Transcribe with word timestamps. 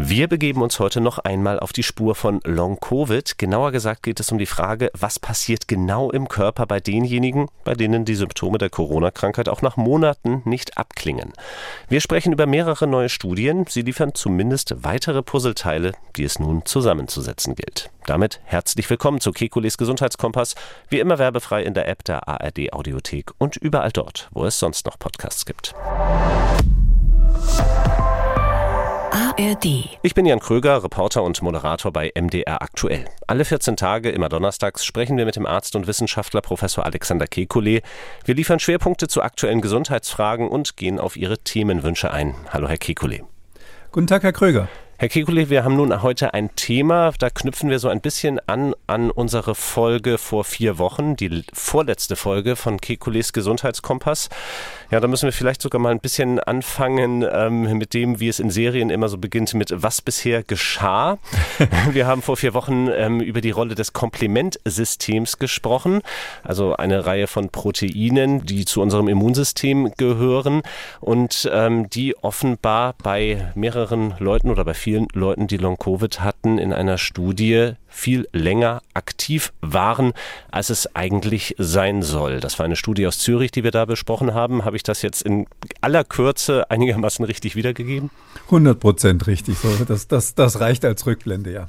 Wir 0.00 0.28
begeben 0.28 0.62
uns 0.62 0.78
heute 0.78 1.00
noch 1.00 1.18
einmal 1.18 1.58
auf 1.58 1.72
die 1.72 1.82
Spur 1.82 2.14
von 2.14 2.40
Long-Covid. 2.44 3.36
Genauer 3.36 3.72
gesagt 3.72 4.04
geht 4.04 4.20
es 4.20 4.30
um 4.30 4.38
die 4.38 4.46
Frage, 4.46 4.92
was 4.96 5.18
passiert 5.18 5.66
genau 5.66 6.12
im 6.12 6.28
Körper 6.28 6.66
bei 6.66 6.78
denjenigen, 6.78 7.48
bei 7.64 7.74
denen 7.74 8.04
die 8.04 8.14
Symptome 8.14 8.58
der 8.58 8.70
Corona-Krankheit 8.70 9.48
auch 9.48 9.60
nach 9.60 9.76
Monaten 9.76 10.42
nicht 10.44 10.78
abklingen. 10.78 11.32
Wir 11.88 12.00
sprechen 12.00 12.32
über 12.32 12.46
mehrere 12.46 12.86
neue 12.86 13.08
Studien. 13.08 13.66
Sie 13.68 13.82
liefern 13.82 14.14
zumindest 14.14 14.84
weitere 14.84 15.20
Puzzleteile, 15.20 15.94
die 16.14 16.22
es 16.22 16.38
nun 16.38 16.64
zusammenzusetzen 16.64 17.56
gilt. 17.56 17.90
Damit 18.06 18.40
herzlich 18.44 18.88
willkommen 18.88 19.20
zu 19.20 19.32
Kekules 19.32 19.78
Gesundheitskompass. 19.78 20.54
Wie 20.88 21.00
immer 21.00 21.18
werbefrei 21.18 21.64
in 21.64 21.74
der 21.74 21.88
App 21.88 22.04
der 22.04 22.28
ARD 22.28 22.72
Audiothek 22.72 23.32
und 23.38 23.56
überall 23.56 23.90
dort, 23.90 24.28
wo 24.30 24.44
es 24.44 24.60
sonst 24.60 24.86
noch 24.86 24.96
Podcasts 24.96 25.44
gibt. 25.44 25.74
ARD. 29.38 29.98
Ich 30.02 30.14
bin 30.14 30.26
Jan 30.26 30.40
Kröger, 30.40 30.82
Reporter 30.82 31.22
und 31.22 31.40
Moderator 31.42 31.92
bei 31.92 32.10
MDR 32.12 32.60
Aktuell. 32.60 33.04
Alle 33.28 33.44
14 33.44 33.76
Tage, 33.76 34.10
immer 34.10 34.28
donnerstags, 34.28 34.84
sprechen 34.84 35.16
wir 35.16 35.24
mit 35.26 35.36
dem 35.36 35.46
Arzt 35.46 35.76
und 35.76 35.86
Wissenschaftler 35.86 36.40
Professor 36.40 36.84
Alexander 36.84 37.26
Kekulé. 37.26 37.82
Wir 38.24 38.34
liefern 38.34 38.58
Schwerpunkte 38.58 39.06
zu 39.06 39.22
aktuellen 39.22 39.60
Gesundheitsfragen 39.60 40.48
und 40.48 40.76
gehen 40.76 40.98
auf 40.98 41.16
Ihre 41.16 41.38
Themenwünsche 41.38 42.10
ein. 42.10 42.34
Hallo, 42.50 42.68
Herr 42.68 42.78
Kekulé. 42.78 43.22
Guten 43.92 44.08
Tag, 44.08 44.24
Herr 44.24 44.32
Kröger. 44.32 44.68
Herr 45.00 45.08
Kekulé, 45.08 45.48
wir 45.48 45.62
haben 45.62 45.76
nun 45.76 46.02
heute 46.02 46.34
ein 46.34 46.56
Thema, 46.56 47.12
da 47.20 47.30
knüpfen 47.30 47.70
wir 47.70 47.78
so 47.78 47.88
ein 47.88 48.00
bisschen 48.00 48.40
an 48.48 48.74
an 48.88 49.12
unsere 49.12 49.54
Folge 49.54 50.18
vor 50.18 50.42
vier 50.42 50.78
Wochen, 50.78 51.14
die 51.14 51.44
vorletzte 51.52 52.16
Folge 52.16 52.56
von 52.56 52.78
Kekulés 52.78 53.32
Gesundheitskompass. 53.32 54.28
Ja, 54.90 54.98
da 54.98 55.06
müssen 55.06 55.26
wir 55.26 55.32
vielleicht 55.32 55.62
sogar 55.62 55.80
mal 55.80 55.90
ein 55.90 56.00
bisschen 56.00 56.40
anfangen 56.40 57.24
ähm, 57.30 57.78
mit 57.78 57.94
dem, 57.94 58.18
wie 58.18 58.28
es 58.28 58.40
in 58.40 58.50
Serien 58.50 58.90
immer 58.90 59.08
so 59.08 59.18
beginnt, 59.18 59.54
mit 59.54 59.70
was 59.72 60.02
bisher 60.02 60.42
geschah. 60.42 61.18
wir 61.92 62.08
haben 62.08 62.22
vor 62.22 62.36
vier 62.36 62.54
Wochen 62.54 62.88
ähm, 62.90 63.20
über 63.20 63.40
die 63.40 63.50
Rolle 63.50 63.76
des 63.76 63.92
Komplementsystems 63.92 65.38
gesprochen, 65.38 66.00
also 66.42 66.74
eine 66.74 67.06
Reihe 67.06 67.28
von 67.28 67.50
Proteinen, 67.50 68.46
die 68.46 68.64
zu 68.64 68.80
unserem 68.80 69.06
Immunsystem 69.06 69.92
gehören 69.96 70.62
und 71.00 71.48
ähm, 71.52 71.88
die 71.88 72.16
offenbar 72.16 72.94
bei 73.00 73.52
mehreren 73.54 74.14
Leuten 74.18 74.50
oder 74.50 74.64
bei 74.64 74.74
vielen 74.74 74.87
Leuten, 75.12 75.46
die 75.46 75.56
Long-Covid 75.56 76.20
hatten, 76.20 76.58
in 76.58 76.72
einer 76.72 76.98
Studie 76.98 77.72
viel 77.98 78.28
länger 78.32 78.80
aktiv 78.94 79.52
waren, 79.60 80.12
als 80.52 80.70
es 80.70 80.94
eigentlich 80.94 81.56
sein 81.58 82.02
soll. 82.02 82.38
Das 82.38 82.58
war 82.58 82.64
eine 82.64 82.76
Studie 82.76 83.06
aus 83.06 83.18
Zürich, 83.18 83.50
die 83.50 83.64
wir 83.64 83.72
da 83.72 83.86
besprochen 83.86 84.34
haben. 84.34 84.64
Habe 84.64 84.76
ich 84.76 84.84
das 84.84 85.02
jetzt 85.02 85.22
in 85.22 85.46
aller 85.80 86.04
Kürze 86.04 86.70
einigermaßen 86.70 87.24
richtig 87.24 87.56
wiedergegeben? 87.56 88.10
100 88.46 88.78
Prozent 88.78 89.26
richtig. 89.26 89.56
Das, 89.88 90.06
das, 90.06 90.34
das 90.34 90.60
reicht 90.60 90.84
als 90.84 91.06
Rückblende, 91.06 91.52
ja. 91.52 91.68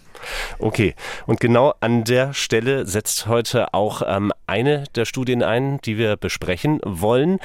Okay, 0.60 0.96
und 1.26 1.40
genau 1.40 1.74
an 1.80 2.04
der 2.04 2.34
Stelle 2.34 2.86
setzt 2.86 3.28
heute 3.28 3.74
auch 3.74 4.02
ähm, 4.06 4.32
eine 4.48 4.84
der 4.96 5.06
Studien 5.06 5.42
ein, 5.42 5.80
die 5.82 5.98
wir 5.98 6.18
besprechen 6.18 6.80
wollen. 6.84 7.40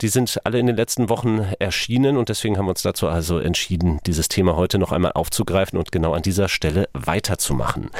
Die 0.00 0.08
sind 0.08 0.40
alle 0.44 0.58
in 0.58 0.66
den 0.66 0.76
letzten 0.76 1.08
Wochen 1.08 1.46
erschienen 1.58 2.16
und 2.16 2.28
deswegen 2.28 2.56
haben 2.56 2.66
wir 2.66 2.70
uns 2.70 2.82
dazu 2.82 3.08
also 3.08 3.38
entschieden, 3.38 4.00
dieses 4.06 4.28
Thema 4.28 4.56
heute 4.56 4.78
noch 4.78 4.92
einmal 4.92 5.12
aufzugreifen 5.12 5.78
und 5.78 5.92
genau 5.92 6.14
an 6.14 6.22
dieser 6.22 6.48
Stelle 6.48 6.88
weiterzumachen. 6.92 7.90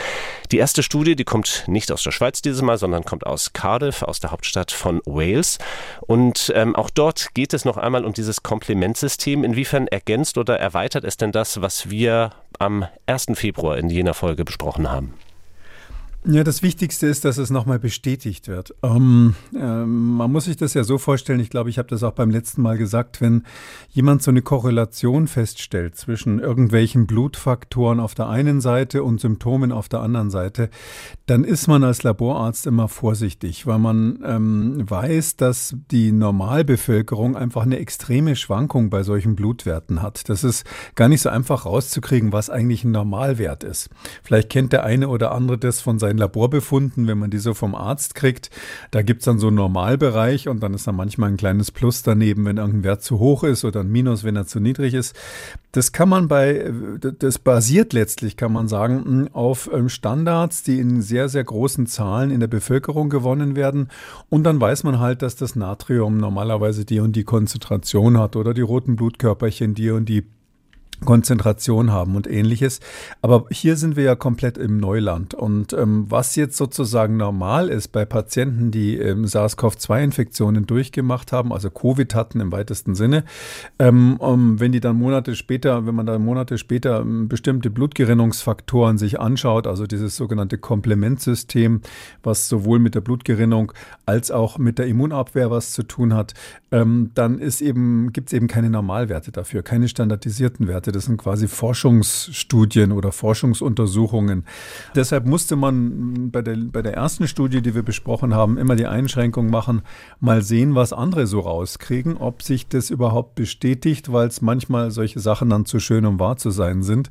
Die 0.52 0.58
erste 0.58 0.82
Studie, 0.82 1.16
die 1.16 1.24
kommt 1.24 1.64
nicht 1.66 1.92
aus 1.92 2.02
der 2.02 2.10
Schweiz 2.10 2.42
dieses 2.42 2.62
Mal, 2.62 2.78
sondern 2.78 3.04
kommt 3.04 3.26
aus 3.26 3.52
Cardiff, 3.52 4.02
aus 4.02 4.20
der 4.20 4.30
Hauptstadt 4.30 4.72
von 4.72 5.00
Wales. 5.06 5.58
Und 6.00 6.52
ähm, 6.54 6.74
auch 6.76 6.90
dort 6.90 7.34
geht 7.34 7.54
es 7.54 7.64
noch 7.64 7.76
einmal 7.76 8.04
um 8.04 8.12
dieses 8.12 8.42
Komplementsystem. 8.42 9.44
Inwiefern 9.44 9.86
ergänzt 9.86 10.38
oder 10.38 10.58
erweitert 10.58 11.04
es 11.04 11.16
denn 11.16 11.32
das, 11.32 11.60
was 11.60 11.90
wir 11.90 12.30
am 12.58 12.86
1. 13.06 13.26
Februar 13.34 13.78
in 13.78 13.90
jener 13.90 14.14
Folge 14.14 14.44
besprochen 14.44 14.90
haben? 14.90 15.14
Ja, 16.26 16.44
das 16.44 16.62
Wichtigste 16.62 17.06
ist, 17.06 17.24
dass 17.24 17.38
es 17.38 17.48
nochmal 17.48 17.78
bestätigt 17.78 18.46
wird. 18.46 18.74
Ähm, 18.82 19.34
äh, 19.54 19.86
man 19.86 20.30
muss 20.30 20.44
sich 20.44 20.58
das 20.58 20.74
ja 20.74 20.84
so 20.84 20.98
vorstellen, 20.98 21.40
ich 21.40 21.48
glaube, 21.48 21.70
ich 21.70 21.78
habe 21.78 21.88
das 21.88 22.02
auch 22.02 22.12
beim 22.12 22.28
letzten 22.28 22.60
Mal 22.60 22.76
gesagt, 22.76 23.22
wenn 23.22 23.44
jemand 23.88 24.22
so 24.22 24.30
eine 24.30 24.42
Korrelation 24.42 25.28
feststellt 25.28 25.96
zwischen 25.96 26.38
irgendwelchen 26.38 27.06
Blutfaktoren 27.06 28.00
auf 28.00 28.14
der 28.14 28.28
einen 28.28 28.60
Seite 28.60 29.02
und 29.02 29.18
Symptomen 29.18 29.72
auf 29.72 29.88
der 29.88 30.00
anderen 30.00 30.28
Seite, 30.28 30.68
dann 31.24 31.42
ist 31.42 31.68
man 31.68 31.84
als 31.84 32.02
Laborarzt 32.02 32.66
immer 32.66 32.88
vorsichtig, 32.88 33.66
weil 33.66 33.78
man 33.78 34.22
ähm, 34.22 34.90
weiß, 34.90 35.36
dass 35.36 35.74
die 35.90 36.12
Normalbevölkerung 36.12 37.34
einfach 37.34 37.62
eine 37.62 37.78
extreme 37.78 38.36
Schwankung 38.36 38.90
bei 38.90 39.04
solchen 39.04 39.36
Blutwerten 39.36 40.02
hat. 40.02 40.28
Das 40.28 40.44
ist 40.44 40.66
gar 40.96 41.08
nicht 41.08 41.22
so 41.22 41.30
einfach 41.30 41.64
rauszukriegen, 41.64 42.30
was 42.30 42.50
eigentlich 42.50 42.84
ein 42.84 42.90
Normalwert 42.90 43.64
ist. 43.64 43.88
Vielleicht 44.22 44.50
kennt 44.50 44.74
der 44.74 44.84
eine 44.84 45.08
oder 45.08 45.32
andere 45.32 45.56
das 45.56 45.80
von 45.80 45.98
seinem 45.98 46.09
seinen 46.10 46.18
Laborbefunden, 46.18 47.06
wenn 47.06 47.18
man 47.18 47.30
die 47.30 47.38
so 47.38 47.54
vom 47.54 47.74
Arzt 47.74 48.14
kriegt, 48.14 48.50
da 48.90 49.02
gibt 49.02 49.20
es 49.20 49.26
dann 49.26 49.38
so 49.38 49.46
einen 49.46 49.56
Normalbereich 49.56 50.48
und 50.48 50.60
dann 50.62 50.74
ist 50.74 50.86
da 50.86 50.92
manchmal 50.92 51.30
ein 51.30 51.36
kleines 51.36 51.70
Plus 51.70 52.02
daneben, 52.02 52.44
wenn 52.44 52.56
irgendein 52.56 52.84
Wert 52.84 53.02
zu 53.02 53.18
hoch 53.18 53.44
ist 53.44 53.64
oder 53.64 53.80
ein 53.80 53.90
Minus, 53.90 54.24
wenn 54.24 54.36
er 54.36 54.46
zu 54.46 54.60
niedrig 54.60 54.94
ist. 54.94 55.14
Das 55.72 55.92
kann 55.92 56.08
man 56.08 56.26
bei, 56.26 56.72
das 57.18 57.38
basiert 57.38 57.92
letztlich, 57.92 58.36
kann 58.36 58.52
man 58.52 58.66
sagen, 58.66 59.28
auf 59.32 59.70
ähm, 59.72 59.88
Standards, 59.88 60.64
die 60.64 60.80
in 60.80 61.00
sehr, 61.00 61.28
sehr 61.28 61.44
großen 61.44 61.86
Zahlen 61.86 62.32
in 62.32 62.40
der 62.40 62.48
Bevölkerung 62.48 63.08
gewonnen 63.08 63.54
werden. 63.54 63.88
Und 64.28 64.42
dann 64.42 64.60
weiß 64.60 64.82
man 64.82 64.98
halt, 64.98 65.22
dass 65.22 65.36
das 65.36 65.54
Natrium 65.54 66.16
normalerweise 66.16 66.84
die 66.84 66.98
und 66.98 67.14
die 67.14 67.24
Konzentration 67.24 68.18
hat 68.18 68.34
oder 68.34 68.52
die 68.52 68.62
roten 68.62 68.96
Blutkörperchen 68.96 69.74
die 69.74 69.90
und 69.90 70.08
die 70.08 70.24
Konzentration 71.04 71.90
haben 71.90 72.16
und 72.16 72.30
ähnliches. 72.30 72.80
Aber 73.22 73.46
hier 73.50 73.76
sind 73.76 73.96
wir 73.96 74.04
ja 74.04 74.14
komplett 74.14 74.58
im 74.58 74.78
Neuland. 74.78 75.34
Und 75.34 75.72
ähm, 75.72 76.06
was 76.08 76.36
jetzt 76.36 76.56
sozusagen 76.56 77.16
normal 77.16 77.68
ist 77.68 77.88
bei 77.88 78.04
Patienten, 78.04 78.70
die 78.70 78.96
ähm, 78.96 79.24
SARS-CoV-2-Infektionen 79.24 80.66
durchgemacht 80.66 81.32
haben, 81.32 81.52
also 81.52 81.70
Covid 81.70 82.14
hatten 82.14 82.40
im 82.40 82.52
weitesten 82.52 82.94
Sinne, 82.94 83.24
ähm, 83.78 84.16
um, 84.18 84.60
wenn 84.60 84.72
die 84.72 84.80
dann 84.80 84.96
Monate 84.96 85.36
später, 85.36 85.86
wenn 85.86 85.94
man 85.94 86.06
dann 86.06 86.24
Monate 86.24 86.58
später 86.58 87.00
ähm, 87.00 87.28
bestimmte 87.28 87.70
Blutgerinnungsfaktoren 87.70 88.98
sich 88.98 89.20
anschaut, 89.20 89.66
also 89.66 89.86
dieses 89.86 90.16
sogenannte 90.16 90.58
Komplementsystem, 90.58 91.80
was 92.22 92.48
sowohl 92.48 92.78
mit 92.78 92.94
der 92.94 93.00
Blutgerinnung 93.00 93.72
als 94.06 94.30
auch 94.30 94.58
mit 94.58 94.78
der 94.78 94.86
Immunabwehr 94.86 95.50
was 95.50 95.72
zu 95.72 95.82
tun 95.82 96.14
hat, 96.14 96.34
ähm, 96.72 97.10
dann 97.14 97.40
eben, 97.60 98.12
gibt 98.12 98.28
es 98.28 98.32
eben 98.32 98.46
keine 98.46 98.70
Normalwerte 98.70 99.32
dafür, 99.32 99.62
keine 99.62 99.88
standardisierten 99.88 100.68
Werte. 100.68 100.89
Das 100.92 101.04
sind 101.06 101.18
quasi 101.18 101.48
Forschungsstudien 101.48 102.92
oder 102.92 103.12
Forschungsuntersuchungen. 103.12 104.44
Deshalb 104.94 105.26
musste 105.26 105.56
man 105.56 106.30
bei 106.30 106.42
der, 106.42 106.56
bei 106.56 106.82
der 106.82 106.94
ersten 106.94 107.28
Studie, 107.28 107.62
die 107.62 107.74
wir 107.74 107.82
besprochen 107.82 108.34
haben, 108.34 108.58
immer 108.58 108.76
die 108.76 108.86
Einschränkung 108.86 109.50
machen, 109.50 109.82
mal 110.20 110.42
sehen, 110.42 110.74
was 110.74 110.92
andere 110.92 111.26
so 111.26 111.40
rauskriegen, 111.40 112.16
ob 112.16 112.42
sich 112.42 112.68
das 112.68 112.90
überhaupt 112.90 113.34
bestätigt, 113.34 114.12
weil 114.12 114.28
es 114.28 114.40
manchmal 114.40 114.90
solche 114.90 115.20
Sachen 115.20 115.50
dann 115.50 115.64
zu 115.64 115.80
schön, 115.80 116.06
um 116.06 116.18
wahr 116.18 116.36
zu 116.36 116.50
sein 116.50 116.82
sind. 116.82 117.10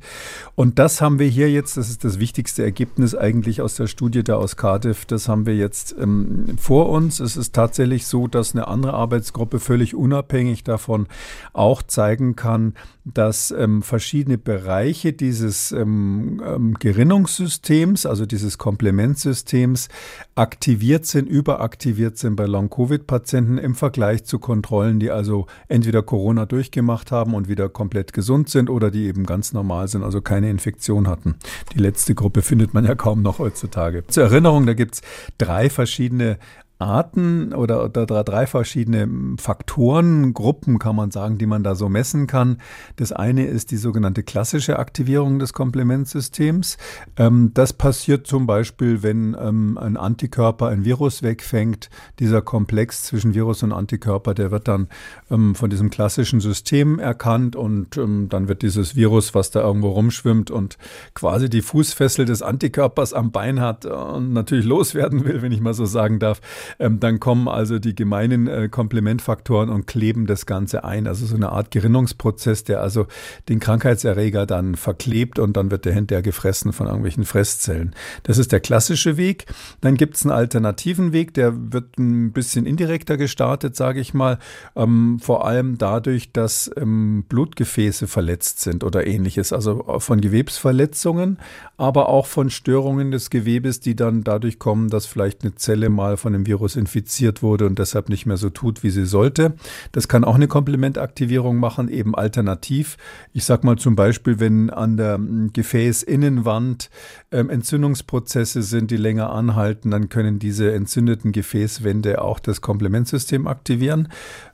Und 0.54 0.78
das 0.78 1.00
haben 1.00 1.18
wir 1.18 1.28
hier 1.28 1.50
jetzt, 1.50 1.76
das 1.76 1.90
ist 1.90 2.04
das 2.04 2.18
wichtigste 2.18 2.62
Ergebnis 2.62 3.14
eigentlich 3.14 3.62
aus 3.62 3.74
der 3.74 3.86
Studie 3.86 4.22
da 4.22 4.36
aus 4.36 4.56
Cardiff, 4.56 5.04
das 5.04 5.28
haben 5.28 5.46
wir 5.46 5.56
jetzt 5.56 5.94
ähm, 5.98 6.56
vor 6.58 6.88
uns. 6.88 7.20
Es 7.20 7.36
ist 7.36 7.54
tatsächlich 7.54 8.06
so, 8.06 8.26
dass 8.26 8.54
eine 8.54 8.68
andere 8.68 8.94
Arbeitsgruppe 8.94 9.60
völlig 9.60 9.94
unabhängig 9.94 10.64
davon 10.64 11.06
auch 11.52 11.82
zeigen 11.82 12.36
kann, 12.36 12.74
dass 13.04 13.50
ähm, 13.50 13.69
verschiedene 13.82 14.38
Bereiche 14.38 15.12
dieses 15.12 15.72
ähm, 15.72 16.42
ähm, 16.44 16.74
Gerinnungssystems, 16.74 18.06
also 18.06 18.26
dieses 18.26 18.58
Komplementsystems, 18.58 19.88
aktiviert 20.34 21.06
sind, 21.06 21.28
überaktiviert 21.28 22.18
sind 22.18 22.36
bei 22.36 22.46
Long-Covid-Patienten 22.46 23.58
im 23.58 23.74
Vergleich 23.74 24.24
zu 24.24 24.38
Kontrollen, 24.38 25.00
die 25.00 25.10
also 25.10 25.46
entweder 25.68 26.02
Corona 26.02 26.46
durchgemacht 26.46 27.12
haben 27.12 27.34
und 27.34 27.48
wieder 27.48 27.68
komplett 27.68 28.12
gesund 28.12 28.48
sind 28.48 28.70
oder 28.70 28.90
die 28.90 29.06
eben 29.06 29.24
ganz 29.24 29.52
normal 29.52 29.88
sind, 29.88 30.02
also 30.02 30.20
keine 30.20 30.50
Infektion 30.50 31.08
hatten. 31.08 31.36
Die 31.74 31.78
letzte 31.78 32.14
Gruppe 32.14 32.42
findet 32.42 32.74
man 32.74 32.84
ja 32.84 32.94
kaum 32.94 33.22
noch 33.22 33.38
heutzutage. 33.38 34.06
Zur 34.08 34.24
Erinnerung, 34.24 34.66
da 34.66 34.74
gibt 34.74 34.96
es 34.96 35.02
drei 35.38 35.70
verschiedene 35.70 36.38
Arten 36.80 37.52
oder, 37.52 37.84
oder 37.84 38.24
drei 38.24 38.46
verschiedene 38.46 39.08
Faktoren, 39.38 40.32
Gruppen 40.32 40.78
kann 40.78 40.96
man 40.96 41.10
sagen, 41.10 41.38
die 41.38 41.46
man 41.46 41.62
da 41.62 41.74
so 41.74 41.88
messen 41.88 42.26
kann. 42.26 42.58
Das 42.96 43.12
eine 43.12 43.46
ist 43.46 43.70
die 43.70 43.76
sogenannte 43.76 44.22
klassische 44.22 44.78
Aktivierung 44.78 45.38
des 45.38 45.52
Komplementsystems. 45.52 46.78
Ähm, 47.16 47.50
das 47.54 47.72
passiert 47.72 48.26
zum 48.26 48.46
Beispiel, 48.46 49.02
wenn 49.02 49.36
ähm, 49.38 49.78
ein 49.78 49.96
Antikörper 49.96 50.68
ein 50.68 50.84
Virus 50.84 51.22
wegfängt. 51.22 51.90
Dieser 52.18 52.40
Komplex 52.40 53.04
zwischen 53.04 53.34
Virus 53.34 53.62
und 53.62 53.72
Antikörper, 53.72 54.34
der 54.34 54.50
wird 54.50 54.66
dann 54.66 54.88
ähm, 55.30 55.54
von 55.54 55.68
diesem 55.70 55.90
klassischen 55.90 56.40
System 56.40 56.98
erkannt 56.98 57.56
und 57.56 57.96
ähm, 57.98 58.28
dann 58.28 58.48
wird 58.48 58.62
dieses 58.62 58.96
Virus, 58.96 59.34
was 59.34 59.50
da 59.50 59.60
irgendwo 59.60 59.90
rumschwimmt 59.90 60.50
und 60.50 60.78
quasi 61.14 61.50
die 61.50 61.62
Fußfessel 61.62 62.24
des 62.24 62.42
Antikörpers 62.42 63.12
am 63.12 63.32
Bein 63.32 63.60
hat 63.60 63.84
und 63.84 64.32
natürlich 64.32 64.64
loswerden 64.64 65.24
will, 65.24 65.42
wenn 65.42 65.52
ich 65.52 65.60
mal 65.60 65.74
so 65.74 65.84
sagen 65.84 66.18
darf, 66.18 66.40
ähm, 66.78 67.00
dann 67.00 67.20
kommen 67.20 67.48
also 67.48 67.78
die 67.78 67.94
gemeinen 67.94 68.46
äh, 68.46 68.68
Komplementfaktoren 68.68 69.70
und 69.70 69.86
kleben 69.86 70.26
das 70.26 70.46
Ganze 70.46 70.84
ein. 70.84 71.06
Also 71.06 71.26
so 71.26 71.36
eine 71.36 71.50
Art 71.50 71.70
Gerinnungsprozess, 71.70 72.64
der 72.64 72.80
also 72.80 73.06
den 73.48 73.60
Krankheitserreger 73.60 74.46
dann 74.46 74.74
verklebt 74.74 75.38
und 75.38 75.56
dann 75.56 75.70
wird 75.70 75.84
der 75.84 75.92
hinterher 75.92 76.22
gefressen 76.22 76.72
von 76.72 76.86
irgendwelchen 76.86 77.24
Fresszellen. 77.24 77.94
Das 78.22 78.38
ist 78.38 78.52
der 78.52 78.60
klassische 78.60 79.16
Weg. 79.16 79.46
Dann 79.80 79.96
gibt 79.96 80.16
es 80.16 80.22
einen 80.22 80.32
alternativen 80.32 81.12
Weg, 81.12 81.34
der 81.34 81.72
wird 81.72 81.98
ein 81.98 82.32
bisschen 82.32 82.66
indirekter 82.66 83.16
gestartet, 83.16 83.76
sage 83.76 84.00
ich 84.00 84.14
mal, 84.14 84.38
ähm, 84.76 85.18
vor 85.20 85.46
allem 85.46 85.78
dadurch, 85.78 86.32
dass 86.32 86.70
ähm, 86.76 87.24
Blutgefäße 87.28 88.06
verletzt 88.06 88.60
sind 88.60 88.84
oder 88.84 89.06
ähnliches, 89.06 89.52
also 89.52 89.84
von 89.98 90.20
Gewebsverletzungen, 90.20 91.38
aber 91.76 92.08
auch 92.08 92.26
von 92.26 92.50
Störungen 92.50 93.10
des 93.10 93.30
Gewebes, 93.30 93.80
die 93.80 93.96
dann 93.96 94.22
dadurch 94.22 94.58
kommen, 94.58 94.88
dass 94.88 95.06
vielleicht 95.06 95.42
eine 95.42 95.54
Zelle 95.54 95.88
mal 95.88 96.16
von 96.16 96.32
dem 96.32 96.46
Virus 96.46 96.59
infiziert 96.76 97.42
wurde 97.42 97.66
und 97.66 97.78
deshalb 97.78 98.08
nicht 98.08 98.26
mehr 98.26 98.36
so 98.36 98.50
tut, 98.50 98.82
wie 98.82 98.90
sie 98.90 99.06
sollte. 99.06 99.54
Das 99.92 100.08
kann 100.08 100.24
auch 100.24 100.34
eine 100.34 100.48
Komplementaktivierung 100.48 101.58
machen, 101.58 101.88
eben 101.88 102.14
alternativ. 102.14 102.96
Ich 103.32 103.44
sage 103.44 103.66
mal 103.66 103.76
zum 103.76 103.96
Beispiel, 103.96 104.40
wenn 104.40 104.70
an 104.70 104.96
der 104.96 105.14
hm, 105.14 105.52
Gefäßinnenwand 105.52 106.90
ähm, 107.32 107.50
Entzündungsprozesse 107.50 108.62
sind, 108.62 108.90
die 108.90 108.96
länger 108.96 109.30
anhalten, 109.30 109.90
dann 109.90 110.08
können 110.08 110.38
diese 110.38 110.72
entzündeten 110.72 111.32
Gefäßwände 111.32 112.22
auch 112.22 112.38
das 112.38 112.60
Komplementsystem 112.60 113.46
aktivieren. 113.46 114.08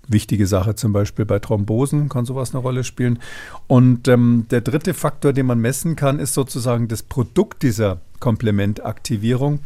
Wichtige 0.08 0.46
Sache 0.46 0.76
zum 0.76 0.92
Beispiel 0.92 1.24
bei 1.24 1.40
Thrombosen 1.40 2.08
kann 2.08 2.26
sowas 2.26 2.54
eine 2.54 2.62
Rolle 2.62 2.84
spielen. 2.84 3.18
Und 3.66 4.06
ähm, 4.08 4.46
der 4.50 4.60
dritte 4.60 4.94
Faktor, 4.94 5.32
den 5.32 5.46
man 5.46 5.58
messen 5.58 5.96
kann, 5.96 6.20
ist 6.20 6.34
sozusagen 6.34 6.86
das 6.88 7.02
Produkt 7.02 7.62
dieser 7.62 8.00
Komplementaktivierung. 8.20 9.60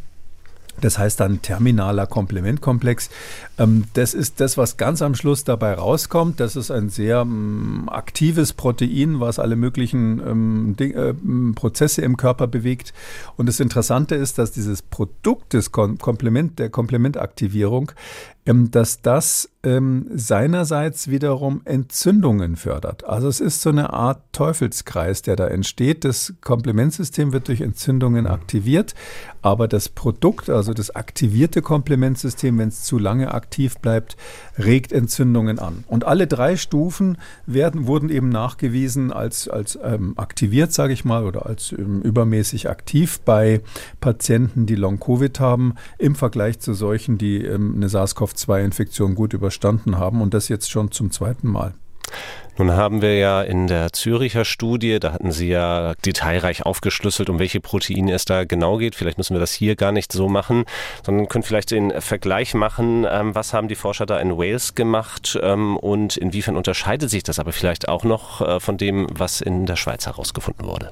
Das 0.80 0.98
heißt 0.98 1.20
dann 1.20 1.42
terminaler 1.42 2.06
Komplementkomplex. 2.06 3.10
Ähm, 3.58 3.84
das 3.94 4.14
ist 4.14 4.40
das, 4.40 4.56
was 4.56 4.76
ganz 4.76 5.02
am 5.02 5.14
Schluss 5.14 5.44
dabei 5.44 5.74
rauskommt. 5.74 6.40
Das 6.40 6.56
ist 6.56 6.70
ein 6.70 6.88
sehr 6.88 7.20
ähm, 7.20 7.88
aktives 7.90 8.52
Protein, 8.52 9.20
was 9.20 9.38
alle 9.38 9.56
möglichen 9.56 10.20
ähm, 10.26 10.76
äh, 10.78 11.14
Prozesse 11.54 12.02
im 12.02 12.16
Körper 12.16 12.46
bewegt. 12.46 12.92
Und 13.36 13.46
das 13.46 13.60
Interessante 13.60 14.14
ist, 14.14 14.38
dass 14.38 14.52
dieses 14.52 14.82
Produkt 14.82 15.52
des 15.52 15.72
Komplement, 15.72 16.58
der 16.58 16.70
Komplementaktivierung 16.70 17.92
dass 18.44 19.02
das 19.02 19.50
ähm, 19.62 20.06
seinerseits 20.14 21.08
wiederum 21.08 21.60
Entzündungen 21.66 22.56
fördert. 22.56 23.04
Also 23.04 23.28
es 23.28 23.40
ist 23.40 23.60
so 23.60 23.68
eine 23.68 23.92
Art 23.92 24.22
Teufelskreis, 24.32 25.20
der 25.20 25.36
da 25.36 25.48
entsteht. 25.48 26.04
Das 26.04 26.32
Komplementsystem 26.40 27.34
wird 27.34 27.48
durch 27.48 27.60
Entzündungen 27.60 28.26
aktiviert, 28.26 28.94
aber 29.42 29.68
das 29.68 29.90
Produkt, 29.90 30.48
also 30.48 30.72
das 30.72 30.94
aktivierte 30.96 31.60
Komplementsystem, 31.60 32.58
wenn 32.58 32.68
es 32.68 32.84
zu 32.84 32.98
lange 32.98 33.34
aktiv 33.34 33.76
bleibt, 33.78 34.16
regt 34.58 34.92
Entzündungen 34.92 35.58
an. 35.58 35.84
Und 35.88 36.04
alle 36.04 36.26
drei 36.26 36.56
Stufen 36.56 37.18
werden, 37.44 37.86
wurden 37.86 38.08
eben 38.08 38.30
nachgewiesen 38.30 39.12
als, 39.12 39.46
als 39.48 39.78
ähm, 39.82 40.14
aktiviert, 40.16 40.72
sage 40.72 40.94
ich 40.94 41.04
mal, 41.04 41.24
oder 41.24 41.44
als 41.44 41.72
ähm, 41.72 42.00
übermäßig 42.00 42.70
aktiv 42.70 43.20
bei 43.20 43.60
Patienten, 44.00 44.64
die 44.64 44.74
Long-Covid 44.74 45.38
haben, 45.38 45.74
im 45.98 46.14
Vergleich 46.14 46.60
zu 46.60 46.72
solchen, 46.72 47.18
die 47.18 47.44
ähm, 47.44 47.74
eine 47.76 47.88
SARS-CoV 47.88 48.29
SARS-CoV-2-Infektion 48.36 49.14
gut 49.14 49.32
überstanden 49.32 49.98
haben 49.98 50.22
und 50.22 50.34
das 50.34 50.48
jetzt 50.48 50.70
schon 50.70 50.90
zum 50.90 51.10
zweiten 51.10 51.48
Mal. 51.48 51.74
Nun 52.58 52.72
haben 52.72 53.00
wir 53.00 53.16
ja 53.16 53.40
in 53.40 53.68
der 53.68 53.92
Züricher 53.92 54.44
Studie, 54.44 54.98
da 54.98 55.12
hatten 55.12 55.30
Sie 55.30 55.48
ja 55.48 55.94
detailreich 56.04 56.66
aufgeschlüsselt, 56.66 57.30
um 57.30 57.38
welche 57.38 57.60
Proteine 57.60 58.12
es 58.12 58.24
da 58.24 58.44
genau 58.44 58.76
geht. 58.76 58.96
Vielleicht 58.96 59.16
müssen 59.16 59.34
wir 59.34 59.40
das 59.40 59.52
hier 59.52 59.76
gar 59.76 59.92
nicht 59.92 60.12
so 60.12 60.28
machen, 60.28 60.64
sondern 61.06 61.28
können 61.28 61.44
vielleicht 61.44 61.70
den 61.70 61.92
Vergleich 62.00 62.52
machen, 62.52 63.06
ähm, 63.08 63.34
was 63.34 63.54
haben 63.54 63.68
die 63.68 63.76
Forscher 63.76 64.04
da 64.04 64.18
in 64.18 64.36
Wales 64.36 64.74
gemacht 64.74 65.38
ähm, 65.40 65.76
und 65.76 66.16
inwiefern 66.16 66.56
unterscheidet 66.56 67.08
sich 67.08 67.22
das 67.22 67.38
aber 67.38 67.52
vielleicht 67.52 67.88
auch 67.88 68.04
noch 68.04 68.40
äh, 68.40 68.60
von 68.60 68.76
dem, 68.76 69.06
was 69.10 69.40
in 69.40 69.64
der 69.64 69.76
Schweiz 69.76 70.06
herausgefunden 70.06 70.66
wurde. 70.66 70.90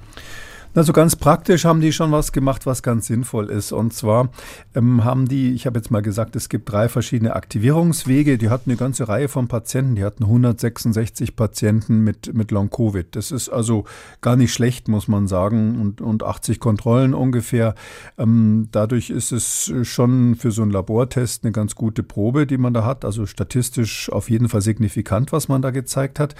Also 0.79 0.93
ganz 0.93 1.17
praktisch 1.17 1.65
haben 1.65 1.81
die 1.81 1.93
schon 1.93 2.13
was 2.13 2.31
gemacht, 2.31 2.65
was 2.65 2.85
ganz 2.85 3.09
sinnvoll 3.09 3.51
ist. 3.51 3.73
Und 3.73 3.93
zwar 3.95 4.29
ähm, 4.77 5.03
haben 5.03 5.27
die, 5.27 5.53
ich 5.53 5.67
habe 5.67 5.77
jetzt 5.77 5.91
mal 5.91 6.03
gesagt, 6.03 6.37
es 6.37 6.49
gibt 6.49 6.71
drei 6.71 6.89
verschiedene 6.89 7.35
Aktivierungswege. 7.35 8.39
Die 8.39 8.49
hatten 8.49 8.71
eine 8.71 8.77
ganze 8.77 9.09
Reihe 9.09 9.27
von 9.27 9.49
Patienten. 9.49 9.97
Die 9.97 10.05
hatten 10.05 10.23
166 10.23 11.35
Patienten 11.35 12.05
mit, 12.05 12.33
mit 12.33 12.53
Long-Covid. 12.53 13.17
Das 13.17 13.33
ist 13.33 13.49
also 13.49 13.87
gar 14.21 14.37
nicht 14.37 14.53
schlecht, 14.53 14.87
muss 14.87 15.09
man 15.09 15.27
sagen. 15.27 15.81
Und, 15.81 16.01
und 16.01 16.23
80 16.23 16.61
Kontrollen 16.61 17.13
ungefähr. 17.13 17.75
Ähm, 18.17 18.69
dadurch 18.71 19.11
ist 19.11 19.33
es 19.33 19.73
schon 19.83 20.37
für 20.37 20.53
so 20.53 20.63
einen 20.63 20.71
Labortest 20.71 21.43
eine 21.43 21.51
ganz 21.51 21.75
gute 21.75 22.05
Probe, 22.05 22.47
die 22.47 22.57
man 22.57 22.73
da 22.73 22.85
hat. 22.85 23.05
Also 23.05 23.27
statistisch 23.27 24.13
auf 24.13 24.31
jeden 24.31 24.49
Fall 24.49 24.63
signifikant, 24.63 25.33
was 25.33 25.49
man 25.49 25.61
da 25.61 25.73
gezeigt 25.73 26.21
hat. 26.21 26.37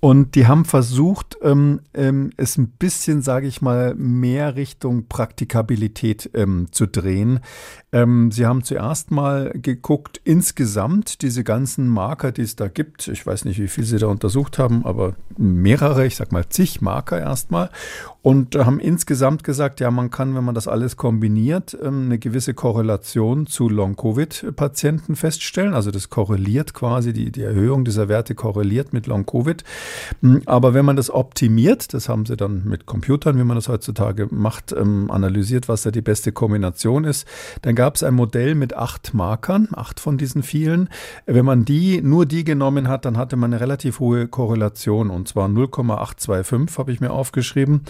Und 0.00 0.34
die 0.34 0.46
haben 0.46 0.66
versucht, 0.66 1.38
ähm, 1.40 1.80
ähm, 1.94 2.32
es 2.36 2.58
ein 2.58 2.68
bisschen, 2.68 3.22
sage 3.22 3.46
ich 3.46 3.61
mal, 3.62 3.94
mehr 3.94 4.56
Richtung 4.56 5.08
Praktikabilität 5.08 6.30
ähm, 6.34 6.68
zu 6.70 6.86
drehen. 6.86 7.40
Ähm, 7.94 8.30
Sie 8.30 8.46
haben 8.46 8.64
zuerst 8.64 9.10
mal 9.10 9.52
geguckt, 9.54 10.20
insgesamt 10.24 11.20
diese 11.20 11.44
ganzen 11.44 11.88
Marker, 11.88 12.32
die 12.32 12.42
es 12.42 12.56
da 12.56 12.68
gibt. 12.68 13.06
Ich 13.08 13.26
weiß 13.26 13.44
nicht, 13.44 13.60
wie 13.60 13.68
viel 13.68 13.84
Sie 13.84 13.98
da 13.98 14.06
untersucht 14.06 14.58
haben, 14.58 14.86
aber 14.86 15.14
mehrere, 15.36 16.06
ich 16.06 16.16
sag 16.16 16.32
mal 16.32 16.48
zig 16.48 16.80
Marker 16.80 17.20
erstmal. 17.20 17.70
Und 18.22 18.54
haben 18.54 18.78
insgesamt 18.78 19.42
gesagt, 19.42 19.80
ja, 19.80 19.90
man 19.90 20.10
kann, 20.10 20.36
wenn 20.36 20.44
man 20.44 20.54
das 20.54 20.68
alles 20.68 20.96
kombiniert, 20.96 21.76
ähm, 21.82 22.04
eine 22.04 22.18
gewisse 22.18 22.54
Korrelation 22.54 23.46
zu 23.46 23.68
Long-Covid-Patienten 23.68 25.16
feststellen. 25.16 25.74
Also 25.74 25.90
das 25.90 26.08
korreliert 26.08 26.72
quasi, 26.72 27.12
die, 27.12 27.32
die 27.32 27.42
Erhöhung 27.42 27.84
dieser 27.84 28.08
Werte 28.08 28.36
korreliert 28.36 28.92
mit 28.92 29.08
Long-Covid. 29.08 29.64
Hm, 30.20 30.42
aber 30.46 30.72
wenn 30.72 30.84
man 30.84 30.94
das 30.94 31.10
optimiert, 31.10 31.92
das 31.94 32.08
haben 32.08 32.24
sie 32.24 32.36
dann 32.36 32.62
mit 32.64 32.86
Computern, 32.86 33.36
wie 33.38 33.44
man 33.44 33.56
das 33.56 33.68
heutzutage 33.68 34.28
macht, 34.30 34.72
ähm, 34.72 35.10
analysiert, 35.10 35.68
was 35.68 35.82
da 35.82 35.90
die 35.90 36.00
beste 36.00 36.30
Kombination 36.30 37.02
ist, 37.04 37.26
dann 37.62 37.74
gab 37.82 37.96
es 37.96 38.04
ein 38.04 38.14
Modell 38.14 38.54
mit 38.54 38.76
acht 38.76 39.12
Markern, 39.12 39.66
acht 39.72 39.98
von 39.98 40.16
diesen 40.16 40.44
vielen. 40.44 40.88
Wenn 41.26 41.44
man 41.44 41.64
die, 41.64 42.00
nur 42.00 42.26
die 42.26 42.44
genommen 42.44 42.86
hat, 42.86 43.04
dann 43.04 43.16
hatte 43.16 43.34
man 43.34 43.52
eine 43.52 43.60
relativ 43.60 43.98
hohe 43.98 44.28
Korrelation 44.28 45.10
und 45.10 45.26
zwar 45.26 45.48
0,825 45.48 46.78
habe 46.78 46.92
ich 46.92 47.00
mir 47.00 47.10
aufgeschrieben. 47.10 47.80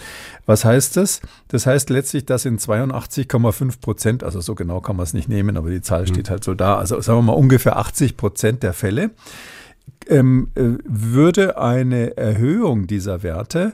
Was 0.47 0.65
heißt 0.65 0.97
das? 0.97 1.21
Das 1.47 1.67
heißt 1.67 1.91
letztlich, 1.91 2.25
dass 2.25 2.45
in 2.45 2.57
82,5 2.57 3.81
Prozent, 3.81 4.23
also 4.23 4.41
so 4.41 4.55
genau 4.55 4.81
kann 4.81 4.95
man 4.95 5.03
es 5.03 5.13
nicht 5.13 5.29
nehmen, 5.29 5.57
aber 5.57 5.69
die 5.69 5.83
Zahl 5.83 6.07
steht 6.07 6.25
mhm. 6.25 6.31
halt 6.31 6.43
so 6.43 6.55
da, 6.55 6.77
also 6.77 6.99
sagen 6.99 7.19
wir 7.19 7.21
mal 7.21 7.33
ungefähr 7.33 7.77
80 7.77 8.17
Prozent 8.17 8.63
der 8.63 8.73
Fälle, 8.73 9.11
ähm, 10.09 10.47
äh, 10.55 10.69
würde 10.85 11.59
eine 11.59 12.17
Erhöhung 12.17 12.87
dieser 12.87 13.21
Werte 13.21 13.73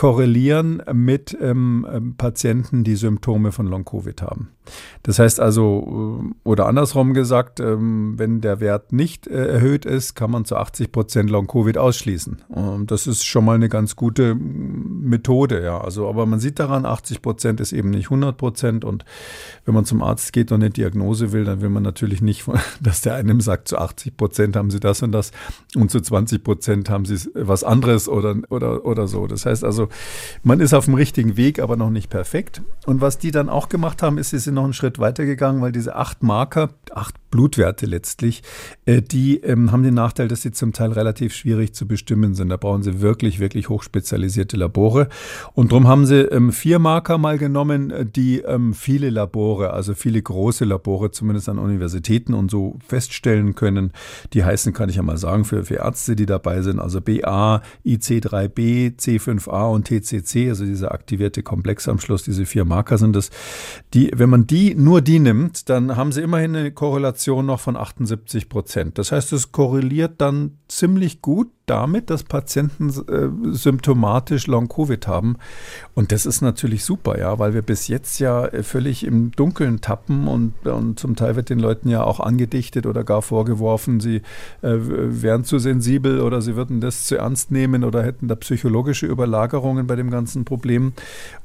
korrelieren 0.00 0.82
mit 0.94 1.36
ähm, 1.42 1.86
ähm 1.92 2.14
Patienten, 2.16 2.84
die 2.84 2.96
Symptome 2.96 3.52
von 3.52 3.66
Long-Covid 3.66 4.22
haben. 4.22 4.48
Das 5.02 5.18
heißt 5.18 5.40
also, 5.40 6.22
äh, 6.22 6.48
oder 6.48 6.66
andersrum 6.66 7.14
gesagt, 7.14 7.60
ähm, 7.60 8.14
wenn 8.16 8.40
der 8.40 8.60
Wert 8.60 8.92
nicht 8.92 9.26
äh, 9.26 9.46
erhöht 9.46 9.84
ist, 9.84 10.14
kann 10.14 10.30
man 10.30 10.44
zu 10.44 10.56
80 10.56 10.92
Prozent 10.92 11.28
Long-Covid 11.30 11.76
ausschließen. 11.76 12.42
Und 12.48 12.90
das 12.90 13.06
ist 13.06 13.24
schon 13.24 13.44
mal 13.44 13.54
eine 13.54 13.68
ganz 13.68 13.96
gute 13.96 14.34
Methode, 14.34 15.62
ja. 15.62 15.78
Also, 15.78 16.08
aber 16.08 16.26
man 16.26 16.40
sieht 16.40 16.58
daran, 16.58 16.86
80 16.86 17.20
Prozent 17.20 17.60
ist 17.60 17.72
eben 17.72 17.90
nicht 17.90 18.06
100 18.06 18.36
Prozent. 18.36 18.84
Und 18.86 19.04
wenn 19.66 19.74
man 19.74 19.84
zum 19.84 20.02
Arzt 20.02 20.32
geht 20.32 20.50
und 20.50 20.62
eine 20.62 20.70
Diagnose 20.70 21.32
will, 21.32 21.44
dann 21.44 21.60
will 21.60 21.70
man 21.70 21.82
natürlich 21.82 22.22
nicht, 22.22 22.46
dass 22.80 23.02
der 23.02 23.16
einem 23.16 23.40
sagt, 23.42 23.68
zu 23.68 23.76
80 23.76 24.16
Prozent 24.16 24.56
haben 24.56 24.70
sie 24.70 24.80
das 24.80 25.02
und 25.02 25.12
das 25.12 25.32
und 25.76 25.90
zu 25.90 26.00
20 26.00 26.42
Prozent 26.42 26.88
haben 26.88 27.04
sie 27.04 27.30
was 27.34 27.64
anderes 27.64 28.08
oder, 28.08 28.36
oder, 28.48 28.86
oder 28.86 29.06
so. 29.06 29.26
Das 29.26 29.44
heißt 29.44 29.62
also, 29.62 29.89
man 30.42 30.60
ist 30.60 30.74
auf 30.74 30.86
dem 30.86 30.94
richtigen 30.94 31.36
Weg, 31.36 31.60
aber 31.60 31.76
noch 31.76 31.90
nicht 31.90 32.10
perfekt. 32.10 32.62
Und 32.86 33.00
was 33.00 33.18
die 33.18 33.30
dann 33.30 33.48
auch 33.48 33.68
gemacht 33.68 34.02
haben, 34.02 34.18
ist, 34.18 34.30
sie 34.30 34.38
sind 34.38 34.54
noch 34.54 34.64
einen 34.64 34.72
Schritt 34.72 34.98
weitergegangen, 34.98 35.60
weil 35.62 35.72
diese 35.72 35.96
acht 35.96 36.22
Marker, 36.22 36.70
acht 36.94 37.14
Blutwerte 37.30 37.86
letztlich, 37.86 38.42
äh, 38.86 39.02
die 39.02 39.38
ähm, 39.38 39.72
haben 39.72 39.82
den 39.82 39.94
Nachteil, 39.94 40.28
dass 40.28 40.42
sie 40.42 40.50
zum 40.50 40.72
Teil 40.72 40.92
relativ 40.92 41.34
schwierig 41.34 41.74
zu 41.74 41.86
bestimmen 41.86 42.34
sind. 42.34 42.48
Da 42.48 42.56
brauchen 42.56 42.82
sie 42.82 43.00
wirklich, 43.00 43.38
wirklich 43.38 43.68
hochspezialisierte 43.68 44.56
Labore. 44.56 45.08
Und 45.54 45.72
darum 45.72 45.86
haben 45.86 46.06
sie 46.06 46.22
ähm, 46.22 46.52
vier 46.52 46.78
Marker 46.78 47.18
mal 47.18 47.38
genommen, 47.38 47.90
äh, 47.90 48.04
die 48.04 48.40
ähm, 48.40 48.74
viele 48.74 49.10
Labore, 49.10 49.72
also 49.72 49.94
viele 49.94 50.20
große 50.20 50.64
Labore, 50.64 51.10
zumindest 51.12 51.48
an 51.48 51.58
Universitäten 51.58 52.34
und 52.34 52.50
so 52.50 52.78
feststellen 52.86 53.54
können. 53.54 53.92
Die 54.32 54.44
heißen, 54.44 54.72
kann 54.72 54.88
ich 54.88 54.96
ja 54.96 55.02
mal 55.02 55.16
sagen, 55.16 55.44
für, 55.44 55.64
für 55.64 55.76
Ärzte, 55.76 56.16
die 56.16 56.26
dabei 56.26 56.62
sind, 56.62 56.80
also 56.80 57.00
BA, 57.00 57.62
IC3B, 57.86 58.98
C5A 58.98 59.72
und 59.72 59.86
TCC, 59.86 60.48
also 60.48 60.64
dieser 60.64 60.92
aktivierte 60.92 61.42
Komplex 61.42 61.88
am 61.88 62.00
Schluss, 62.00 62.24
diese 62.24 62.44
vier 62.44 62.64
Marker 62.64 62.98
sind 62.98 63.14
das. 63.14 63.30
Die, 63.94 64.10
wenn 64.14 64.30
man 64.30 64.46
die, 64.46 64.74
nur 64.74 65.00
die 65.00 65.20
nimmt, 65.20 65.68
dann 65.68 65.96
haben 65.96 66.10
sie 66.12 66.22
immerhin 66.22 66.56
eine 66.56 66.72
Korrelation 66.72 67.19
noch 67.26 67.60
von 67.60 67.76
78 67.76 68.48
Prozent. 68.48 68.98
Das 68.98 69.12
heißt, 69.12 69.32
es 69.32 69.52
korreliert 69.52 70.20
dann 70.20 70.58
ziemlich 70.68 71.22
gut 71.22 71.50
damit, 71.66 72.10
dass 72.10 72.24
Patienten 72.24 72.88
äh, 72.88 73.54
symptomatisch 73.54 74.48
Long-Covid 74.48 75.06
haben. 75.06 75.36
Und 75.94 76.10
das 76.10 76.26
ist 76.26 76.40
natürlich 76.40 76.84
super, 76.84 77.18
ja, 77.18 77.38
weil 77.38 77.54
wir 77.54 77.62
bis 77.62 77.86
jetzt 77.86 78.18
ja 78.18 78.44
äh, 78.46 78.64
völlig 78.64 79.06
im 79.06 79.30
Dunkeln 79.30 79.80
tappen 79.80 80.26
und, 80.26 80.66
und 80.66 80.98
zum 80.98 81.14
Teil 81.14 81.36
wird 81.36 81.48
den 81.48 81.60
Leuten 81.60 81.88
ja 81.88 82.02
auch 82.02 82.18
angedichtet 82.18 82.86
oder 82.86 83.04
gar 83.04 83.22
vorgeworfen, 83.22 84.00
sie 84.00 84.16
äh, 84.62 84.76
wären 84.80 85.44
zu 85.44 85.58
sensibel 85.60 86.20
oder 86.20 86.42
sie 86.42 86.56
würden 86.56 86.80
das 86.80 87.04
zu 87.04 87.16
ernst 87.16 87.52
nehmen 87.52 87.84
oder 87.84 88.02
hätten 88.02 88.26
da 88.26 88.34
psychologische 88.34 89.06
Überlagerungen 89.06 89.86
bei 89.86 89.94
dem 89.94 90.10
ganzen 90.10 90.44
Problem. 90.44 90.92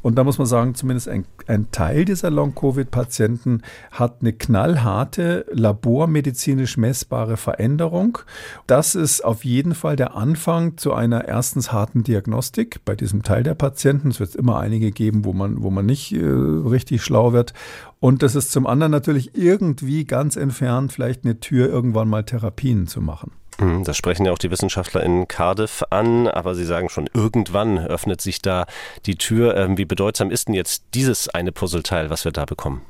Und 0.01 0.15
da 0.15 0.23
muss 0.23 0.39
man 0.39 0.47
sagen, 0.47 0.73
zumindest 0.73 1.07
ein, 1.07 1.25
ein 1.45 1.69
Teil 1.71 2.05
dieser 2.05 2.31
Long-Covid-Patienten 2.31 3.61
hat 3.91 4.17
eine 4.21 4.33
knallharte, 4.33 5.45
labormedizinisch 5.51 6.77
messbare 6.77 7.37
Veränderung. 7.37 8.17
Das 8.65 8.95
ist 8.95 9.23
auf 9.23 9.45
jeden 9.45 9.75
Fall 9.75 9.95
der 9.95 10.14
Anfang 10.15 10.77
zu 10.77 10.93
einer 10.93 11.27
erstens 11.27 11.71
harten 11.71 12.03
Diagnostik 12.03 12.83
bei 12.85 12.95
diesem 12.95 13.23
Teil 13.23 13.43
der 13.43 13.55
Patienten. 13.55 14.09
Es 14.09 14.19
wird 14.19 14.35
immer 14.35 14.59
einige 14.59 14.91
geben, 14.91 15.25
wo 15.25 15.33
man, 15.33 15.61
wo 15.61 15.69
man 15.69 15.85
nicht 15.85 16.13
äh, 16.13 16.23
richtig 16.23 17.03
schlau 17.03 17.33
wird. 17.33 17.53
Und 17.99 18.23
das 18.23 18.35
ist 18.35 18.51
zum 18.51 18.67
anderen 18.67 18.91
natürlich 18.91 19.35
irgendwie 19.35 20.05
ganz 20.05 20.35
entfernt 20.35 20.93
vielleicht 20.93 21.25
eine 21.25 21.39
Tür, 21.39 21.69
irgendwann 21.69 22.09
mal 22.09 22.23
Therapien 22.23 22.87
zu 22.87 23.01
machen. 23.01 23.31
Hm, 23.59 23.83
das 23.83 23.95
sprechen 23.95 24.25
ja 24.25 24.31
auch 24.31 24.37
die 24.37 24.51
Wissenschaftler 24.51 25.03
in 25.03 25.27
Cardiff 25.27 25.83
an, 25.89 26.27
aber 26.27 26.55
sie 26.55 26.65
sagen 26.65 26.89
schon, 26.89 27.09
irgendwann 27.13 27.77
öffnet 27.79 28.21
sich 28.21 28.41
da 28.41 28.65
die 29.05 29.15
Tür. 29.15 29.55
Ähm, 29.55 29.77
wie 29.77 29.85
bedeutsam 29.85 30.31
ist 30.31 30.47
denn 30.47 30.55
jetzt 30.55 30.83
dieses 30.93 31.29
eine 31.29 31.51
Puzzleteil, 31.51 32.09
was 32.09 32.25
wir 32.25 32.31
da 32.31 32.45
bekommen? 32.45 32.81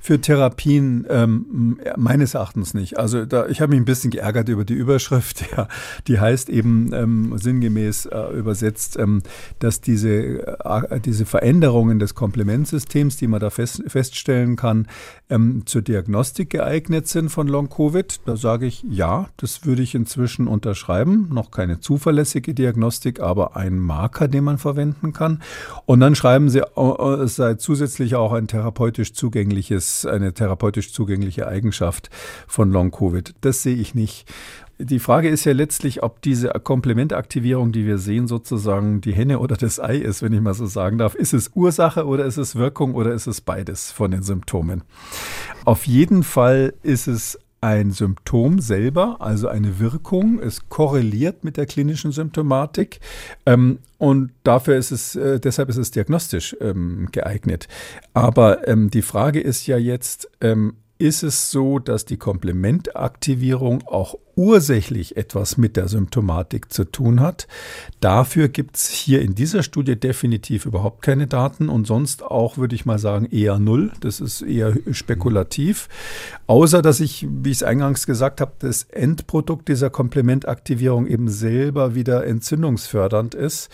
Für 0.00 0.20
Therapien 0.20 1.06
ähm, 1.08 1.78
meines 1.96 2.34
Erachtens 2.34 2.74
nicht. 2.74 2.98
Also 2.98 3.24
da, 3.26 3.46
ich 3.46 3.60
habe 3.60 3.70
mich 3.70 3.80
ein 3.80 3.84
bisschen 3.84 4.10
geärgert 4.10 4.48
über 4.48 4.64
die 4.64 4.74
Überschrift, 4.74 5.44
ja, 5.56 5.68
die 6.08 6.18
heißt 6.18 6.48
eben 6.48 6.92
ähm, 6.92 7.34
sinngemäß 7.36 8.06
äh, 8.06 8.38
übersetzt, 8.38 8.98
ähm, 8.98 9.22
dass 9.58 9.80
diese, 9.80 10.10
äh, 10.10 11.00
diese 11.00 11.26
Veränderungen 11.26 11.98
des 11.98 12.14
Komplementsystems, 12.14 13.16
die 13.18 13.28
man 13.28 13.40
da 13.40 13.50
fest, 13.50 13.82
feststellen 13.86 14.56
kann, 14.56 14.88
ähm, 15.28 15.62
zur 15.66 15.82
Diagnostik 15.82 16.50
geeignet 16.50 17.06
sind 17.06 17.28
von 17.28 17.46
Long-Covid. 17.46 18.20
Da 18.24 18.36
sage 18.36 18.66
ich 18.66 18.84
ja, 18.88 19.28
das 19.36 19.64
würde 19.64 19.82
ich 19.82 19.94
inzwischen 19.94 20.48
unterschreiben. 20.48 21.28
Noch 21.32 21.50
keine 21.50 21.80
zuverlässige 21.80 22.54
Diagnostik, 22.54 23.20
aber 23.20 23.56
ein 23.56 23.78
Marker, 23.78 24.28
den 24.28 24.44
man 24.44 24.58
verwenden 24.58 25.12
kann. 25.12 25.42
Und 25.86 26.00
dann 26.00 26.14
schreiben 26.14 26.48
sie, 26.48 26.60
äh, 26.60 27.04
es 27.22 27.36
sei 27.36 27.54
zusätzlich 27.54 28.16
auch 28.16 28.32
ein 28.32 28.48
therapeutisch 28.48 29.12
zugängliches 29.12 29.59
eine 30.06 30.32
therapeutisch 30.32 30.92
zugängliche 30.92 31.46
Eigenschaft 31.46 32.10
von 32.46 32.70
Long-Covid. 32.70 33.34
Das 33.40 33.62
sehe 33.62 33.76
ich 33.76 33.94
nicht. 33.94 34.26
Die 34.82 34.98
Frage 34.98 35.28
ist 35.28 35.44
ja 35.44 35.52
letztlich, 35.52 36.02
ob 36.02 36.22
diese 36.22 36.48
Komplementaktivierung, 36.48 37.70
die 37.70 37.84
wir 37.84 37.98
sehen, 37.98 38.26
sozusagen 38.26 39.02
die 39.02 39.12
Henne 39.12 39.38
oder 39.38 39.56
das 39.56 39.78
Ei 39.78 39.96
ist, 39.96 40.22
wenn 40.22 40.32
ich 40.32 40.40
mal 40.40 40.54
so 40.54 40.64
sagen 40.64 40.96
darf. 40.96 41.14
Ist 41.14 41.34
es 41.34 41.50
Ursache 41.54 42.06
oder 42.06 42.24
ist 42.24 42.38
es 42.38 42.56
Wirkung 42.56 42.94
oder 42.94 43.12
ist 43.12 43.26
es 43.26 43.42
beides 43.42 43.92
von 43.92 44.10
den 44.10 44.22
Symptomen? 44.22 44.82
Auf 45.66 45.86
jeden 45.86 46.22
Fall 46.22 46.72
ist 46.82 47.08
es 47.08 47.38
ein 47.60 47.90
Symptom 47.90 48.60
selber, 48.60 49.16
also 49.20 49.48
eine 49.48 49.78
Wirkung. 49.78 50.38
Es 50.40 50.68
korreliert 50.68 51.44
mit 51.44 51.56
der 51.56 51.66
klinischen 51.66 52.12
Symptomatik 52.12 53.00
ähm, 53.44 53.80
und 53.98 54.32
dafür 54.44 54.76
ist 54.76 54.90
es, 54.90 55.16
äh, 55.16 55.40
deshalb 55.40 55.68
ist 55.68 55.76
es 55.76 55.90
diagnostisch 55.90 56.56
ähm, 56.60 57.08
geeignet. 57.12 57.68
Aber 58.14 58.66
ähm, 58.66 58.90
die 58.90 59.02
Frage 59.02 59.40
ist 59.40 59.66
ja 59.66 59.76
jetzt, 59.76 60.30
ähm, 60.40 60.76
ist 60.98 61.22
es 61.22 61.50
so, 61.50 61.78
dass 61.78 62.04
die 62.04 62.18
Komplementaktivierung 62.18 63.82
auch 63.86 64.16
ursächlich 64.36 65.16
etwas 65.16 65.56
mit 65.56 65.76
der 65.76 65.88
Symptomatik 65.88 66.72
zu 66.72 66.84
tun 66.84 67.20
hat. 67.20 67.48
Dafür 68.00 68.48
gibt 68.48 68.76
es 68.76 68.88
hier 68.88 69.22
in 69.22 69.34
dieser 69.34 69.62
Studie 69.62 69.96
definitiv 69.96 70.66
überhaupt 70.66 71.02
keine 71.02 71.26
Daten 71.26 71.68
und 71.68 71.86
sonst 71.86 72.22
auch, 72.22 72.56
würde 72.56 72.74
ich 72.74 72.86
mal 72.86 72.98
sagen, 72.98 73.26
eher 73.26 73.58
null. 73.58 73.92
Das 74.00 74.20
ist 74.20 74.42
eher 74.42 74.74
spekulativ. 74.92 75.88
Außer, 76.46 76.82
dass 76.82 77.00
ich, 77.00 77.26
wie 77.28 77.50
ich 77.50 77.58
es 77.58 77.62
eingangs 77.62 78.06
gesagt 78.06 78.40
habe, 78.40 78.52
das 78.58 78.84
Endprodukt 78.84 79.68
dieser 79.68 79.90
Komplementaktivierung 79.90 81.06
eben 81.06 81.28
selber 81.28 81.94
wieder 81.94 82.26
entzündungsfördernd 82.26 83.34
ist. 83.34 83.68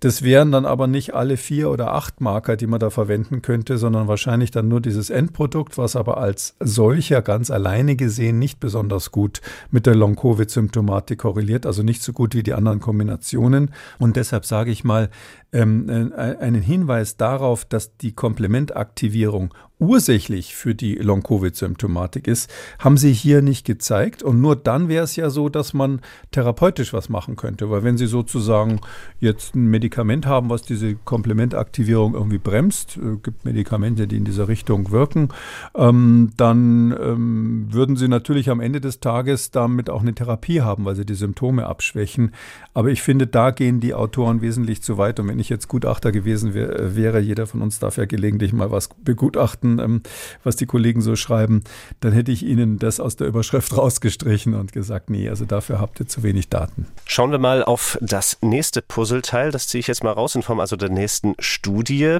Das 0.00 0.22
wären 0.22 0.52
dann 0.52 0.64
aber 0.64 0.86
nicht 0.86 1.14
alle 1.14 1.36
vier 1.36 1.70
oder 1.70 1.92
acht 1.92 2.20
Marker, 2.20 2.56
die 2.56 2.66
man 2.66 2.80
da 2.80 2.90
verwenden 2.90 3.42
könnte, 3.42 3.78
sondern 3.78 4.08
wahrscheinlich 4.08 4.50
dann 4.50 4.68
nur 4.68 4.80
dieses 4.80 5.10
Endprodukt, 5.10 5.78
was 5.78 5.96
aber 5.96 6.18
als 6.18 6.54
solcher 6.60 7.22
ganz 7.22 7.50
alleine 7.50 7.96
gesehen 7.96 8.38
nicht 8.38 8.60
besonders 8.60 9.10
gut 9.10 9.40
mit 9.70 9.86
der 9.86 9.94
Long-Covid-Symptomatik 9.98 11.18
korreliert, 11.18 11.66
also 11.66 11.82
nicht 11.82 12.02
so 12.02 12.12
gut 12.12 12.34
wie 12.34 12.42
die 12.42 12.54
anderen 12.54 12.80
Kombinationen. 12.80 13.70
Und 13.98 14.16
deshalb 14.16 14.46
sage 14.46 14.70
ich 14.70 14.84
mal, 14.84 15.10
ähm, 15.52 15.88
äh, 15.88 16.36
einen 16.36 16.62
Hinweis 16.62 17.16
darauf, 17.16 17.64
dass 17.64 17.96
die 17.96 18.12
Komplementaktivierung 18.12 19.54
ursächlich 19.80 20.54
für 20.54 20.74
die 20.74 20.96
Long-Covid-Symptomatik 20.96 22.26
ist, 22.26 22.50
haben 22.78 22.96
sie 22.96 23.12
hier 23.12 23.42
nicht 23.42 23.64
gezeigt. 23.64 24.22
Und 24.22 24.40
nur 24.40 24.56
dann 24.56 24.88
wäre 24.88 25.04
es 25.04 25.16
ja 25.16 25.30
so, 25.30 25.48
dass 25.48 25.72
man 25.72 26.00
therapeutisch 26.32 26.92
was 26.92 27.08
machen 27.08 27.36
könnte. 27.36 27.70
Weil 27.70 27.84
wenn 27.84 27.96
sie 27.96 28.06
sozusagen 28.06 28.80
jetzt 29.20 29.54
ein 29.54 29.66
Medikament 29.66 30.26
haben, 30.26 30.50
was 30.50 30.62
diese 30.62 30.94
Komplementaktivierung 30.96 32.14
irgendwie 32.14 32.38
bremst, 32.38 32.96
äh, 32.96 33.16
gibt 33.22 33.44
Medikamente, 33.44 34.08
die 34.08 34.16
in 34.16 34.24
dieser 34.24 34.48
Richtung 34.48 34.90
wirken, 34.90 35.28
ähm, 35.76 36.30
dann 36.36 36.96
ähm, 37.00 37.68
würden 37.70 37.96
sie 37.96 38.08
natürlich 38.08 38.50
am 38.50 38.60
Ende 38.60 38.80
des 38.80 39.00
Tages 39.00 39.50
damit 39.50 39.90
auch 39.90 40.02
eine 40.02 40.14
Therapie 40.14 40.60
haben, 40.60 40.84
weil 40.84 40.96
sie 40.96 41.06
die 41.06 41.14
Symptome 41.14 41.66
abschwächen. 41.66 42.32
Aber 42.74 42.88
ich 42.88 43.02
finde, 43.02 43.26
da 43.26 43.50
gehen 43.52 43.80
die 43.80 43.94
Autoren 43.94 44.40
wesentlich 44.40 44.82
zu 44.82 44.98
weit. 44.98 45.20
Und 45.20 45.28
wenn 45.28 45.37
ich 45.38 45.48
jetzt 45.48 45.68
Gutachter 45.68 46.12
gewesen 46.12 46.54
wär, 46.54 46.96
wäre, 46.96 47.20
jeder 47.20 47.46
von 47.46 47.62
uns 47.62 47.78
darf 47.78 47.96
ja 47.96 48.04
gelegentlich 48.04 48.52
mal 48.52 48.70
was 48.70 48.88
begutachten, 48.88 49.78
ähm, 49.78 50.02
was 50.44 50.56
die 50.56 50.66
Kollegen 50.66 51.00
so 51.00 51.16
schreiben, 51.16 51.62
dann 52.00 52.12
hätte 52.12 52.32
ich 52.32 52.44
ihnen 52.44 52.78
das 52.78 53.00
aus 53.00 53.16
der 53.16 53.26
Überschrift 53.26 53.76
rausgestrichen 53.76 54.54
und 54.54 54.72
gesagt, 54.72 55.10
nee, 55.10 55.28
also 55.28 55.44
dafür 55.44 55.80
habt 55.80 56.00
ihr 56.00 56.06
zu 56.06 56.22
wenig 56.22 56.48
Daten. 56.48 56.86
Schauen 57.04 57.30
wir 57.30 57.38
mal 57.38 57.64
auf 57.64 57.98
das 58.00 58.38
nächste 58.40 58.82
Puzzleteil. 58.82 59.50
Das 59.50 59.68
ziehe 59.68 59.80
ich 59.80 59.86
jetzt 59.86 60.04
mal 60.04 60.12
raus 60.12 60.34
in 60.34 60.42
Form 60.42 60.60
also 60.60 60.76
der 60.76 60.90
nächsten 60.90 61.34
Studie. 61.38 62.18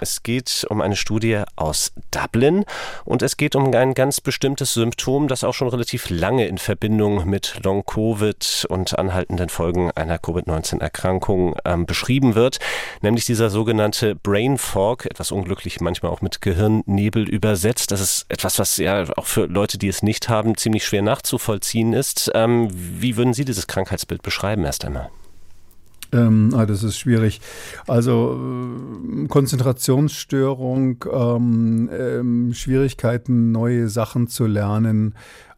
Es 0.00 0.22
geht 0.22 0.66
um 0.68 0.80
eine 0.80 0.96
Studie 0.96 1.42
aus 1.56 1.92
Dublin 2.10 2.64
und 3.04 3.22
es 3.22 3.36
geht 3.36 3.56
um 3.56 3.72
ein 3.72 3.94
ganz 3.94 4.20
bestimmtes 4.20 4.74
Symptom, 4.74 5.28
das 5.28 5.44
auch 5.44 5.54
schon 5.54 5.68
relativ 5.68 6.10
lange 6.10 6.46
in 6.46 6.58
Verbindung 6.58 7.28
mit 7.28 7.60
Long-Covid 7.62 8.66
und 8.68 8.98
anhaltenden 8.98 9.48
Folgen 9.48 9.90
einer 9.90 10.18
Covid-19-Erkrankung 10.18 11.56
ähm, 11.64 11.86
beschrieben 11.86 12.34
wird 12.34 12.53
nämlich 13.02 13.24
dieser 13.24 13.50
sogenannte 13.50 14.14
Brain 14.14 14.58
Fog, 14.58 15.06
etwas 15.06 15.32
unglücklich 15.32 15.80
manchmal 15.80 16.12
auch 16.12 16.22
mit 16.22 16.40
Gehirnnebel 16.40 17.28
übersetzt. 17.28 17.90
Das 17.90 18.00
ist 18.00 18.26
etwas, 18.28 18.58
was 18.58 18.76
ja 18.76 19.04
auch 19.16 19.26
für 19.26 19.46
Leute, 19.46 19.78
die 19.78 19.88
es 19.88 20.02
nicht 20.02 20.28
haben, 20.28 20.56
ziemlich 20.56 20.84
schwer 20.84 21.02
nachzuvollziehen 21.02 21.92
ist. 21.92 22.30
Ähm, 22.34 22.68
wie 22.72 23.16
würden 23.16 23.34
Sie 23.34 23.44
dieses 23.44 23.66
Krankheitsbild 23.66 24.22
beschreiben 24.22 24.64
erst 24.64 24.84
einmal? 24.84 25.10
Ähm, 26.14 26.50
ah, 26.54 26.64
das 26.64 26.84
ist 26.84 26.96
schwierig. 26.96 27.40
Also 27.88 28.38
äh, 28.38 29.26
Konzentrationsstörung, 29.26 31.04
ähm, 31.12 31.90
ähm, 31.92 32.54
Schwierigkeiten, 32.54 33.50
neue 33.50 33.88
Sachen 33.88 34.28
zu 34.28 34.46
lernen, 34.46 35.14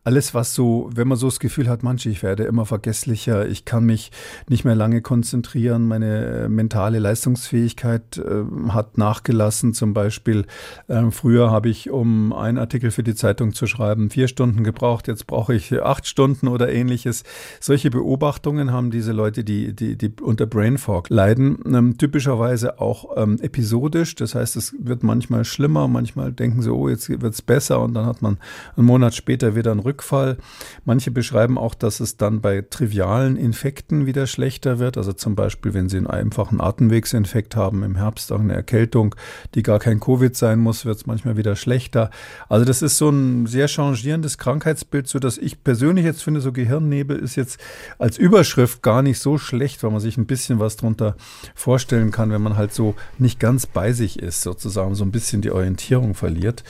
alles, 0.07 0.35
was 0.35 0.55
so, 0.55 0.89
wenn 0.95 1.09
man 1.09 1.19
so 1.19 1.27
das 1.27 1.41
Gefühl 1.41 1.69
hat, 1.69 1.83
manche, 1.83 2.09
ich 2.09 2.23
werde 2.23 2.45
immer 2.45 2.65
vergesslicher, 2.65 3.49
ich 3.49 3.65
kann 3.65 3.85
mich 3.85 4.13
nicht 4.49 4.65
mehr 4.65 4.77
lange 4.77 5.03
konzentrieren, 5.03 5.89
meine 5.89 6.45
äh, 6.45 6.49
mentale 6.49 7.01
Leistungsfähigkeit 7.01 8.17
äh, 8.19 8.45
hat 8.69 8.99
nachgelassen. 8.99 9.75
Zum 9.75 9.95
Beispiel, 9.95 10.47
äh, 10.87 11.11
früher 11.11 11.51
habe 11.51 11.71
ich, 11.71 11.91
um 11.91 12.33
einen 12.33 12.59
Artikel 12.59 12.93
für 12.93 13.03
die 13.03 13.17
Zeitung 13.17 13.53
zu 13.53 13.67
schreiben, 13.67 14.09
vier 14.09 14.29
Stunden 14.29 14.63
gebraucht, 14.63 15.09
jetzt 15.09 15.27
brauche 15.27 15.57
ich 15.57 15.83
acht 15.83 16.07
Stunden 16.07 16.47
oder 16.47 16.73
ähnliches. 16.73 17.25
Solche 17.59 17.91
Beobachtungen 17.91 18.71
haben 18.71 18.93
diese 18.93 19.11
Leute, 19.11 19.43
die, 19.43 19.75
die, 19.75 19.99
die 19.99 20.13
unter 20.23 20.47
Brain 20.47 20.79
Fog 20.79 21.11
leiden, 21.11 21.59
ähm, 21.67 21.99
typischerweise 21.99 22.81
auch 22.81 23.17
ähm, 23.17 23.39
episodisch. 23.41 24.15
Das 24.15 24.37
heißt, 24.37 24.55
es 24.55 24.73
wird 24.79 25.03
manchmal 25.03 25.45
schlimmer, 25.45 25.89
manchmal 25.89 26.31
denken 26.31 26.63
sie, 26.63 26.73
oh, 26.73 26.89
jetzt 26.89 27.09
wird 27.09 27.35
es 27.35 27.43
besser 27.43 27.81
und 27.81 27.95
dann 27.95 28.07
hat 28.07 28.23
man 28.23 28.39
einen 28.77 28.87
Monat 28.87 29.13
später 29.17 29.57
wieder 29.57 29.73
einen 29.73 29.81
Rücken 29.81 29.96
Rückfall. 29.97 30.37
Manche 30.85 31.11
beschreiben 31.11 31.57
auch, 31.57 31.75
dass 31.75 32.00
es 32.00 32.17
dann 32.17 32.41
bei 32.41 32.62
trivialen 32.69 33.37
Infekten 33.37 34.05
wieder 34.07 34.26
schlechter 34.26 34.79
wird. 34.79 34.99
Also 34.99 35.12
zum 35.12 35.35
Beispiel, 35.35 35.73
wenn 35.73 35.88
Sie 35.88 35.97
einen 35.97 36.07
einfachen 36.07 36.61
Atemwegsinfekt 36.61 37.57
haben 37.57 37.83
im 37.83 37.97
Herbst, 37.97 38.31
auch 38.31 38.41
eine 38.41 38.53
Erkältung, 38.53 39.15
die 39.55 39.62
gar 39.62 39.79
kein 39.79 40.00
Covid 40.00 40.37
sein 40.37 40.59
muss, 40.59 40.85
wird 40.85 40.99
es 40.99 41.07
manchmal 41.07 41.37
wieder 41.37 41.57
schlechter. 41.57 42.11
Also 42.49 42.67
das 42.67 42.83
ist 42.83 42.99
so 42.99 43.09
ein 43.09 43.47
sehr 43.47 43.69
changierendes 43.69 44.37
Krankheitsbild, 44.37 45.09
so 45.09 45.19
dass 45.19 45.38
ich 45.38 45.65
persönlich 45.65 46.05
jetzt 46.05 46.23
finde, 46.23 46.41
so 46.41 46.53
Gehirnnebel 46.53 47.17
ist 47.17 47.37
jetzt 47.37 47.59
als 47.99 48.19
Überschrift 48.19 48.83
gar 48.83 49.03
nicht 49.03 49.19
so 49.19 49.38
schlecht, 49.38 49.83
weil 49.83 49.91
man 49.91 50.00
sich 50.00 50.19
ein 50.19 50.26
bisschen 50.26 50.61
was 50.61 50.76
darunter 50.76 51.17
vorstellen 51.55 52.11
kann, 52.11 52.31
wenn 52.31 52.43
man 52.43 52.57
halt 52.57 52.75
so 52.75 52.95
nicht 53.19 53.41
ganz 53.41 53.67
bei 53.67 53.93
sich 53.93 54.19
ist, 54.19 54.43
sozusagen 54.43 54.95
so 54.95 55.05
ein 55.05 55.11
bisschen 55.11 55.41
die 55.41 55.50
Orientierung 55.50 56.15
verliert. 56.15 56.65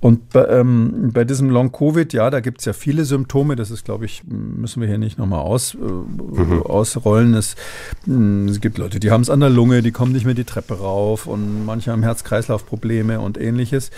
Und 0.00 0.30
bei, 0.30 0.46
ähm, 0.46 1.10
bei 1.12 1.24
diesem 1.24 1.50
Long-Covid, 1.50 2.12
ja, 2.12 2.30
da 2.30 2.38
gibt 2.38 2.60
es 2.60 2.66
ja 2.66 2.72
viele 2.72 3.04
Symptome, 3.04 3.56
das 3.56 3.72
ist, 3.72 3.84
glaube 3.84 4.04
ich, 4.04 4.22
müssen 4.28 4.80
wir 4.80 4.86
hier 4.86 4.98
nicht 4.98 5.18
nochmal 5.18 5.40
aus, 5.40 5.74
äh, 5.74 5.78
mhm. 5.78 6.62
ausrollen. 6.62 7.34
Es, 7.34 7.56
hm, 8.04 8.46
es, 8.46 8.60
gibt 8.60 8.78
Leute, 8.78 9.00
die 9.00 9.10
haben 9.10 9.22
es 9.22 9.30
an 9.30 9.40
der 9.40 9.50
Lunge, 9.50 9.82
die 9.82 9.90
kommen 9.90 10.12
nicht 10.12 10.24
mehr 10.24 10.34
die 10.34 10.44
Treppe 10.44 10.78
rauf 10.78 11.26
und 11.26 11.66
manche 11.66 11.90
haben 11.90 12.04
Herz-Kreislauf-Probleme 12.04 13.18
und 13.18 13.38
ähnliches. 13.38 13.90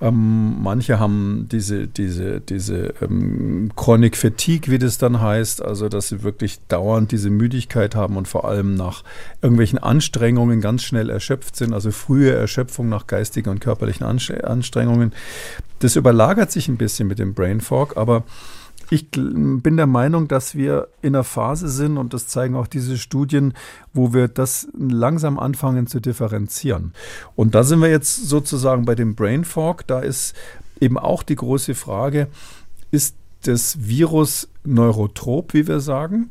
Ähm, 0.00 0.62
manche 0.62 1.00
haben 1.00 1.48
diese, 1.50 1.88
diese, 1.88 2.40
diese 2.40 2.94
ähm, 3.02 3.72
Chronic 3.74 4.16
Fatigue, 4.16 4.72
wie 4.72 4.78
das 4.78 4.98
dann 4.98 5.20
heißt, 5.20 5.60
also 5.60 5.88
dass 5.88 6.06
sie 6.06 6.22
wirklich 6.22 6.60
dauernd 6.68 7.10
diese 7.10 7.30
Müdigkeit 7.30 7.96
haben 7.96 8.16
und 8.16 8.28
vor 8.28 8.44
allem 8.44 8.76
nach 8.76 9.02
irgendwelchen 9.42 9.80
Anstrengungen 9.80 10.60
ganz 10.60 10.84
schnell 10.84 11.10
erschöpft 11.10 11.56
sind, 11.56 11.72
also 11.72 11.90
frühe 11.90 12.30
Erschöpfung 12.30 12.88
nach 12.88 13.08
geistigen 13.08 13.50
und 13.50 13.60
körperlichen 13.60 14.06
Anstrengungen. 14.06 15.12
Das 15.78 15.96
überlagert 15.96 16.50
sich 16.50 16.68
ein 16.68 16.76
bisschen 16.76 17.08
mit 17.08 17.18
dem 17.18 17.34
Brain 17.34 17.60
Fog, 17.60 17.96
aber 17.96 18.24
ich 18.90 19.10
bin 19.10 19.76
der 19.76 19.86
Meinung, 19.86 20.28
dass 20.28 20.54
wir 20.54 20.88
in 21.02 21.14
einer 21.14 21.24
Phase 21.24 21.68
sind, 21.68 21.98
und 21.98 22.14
das 22.14 22.26
zeigen 22.26 22.56
auch 22.56 22.66
diese 22.66 22.96
Studien, 22.96 23.52
wo 23.92 24.14
wir 24.14 24.28
das 24.28 24.68
langsam 24.78 25.38
anfangen 25.38 25.86
zu 25.86 26.00
differenzieren. 26.00 26.94
Und 27.36 27.54
da 27.54 27.64
sind 27.64 27.80
wir 27.80 27.90
jetzt 27.90 28.28
sozusagen 28.28 28.86
bei 28.86 28.94
dem 28.94 29.14
Brain 29.14 29.44
Fog. 29.44 29.86
Da 29.86 30.00
ist 30.00 30.34
eben 30.80 30.96
auch 30.96 31.22
die 31.22 31.36
große 31.36 31.74
Frage, 31.74 32.28
ist 32.90 33.14
das 33.42 33.86
Virus 33.86 34.48
neurotrop, 34.64 35.52
wie 35.52 35.66
wir 35.68 35.80
sagen? 35.80 36.30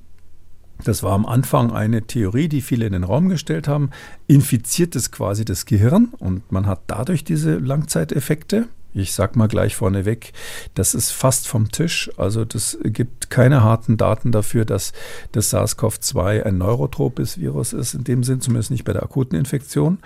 Das 0.84 1.04
war 1.04 1.14
am 1.14 1.26
Anfang 1.26 1.72
eine 1.72 2.04
Theorie, 2.04 2.50
die 2.50 2.62
viele 2.62 2.86
in 2.86 2.94
den 2.94 3.04
Raum 3.04 3.30
gestellt 3.30 3.68
haben. 3.68 3.92
Infiziert 4.28 4.96
es 4.96 5.12
quasi 5.12 5.46
das 5.46 5.66
Gehirn 5.66 6.14
und 6.18 6.52
man 6.52 6.66
hat 6.66 6.82
dadurch 6.88 7.24
diese 7.24 7.58
Langzeiteffekte. 7.58 8.68
Ich 9.00 9.14
sag 9.14 9.36
mal 9.36 9.48
gleich 9.48 9.76
vorneweg, 9.76 10.34
das 10.74 10.94
ist 10.94 11.12
fast 11.12 11.48
vom 11.48 11.72
Tisch. 11.72 12.10
Also 12.18 12.46
das 12.46 12.78
gibt 12.84 13.30
keine 13.30 13.64
harten 13.64 13.98
Daten 13.98 14.32
dafür, 14.32 14.66
dass 14.66 14.94
das 15.32 15.54
SARS-CoV-2 15.54 16.44
ein 16.44 16.58
neurotropes 16.58 17.38
Virus 17.40 17.74
ist, 17.74 17.94
in 17.94 18.04
dem 18.04 18.24
Sinn, 18.24 18.42
zumindest 18.42 18.72
nicht 18.72 18.86
bei 18.86 18.94
der 18.94 19.04
akuten 19.04 19.38
Infektion. 19.38 20.00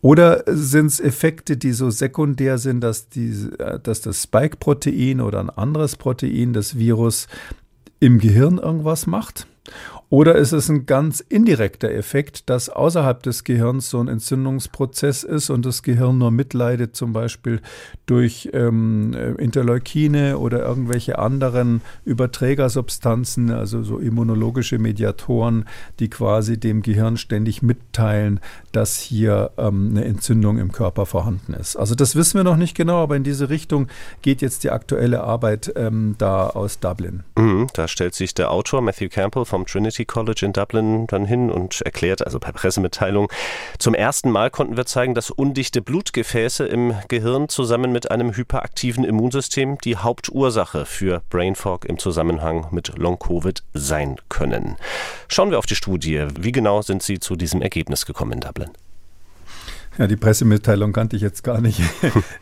Oder 0.00 0.44
sind 0.46 0.86
es 0.86 1.00
Effekte, 1.00 1.56
die 1.56 1.72
so 1.72 1.90
sekundär 1.90 2.58
sind, 2.58 2.80
dass, 2.80 3.08
die, 3.08 3.48
dass 3.82 4.00
das 4.00 4.22
Spike-Protein 4.22 5.20
oder 5.20 5.40
ein 5.40 5.50
anderes 5.50 5.96
Protein 5.96 6.52
das 6.52 6.78
Virus 6.78 7.28
im 8.00 8.18
Gehirn 8.18 8.58
irgendwas 8.58 9.06
macht? 9.06 9.46
Oder 10.08 10.36
ist 10.36 10.52
es 10.52 10.68
ein 10.68 10.86
ganz 10.86 11.18
indirekter 11.18 11.90
Effekt, 11.90 12.48
dass 12.48 12.68
außerhalb 12.68 13.24
des 13.24 13.42
Gehirns 13.42 13.90
so 13.90 13.98
ein 13.98 14.06
Entzündungsprozess 14.06 15.24
ist 15.24 15.50
und 15.50 15.66
das 15.66 15.82
Gehirn 15.82 16.18
nur 16.18 16.30
mitleidet, 16.30 16.94
zum 16.94 17.12
Beispiel 17.12 17.60
durch 18.06 18.48
ähm, 18.52 19.14
Interleukine 19.38 20.38
oder 20.38 20.64
irgendwelche 20.64 21.18
anderen 21.18 21.80
Überträgersubstanzen, 22.04 23.50
also 23.50 23.82
so 23.82 23.98
immunologische 23.98 24.78
Mediatoren, 24.78 25.64
die 25.98 26.08
quasi 26.08 26.58
dem 26.58 26.82
Gehirn 26.82 27.16
ständig 27.16 27.62
mitteilen, 27.62 28.38
dass 28.70 28.98
hier 28.98 29.50
ähm, 29.58 29.88
eine 29.90 30.04
Entzündung 30.04 30.58
im 30.58 30.70
Körper 30.70 31.06
vorhanden 31.06 31.52
ist. 31.52 31.74
Also 31.74 31.96
das 31.96 32.14
wissen 32.14 32.38
wir 32.38 32.44
noch 32.44 32.56
nicht 32.56 32.76
genau, 32.76 33.02
aber 33.02 33.16
in 33.16 33.24
diese 33.24 33.50
Richtung 33.50 33.88
geht 34.22 34.40
jetzt 34.40 34.62
die 34.62 34.70
aktuelle 34.70 35.24
Arbeit 35.24 35.72
ähm, 35.74 36.14
da 36.18 36.46
aus 36.46 36.78
Dublin. 36.78 37.24
Mhm, 37.36 37.66
da 37.74 37.88
stellt 37.88 38.14
sich 38.14 38.34
der 38.34 38.52
Autor 38.52 38.82
Matthew 38.82 39.08
Campbell 39.08 39.44
vom 39.44 39.66
Trinity 39.66 39.95
Trinity 39.96 40.04
College 40.04 40.44
in 40.44 40.52
Dublin 40.52 41.06
dann 41.06 41.24
hin 41.24 41.50
und 41.50 41.80
erklärt, 41.82 42.24
also 42.24 42.38
per 42.38 42.52
Pressemitteilung, 42.52 43.28
zum 43.78 43.94
ersten 43.94 44.30
Mal 44.30 44.50
konnten 44.50 44.76
wir 44.76 44.84
zeigen, 44.84 45.14
dass 45.14 45.30
undichte 45.30 45.80
Blutgefäße 45.80 46.66
im 46.66 46.94
Gehirn 47.08 47.48
zusammen 47.48 47.92
mit 47.92 48.10
einem 48.10 48.36
hyperaktiven 48.36 49.04
Immunsystem 49.04 49.78
die 49.78 49.96
Hauptursache 49.96 50.84
für 50.84 51.22
Brain 51.30 51.54
Fog 51.54 51.86
im 51.86 51.98
Zusammenhang 51.98 52.66
mit 52.72 52.98
Long-Covid 52.98 53.62
sein 53.72 54.16
können. 54.28 54.76
Schauen 55.28 55.50
wir 55.50 55.58
auf 55.58 55.66
die 55.66 55.76
Studie. 55.76 56.26
Wie 56.38 56.52
genau 56.52 56.82
sind 56.82 57.02
Sie 57.02 57.18
zu 57.18 57.36
diesem 57.36 57.62
Ergebnis 57.62 58.04
gekommen 58.04 58.32
in 58.32 58.40
Dublin? 58.40 58.70
Ja, 59.98 60.06
die 60.06 60.16
Pressemitteilung 60.16 60.92
kannte 60.92 61.16
ich 61.16 61.22
jetzt 61.22 61.42
gar 61.42 61.60
nicht. 61.60 61.80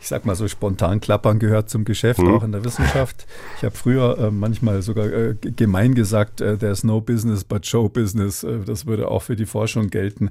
Ich 0.01 0.09
sag 0.09 0.25
mal 0.25 0.35
so 0.35 0.47
spontan 0.47 0.99
klappern 0.99 1.39
gehört 1.39 1.69
zum 1.69 1.83
Geschäft, 1.83 2.19
mhm. 2.19 2.35
auch 2.35 2.43
in 2.43 2.51
der 2.51 2.63
Wissenschaft. 2.63 3.25
Ich 3.57 3.63
habe 3.63 3.75
früher 3.75 4.17
äh, 4.19 4.31
manchmal 4.31 4.81
sogar 4.81 5.07
äh, 5.07 5.35
gemein 5.35 5.95
gesagt, 5.95 6.41
äh, 6.41 6.57
there's 6.57 6.83
no 6.83 7.01
business 7.01 7.43
but 7.43 7.65
show 7.65 7.89
business. 7.89 8.43
Äh, 8.43 8.59
das 8.65 8.85
würde 8.85 9.09
auch 9.09 9.23
für 9.23 9.35
die 9.35 9.45
Forschung 9.47 9.89
gelten. 9.89 10.29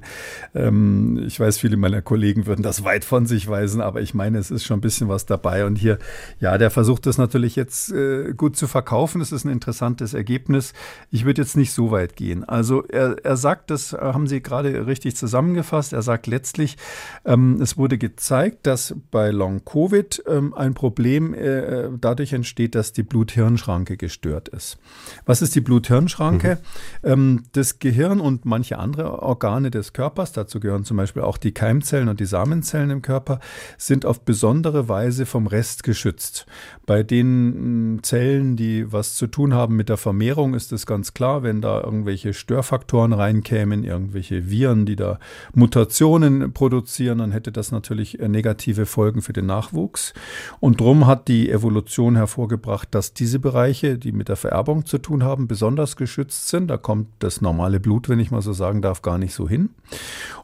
Ähm, 0.53 1.23
ich 1.27 1.39
weiß, 1.39 1.57
viele 1.57 1.77
meiner 1.77 2.01
Kollegen 2.01 2.45
würden 2.45 2.63
das 2.63 2.83
weit 2.83 3.03
von 3.03 3.25
sich 3.25 3.49
weisen, 3.49 3.81
aber 3.81 4.01
ich 4.01 4.13
meine, 4.13 4.37
es 4.37 4.49
ist 4.49 4.63
schon 4.63 4.77
ein 4.77 4.81
bisschen 4.81 5.09
was 5.09 5.25
dabei. 5.25 5.65
Und 5.65 5.75
hier, 5.75 5.99
ja, 6.39 6.57
der 6.57 6.71
versucht 6.71 7.05
das 7.05 7.17
natürlich 7.17 7.55
jetzt 7.55 7.91
äh, 7.91 8.33
gut 8.33 8.55
zu 8.55 8.67
verkaufen. 8.67 9.19
Es 9.19 9.31
ist 9.31 9.43
ein 9.43 9.51
interessantes 9.51 10.13
Ergebnis. 10.13 10.73
Ich 11.11 11.25
würde 11.25 11.41
jetzt 11.41 11.57
nicht 11.57 11.73
so 11.73 11.91
weit 11.91 12.15
gehen. 12.15 12.43
Also 12.45 12.83
er, 12.83 13.17
er 13.23 13.35
sagt, 13.35 13.71
das 13.71 13.93
haben 13.93 14.27
Sie 14.27 14.41
gerade 14.41 14.87
richtig 14.87 15.17
zusammengefasst. 15.17 15.91
Er 15.91 16.01
sagt 16.01 16.27
letztlich, 16.27 16.77
ähm, 17.23 17.59
es 17.61 17.77
wurde 17.77 17.97
gezeigt, 17.97 18.67
dass 18.67 18.95
bei 19.11 19.31
Long-Covid 19.31 20.23
ähm, 20.27 20.53
ein 20.53 20.73
Problem 20.73 21.33
äh, 21.33 21.89
dadurch 21.99 22.33
entsteht, 22.33 22.75
dass 22.75 22.93
die 22.93 23.03
Blut-Hirn-Schranke 23.03 23.97
gestört 23.97 24.49
ist. 24.49 24.77
Was 25.25 25.41
ist 25.41 25.55
die 25.55 25.61
Blut-Hirn-Schranke? 25.61 26.59
Mhm. 27.03 27.09
Ähm, 27.09 27.43
das 27.53 27.79
Gehirn 27.79 28.19
und 28.19 28.45
manche 28.45 28.77
andere 28.77 29.21
Organe 29.21 29.71
des 29.71 29.93
Körpers, 29.93 30.31
dazu 30.31 30.59
gehören 30.59 30.83
zum 30.83 30.97
Beispiel 30.97 31.21
auch 31.21 31.37
die 31.37 31.53
Keimzellen 31.53 32.09
und 32.09 32.19
die 32.19 32.25
Samenzellen 32.25 32.89
im 32.89 33.01
Körper, 33.01 33.39
sind 33.77 34.05
auf 34.05 34.21
besondere 34.21 34.89
Weise 34.89 35.25
vom 35.25 35.47
Rest 35.47 35.83
geschützt. 35.83 36.45
Bei 36.85 37.03
den 37.03 37.99
Zellen, 38.03 38.55
die 38.55 38.91
was 38.91 39.15
zu 39.15 39.27
tun 39.27 39.53
haben 39.53 39.75
mit 39.75 39.89
der 39.89 39.97
Vermehrung, 39.97 40.53
ist 40.53 40.71
es 40.71 40.85
ganz 40.85 41.13
klar, 41.13 41.43
wenn 41.43 41.61
da 41.61 41.81
irgendwelche 41.81 42.33
Störfaktoren 42.33 43.13
reinkämen, 43.13 43.83
irgendwelche 43.83 44.49
Viren, 44.49 44.85
die 44.85 44.95
da 44.95 45.19
Mutationen 45.53 46.53
produzieren, 46.53 47.04
produzieren, 47.05 47.17
dann 47.19 47.31
hätte 47.31 47.51
das 47.51 47.71
natürlich 47.71 48.19
äh, 48.19 48.27
negative 48.27 48.85
Folgen 48.85 49.21
für 49.21 49.33
den 49.33 49.45
Nachwuchs. 49.45 50.13
Und 50.59 50.81
darum 50.81 51.05
hat 51.05 51.27
die 51.27 51.51
Evolution 51.51 52.15
hervorgebracht, 52.15 52.89
dass 52.91 53.13
diese 53.13 53.39
Bereiche, 53.39 53.97
die 53.97 54.11
mit 54.11 54.29
der 54.29 54.35
Vererbung 54.35 54.85
zu 54.85 54.97
tun 54.97 55.23
haben, 55.23 55.47
besonders 55.47 55.95
geschützt 55.95 56.47
sind. 56.47 56.67
Da 56.67 56.77
kommt 56.77 57.07
das 57.19 57.41
normale 57.41 57.79
Blut, 57.79 58.09
wenn 58.09 58.19
ich 58.19 58.31
mal 58.31 58.41
so 58.41 58.53
sagen 58.53 58.81
darf, 58.81 59.01
gar 59.01 59.17
nicht 59.17 59.33
so 59.33 59.47
hin. 59.47 59.69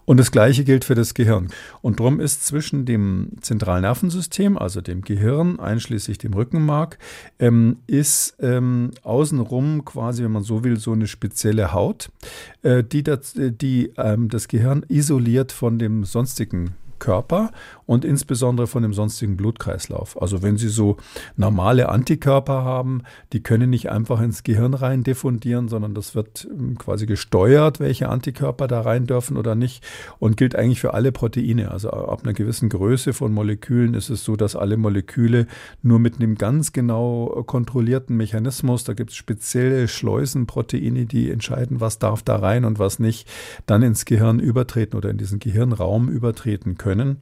Und 0.05 0.17
das 0.17 0.31
Gleiche 0.31 0.63
gilt 0.63 0.83
für 0.83 0.95
das 0.95 1.13
Gehirn. 1.13 1.49
Und 1.81 1.99
darum 1.99 2.19
ist 2.19 2.45
zwischen 2.45 2.85
dem 2.85 3.29
Zentralnervensystem, 3.41 4.57
also 4.57 4.81
dem 4.81 5.01
Gehirn, 5.01 5.59
einschließlich 5.59 6.17
dem 6.17 6.33
Rückenmark, 6.33 6.97
ähm, 7.39 7.77
ist 7.87 8.35
ähm, 8.39 8.91
außenrum 9.03 9.85
quasi, 9.85 10.23
wenn 10.23 10.31
man 10.31 10.43
so 10.43 10.63
will, 10.63 10.77
so 10.77 10.93
eine 10.93 11.07
spezielle 11.07 11.73
Haut, 11.73 12.09
äh, 12.63 12.83
die, 12.83 13.03
das, 13.03 13.33
die 13.35 13.93
ähm, 13.97 14.29
das 14.29 14.47
Gehirn 14.47 14.85
isoliert 14.89 15.51
von 15.51 15.79
dem 15.79 16.03
sonstigen 16.03 16.75
Körper 17.01 17.51
und 17.85 18.05
insbesondere 18.05 18.67
von 18.67 18.83
dem 18.83 18.93
sonstigen 18.93 19.35
Blutkreislauf. 19.35 20.21
Also 20.21 20.41
wenn 20.41 20.55
Sie 20.55 20.69
so 20.69 20.95
normale 21.35 21.89
Antikörper 21.89 22.63
haben, 22.63 23.01
die 23.33 23.41
können 23.41 23.69
nicht 23.69 23.89
einfach 23.89 24.21
ins 24.21 24.43
Gehirn 24.43 24.73
rein 24.73 25.03
diffundieren, 25.03 25.67
sondern 25.67 25.93
das 25.93 26.15
wird 26.15 26.47
ähm, 26.49 26.77
quasi 26.77 27.07
gesteuert, 27.07 27.81
welche 27.81 28.07
Antikörper 28.07 28.67
da 28.69 28.81
rein 28.81 29.07
dürfen 29.07 29.35
oder 29.35 29.55
nicht 29.55 29.83
und 30.19 30.37
gilt 30.37 30.55
eigentlich 30.55 30.79
für 30.79 30.93
alle 30.93 31.11
Proteine. 31.11 31.71
Also 31.71 31.89
ab 31.89 32.21
einer 32.23 32.33
gewissen 32.33 32.69
Größe 32.69 33.11
von 33.11 33.33
Molekülen 33.33 33.95
ist 33.95 34.09
es 34.09 34.23
so, 34.23 34.37
dass 34.37 34.55
alle 34.55 34.77
Moleküle 34.77 35.47
nur 35.81 35.99
mit 35.99 36.15
einem 36.15 36.35
ganz 36.35 36.71
genau 36.71 37.43
kontrollierten 37.47 38.15
Mechanismus, 38.15 38.83
da 38.83 38.93
gibt 38.93 39.09
es 39.09 39.15
spezielle 39.15 39.87
Schleusenproteine, 39.87 41.07
die 41.07 41.31
entscheiden, 41.31 41.81
was 41.81 41.97
darf 41.99 42.21
da 42.21 42.35
rein 42.37 42.63
und 42.63 42.77
was 42.77 42.99
nicht, 42.99 43.27
dann 43.65 43.81
ins 43.81 44.05
Gehirn 44.05 44.39
übertreten 44.39 44.95
oder 44.95 45.09
in 45.09 45.17
diesen 45.17 45.39
Gehirnraum 45.39 46.07
übertreten 46.07 46.77
können 46.77 46.90
können. 46.91 47.21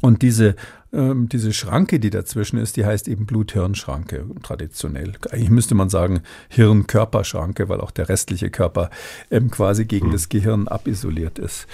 Und 0.00 0.22
diese 0.22 0.54
ähm, 0.92 1.28
diese 1.28 1.52
Schranke, 1.52 1.98
die 1.98 2.10
dazwischen 2.10 2.58
ist, 2.58 2.76
die 2.76 2.84
heißt 2.84 3.08
eben 3.08 3.26
Blut-Hirn-Schranke 3.26 4.26
traditionell. 4.42 5.14
Eigentlich 5.30 5.50
müsste 5.50 5.74
man 5.74 5.88
sagen 5.88 6.22
Hirn-Körperschranke, 6.48 7.68
weil 7.68 7.80
auch 7.80 7.90
der 7.90 8.08
restliche 8.08 8.50
Körper 8.50 8.90
ähm, 9.30 9.50
quasi 9.50 9.84
gegen 9.84 10.08
mhm. 10.08 10.12
das 10.12 10.28
Gehirn 10.28 10.68
abisoliert 10.68 11.38
ist. 11.38 11.66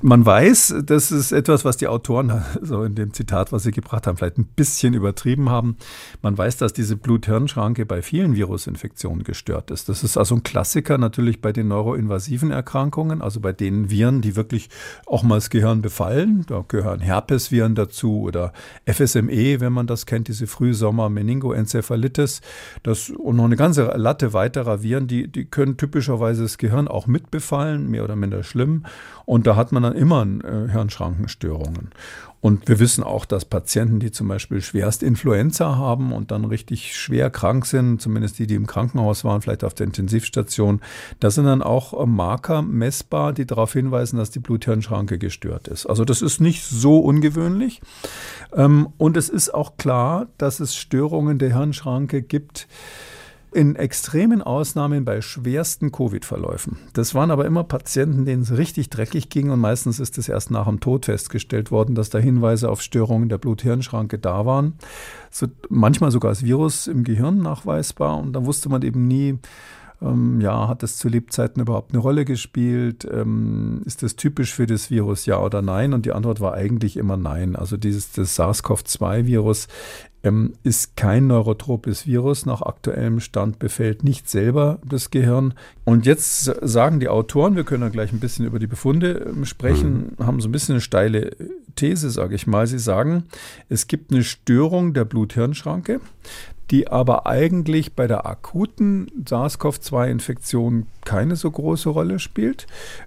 Man 0.00 0.24
weiß, 0.24 0.76
das 0.84 1.10
ist 1.10 1.32
etwas, 1.32 1.64
was 1.64 1.76
die 1.76 1.88
Autoren 1.88 2.42
so 2.62 2.84
in 2.84 2.94
dem 2.94 3.12
Zitat, 3.12 3.52
was 3.52 3.64
sie 3.64 3.72
gebracht 3.72 4.06
haben, 4.06 4.16
vielleicht 4.16 4.38
ein 4.38 4.46
bisschen 4.46 4.94
übertrieben 4.94 5.50
haben. 5.50 5.76
Man 6.22 6.38
weiß, 6.38 6.56
dass 6.56 6.72
diese 6.72 6.96
Blut-Hirn-Schranke 6.96 7.84
bei 7.84 8.00
vielen 8.00 8.36
Virusinfektionen 8.36 9.24
gestört 9.24 9.70
ist. 9.70 9.88
Das 9.88 10.04
ist 10.04 10.16
also 10.16 10.36
ein 10.36 10.42
Klassiker 10.42 10.98
natürlich 10.98 11.40
bei 11.40 11.52
den 11.52 11.68
neuroinvasiven 11.68 12.50
Erkrankungen, 12.50 13.22
also 13.22 13.40
bei 13.40 13.52
den 13.52 13.90
Viren, 13.90 14.20
die 14.20 14.36
wirklich 14.36 14.70
auch 15.06 15.22
mal 15.22 15.36
das 15.36 15.50
Gehirn 15.50 15.82
befallen. 15.82 16.44
Da 16.46 16.64
gehören 16.66 17.00
Herpesviren 17.00 17.74
dazu 17.74 18.20
oder 18.20 18.51
FSME, 18.86 19.60
wenn 19.60 19.72
man 19.72 19.86
das 19.86 20.06
kennt, 20.06 20.28
diese 20.28 20.46
Frühsommer-Meningoenzephalitis. 20.46 22.40
Das 22.82 23.10
und 23.10 23.36
noch 23.36 23.44
eine 23.44 23.56
ganze 23.56 23.84
Latte 23.96 24.32
weiterer 24.32 24.82
Viren, 24.82 25.06
die, 25.06 25.28
die 25.28 25.44
können 25.44 25.76
typischerweise 25.76 26.42
das 26.42 26.58
Gehirn 26.58 26.88
auch 26.88 27.06
mitbefallen, 27.06 27.90
mehr 27.90 28.04
oder 28.04 28.16
minder 28.16 28.42
schlimm. 28.42 28.84
Und 29.24 29.46
da 29.46 29.56
hat 29.56 29.72
man 29.72 29.82
dann 29.82 29.94
immer 29.94 30.22
äh, 30.22 30.70
Hirnschrankenstörungen. 30.70 31.90
Und 32.42 32.68
wir 32.68 32.80
wissen 32.80 33.04
auch, 33.04 33.24
dass 33.24 33.44
Patienten, 33.44 34.00
die 34.00 34.10
zum 34.10 34.26
Beispiel 34.26 34.60
schwerst 34.60 35.04
Influenza 35.04 35.76
haben 35.76 36.12
und 36.12 36.32
dann 36.32 36.44
richtig 36.44 36.96
schwer 36.96 37.30
krank 37.30 37.66
sind, 37.66 38.02
zumindest 38.02 38.40
die, 38.40 38.48
die 38.48 38.56
im 38.56 38.66
Krankenhaus 38.66 39.22
waren, 39.22 39.40
vielleicht 39.40 39.62
auf 39.62 39.74
der 39.74 39.86
Intensivstation, 39.86 40.80
das 41.20 41.36
sind 41.36 41.44
dann 41.44 41.62
auch 41.62 42.04
Marker 42.04 42.60
messbar, 42.60 43.32
die 43.32 43.46
darauf 43.46 43.72
hinweisen, 43.72 44.16
dass 44.16 44.32
die 44.32 44.40
Blut-Hirn-Schranke 44.40 45.18
gestört 45.18 45.68
ist. 45.68 45.86
Also 45.86 46.04
das 46.04 46.20
ist 46.20 46.40
nicht 46.40 46.64
so 46.64 46.98
ungewöhnlich. 46.98 47.80
Ähm, 48.52 48.88
und 48.98 49.16
es 49.16 49.28
ist 49.28 49.54
auch 49.54 49.76
klar, 49.76 50.26
dass 50.36 50.58
es 50.58 50.74
Störungen 50.74 51.38
der 51.38 51.56
Hirnschranke 51.56 52.22
gibt, 52.22 52.66
in 53.52 53.76
extremen 53.76 54.42
Ausnahmen 54.42 55.04
bei 55.04 55.20
schwersten 55.20 55.92
Covid-Verläufen. 55.92 56.78
Das 56.92 57.14
waren 57.14 57.30
aber 57.30 57.44
immer 57.44 57.64
Patienten, 57.64 58.24
denen 58.24 58.42
es 58.42 58.56
richtig 58.56 58.90
dreckig 58.90 59.28
ging 59.28 59.50
und 59.50 59.60
meistens 59.60 60.00
ist 60.00 60.18
es 60.18 60.28
erst 60.28 60.50
nach 60.50 60.66
dem 60.66 60.80
Tod 60.80 61.04
festgestellt 61.06 61.70
worden, 61.70 61.94
dass 61.94 62.10
da 62.10 62.18
Hinweise 62.18 62.70
auf 62.70 62.80
Störungen 62.80 63.28
der 63.28 63.38
Blut-Hirn-Schranke 63.38 64.18
da 64.18 64.46
waren. 64.46 64.74
So, 65.30 65.46
manchmal 65.68 66.10
sogar 66.10 66.30
als 66.30 66.44
Virus 66.44 66.86
im 66.86 67.04
Gehirn 67.04 67.38
nachweisbar 67.38 68.18
und 68.18 68.32
da 68.32 68.44
wusste 68.44 68.68
man 68.68 68.82
eben 68.82 69.06
nie, 69.06 69.38
ähm, 70.02 70.40
ja, 70.40 70.68
hat 70.68 70.82
das 70.82 70.96
zu 70.96 71.08
Lebzeiten 71.08 71.62
überhaupt 71.62 71.92
eine 71.92 72.00
Rolle 72.00 72.24
gespielt? 72.24 73.06
Ähm, 73.10 73.82
ist 73.84 74.02
das 74.02 74.16
typisch 74.16 74.52
für 74.54 74.66
das 74.66 74.90
Virus, 74.90 75.26
ja 75.26 75.38
oder 75.40 75.62
nein? 75.62 75.92
Und 75.92 76.06
die 76.06 76.12
Antwort 76.12 76.40
war 76.40 76.54
eigentlich 76.54 76.96
immer 76.96 77.16
nein. 77.16 77.56
Also 77.56 77.76
dieses 77.76 78.12
das 78.12 78.34
SARS-CoV-2-Virus 78.38 79.68
ähm, 80.22 80.54
ist 80.62 80.96
kein 80.96 81.26
neurotropes 81.26 82.06
Virus. 82.06 82.46
Nach 82.46 82.62
aktuellem 82.62 83.20
Stand 83.20 83.58
befällt 83.58 84.04
nicht 84.04 84.28
selber 84.28 84.78
das 84.84 85.10
Gehirn. 85.10 85.54
Und 85.84 86.06
jetzt 86.06 86.44
sagen 86.44 87.00
die 87.00 87.08
Autoren, 87.08 87.56
wir 87.56 87.64
können 87.64 87.82
dann 87.82 87.92
gleich 87.92 88.12
ein 88.12 88.20
bisschen 88.20 88.46
über 88.46 88.58
die 88.58 88.66
Befunde 88.66 89.26
ähm, 89.28 89.44
sprechen, 89.44 90.16
mhm. 90.18 90.26
haben 90.26 90.40
so 90.40 90.48
ein 90.48 90.52
bisschen 90.52 90.74
eine 90.74 90.80
steile 90.80 91.36
These, 91.74 92.10
sage 92.10 92.34
ich 92.34 92.46
mal. 92.46 92.66
Sie 92.66 92.78
sagen, 92.78 93.24
es 93.68 93.86
gibt 93.86 94.12
eine 94.12 94.22
Störung 94.22 94.94
der 94.94 95.04
Blut-Hirn-Schranke 95.04 96.00
die 96.70 96.88
aber 96.88 97.26
eigentlich 97.26 97.94
bei 97.94 98.06
der 98.06 98.26
akuten 98.26 99.10
SARS-CoV-2-Infektion 99.26 100.86
keine 101.04 101.36
so 101.36 101.50
große 101.50 101.88
Rolle 101.88 102.18
spielt, 102.18 102.66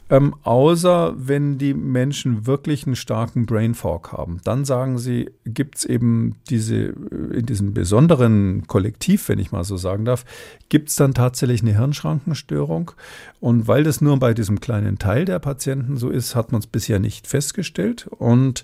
ähm, 0.09 0.35
außer 0.43 1.13
wenn 1.17 1.57
die 1.57 1.73
Menschen 1.73 2.45
wirklich 2.45 2.85
einen 2.85 2.95
starken 2.95 3.45
Brain 3.45 3.73
Fog 3.73 4.11
haben. 4.11 4.39
Dann 4.43 4.65
sagen 4.65 4.97
sie, 4.97 5.31
gibt 5.45 5.77
es 5.77 5.85
eben 5.85 6.35
diese, 6.49 6.75
äh, 6.75 6.93
in 7.33 7.45
diesem 7.45 7.73
besonderen 7.73 8.67
Kollektiv, 8.67 9.29
wenn 9.29 9.39
ich 9.39 9.51
mal 9.51 9.63
so 9.63 9.77
sagen 9.77 10.05
darf, 10.05 10.25
gibt 10.69 10.89
es 10.89 10.95
dann 10.95 11.13
tatsächlich 11.13 11.61
eine 11.61 11.75
Hirnschrankenstörung. 11.75 12.91
Und 13.39 13.67
weil 13.67 13.83
das 13.83 14.01
nur 14.01 14.17
bei 14.17 14.33
diesem 14.33 14.59
kleinen 14.59 14.97
Teil 14.97 15.25
der 15.25 15.39
Patienten 15.39 15.97
so 15.97 16.09
ist, 16.09 16.35
hat 16.35 16.51
man 16.51 16.59
es 16.59 16.67
bisher 16.67 16.99
nicht 16.99 17.27
festgestellt. 17.27 18.07
Und 18.07 18.63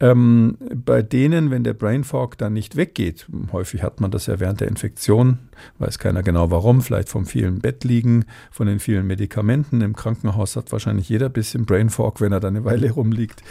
ähm, 0.00 0.56
bei 0.74 1.02
denen, 1.02 1.50
wenn 1.50 1.64
der 1.64 1.74
Brain 1.74 2.04
Fog 2.04 2.38
dann 2.38 2.52
nicht 2.52 2.76
weggeht, 2.76 3.26
häufig 3.52 3.82
hat 3.82 4.00
man 4.00 4.10
das 4.10 4.26
ja 4.26 4.40
während 4.40 4.60
der 4.60 4.68
Infektion, 4.68 5.38
weiß 5.78 5.98
keiner 5.98 6.22
genau 6.22 6.50
warum, 6.50 6.82
vielleicht 6.82 7.08
vom 7.08 7.26
vielen 7.26 7.60
Bettliegen, 7.60 8.24
von 8.50 8.66
den 8.66 8.78
vielen 8.78 9.06
Medikamenten. 9.06 9.80
Im 9.80 9.94
Krankenhaus 9.94 10.56
hat 10.56 10.72
wahrscheinlich 10.72 11.08
jeder 11.08 11.26
ein 11.26 11.32
bisschen 11.32 11.66
Brain 11.66 11.90
Fog, 11.90 12.20
wenn 12.20 12.32
er 12.32 12.40
da 12.40 12.48
eine 12.48 12.64
Weile 12.64 12.90
rumliegt. 12.90 13.42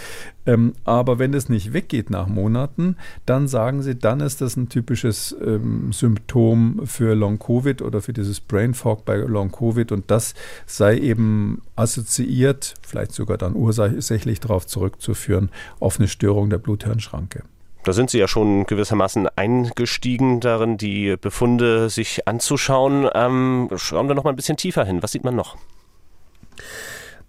Ähm, 0.45 0.74
aber 0.84 1.19
wenn 1.19 1.32
das 1.32 1.50
nicht 1.50 1.74
weggeht 1.74 2.10
nach 2.10 2.28
Monaten, 2.28 2.95
dann 3.26 3.48
sagen 3.48 3.84
sie, 3.84 3.95
dann 3.95 4.19
ist 4.19 4.41
das 4.41 4.56
ein 4.58 4.69
typisches 4.69 5.36
ähm, 5.45 5.91
Symptom 5.93 6.82
für 6.86 7.13
Long-Covid 7.13 7.82
oder 7.82 8.02
für 8.02 8.13
dieses 8.13 8.39
Brain 8.39 8.74
Fog 8.74 9.06
bei 9.06 9.17
Long-Covid 9.17 9.91
und 9.91 10.10
das 10.10 10.34
sei 10.65 10.98
eben 10.98 11.62
assoziiert, 11.76 12.76
vielleicht 12.82 13.12
sogar 13.12 13.38
dann 13.38 13.56
ursächlich 13.56 14.39
darauf 14.39 14.65
zurückzuführen, 14.65 15.50
auf 15.80 16.00
eine 16.00 16.08
Störung 16.08 16.50
der 16.50 16.58
Blut-Hirn-Schranke. 16.58 17.43
Da 17.83 17.93
sind 17.93 18.09
Sie 18.09 18.19
ja 18.19 18.27
schon 18.27 18.65
gewissermaßen 18.65 19.27
eingestiegen 19.35 20.41
darin, 20.41 20.77
die 20.77 21.15
Befunde 21.15 21.89
sich 21.89 22.27
anzuschauen. 22.27 23.09
Ähm, 23.13 23.69
schauen 23.75 24.07
wir 24.07 24.15
noch 24.15 24.25
mal 24.25 24.31
ein 24.31 24.35
bisschen 24.35 24.57
tiefer 24.57 24.83
hin. 24.83 25.01
Was 25.01 25.13
sieht 25.13 25.23
man 25.23 25.35
noch? 25.35 25.57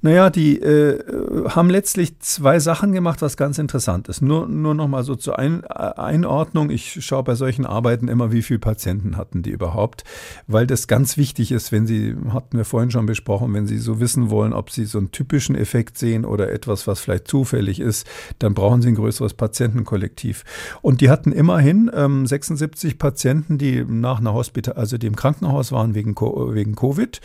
Naja, 0.02 0.30
die 0.30 0.58
äh, 0.58 0.98
haben 1.48 1.68
letztlich 1.68 2.18
zwei 2.20 2.58
Sachen 2.58 2.92
gemacht, 2.92 3.20
was 3.20 3.36
ganz 3.36 3.58
interessant 3.58 4.08
ist. 4.08 4.22
Nur, 4.22 4.48
nur 4.48 4.74
noch 4.74 4.88
mal 4.88 5.04
so 5.04 5.14
zur 5.14 5.38
Ein 5.38 5.66
Einordnung. 5.66 6.70
Ich 6.70 7.04
schaue 7.04 7.22
bei 7.22 7.34
solchen 7.34 7.66
Arbeiten 7.66 8.08
immer, 8.08 8.32
wie 8.32 8.40
viele 8.40 8.60
Patienten 8.60 9.18
hatten 9.18 9.42
die 9.42 9.50
überhaupt, 9.50 10.04
weil 10.46 10.66
das 10.66 10.86
ganz 10.86 11.18
wichtig 11.18 11.52
ist, 11.52 11.70
wenn 11.70 11.86
Sie, 11.86 12.16
hatten 12.32 12.56
wir 12.56 12.64
vorhin 12.64 12.90
schon 12.90 13.04
besprochen, 13.04 13.52
wenn 13.52 13.66
Sie 13.66 13.76
so 13.76 14.00
wissen 14.00 14.30
wollen, 14.30 14.54
ob 14.54 14.70
Sie 14.70 14.86
so 14.86 14.96
einen 14.96 15.10
typischen 15.10 15.54
Effekt 15.54 15.98
sehen 15.98 16.24
oder 16.24 16.50
etwas, 16.50 16.86
was 16.86 17.00
vielleicht 17.00 17.28
zufällig 17.28 17.78
ist, 17.78 18.06
dann 18.38 18.54
brauchen 18.54 18.80
Sie 18.80 18.88
ein 18.88 18.94
größeres 18.94 19.34
Patientenkollektiv. 19.34 20.44
Und 20.80 21.02
die 21.02 21.10
hatten 21.10 21.32
immerhin 21.32 21.90
ähm, 21.94 22.26
76 22.26 22.96
Patienten, 22.96 23.58
die 23.58 23.84
nach 23.84 24.20
einer 24.20 24.32
Hospital, 24.32 24.74
also 24.74 24.96
die 24.96 25.08
im 25.08 25.16
Krankenhaus 25.16 25.72
waren 25.72 25.94
wegen, 25.94 26.14
wegen 26.14 26.74
Covid. 26.74 27.20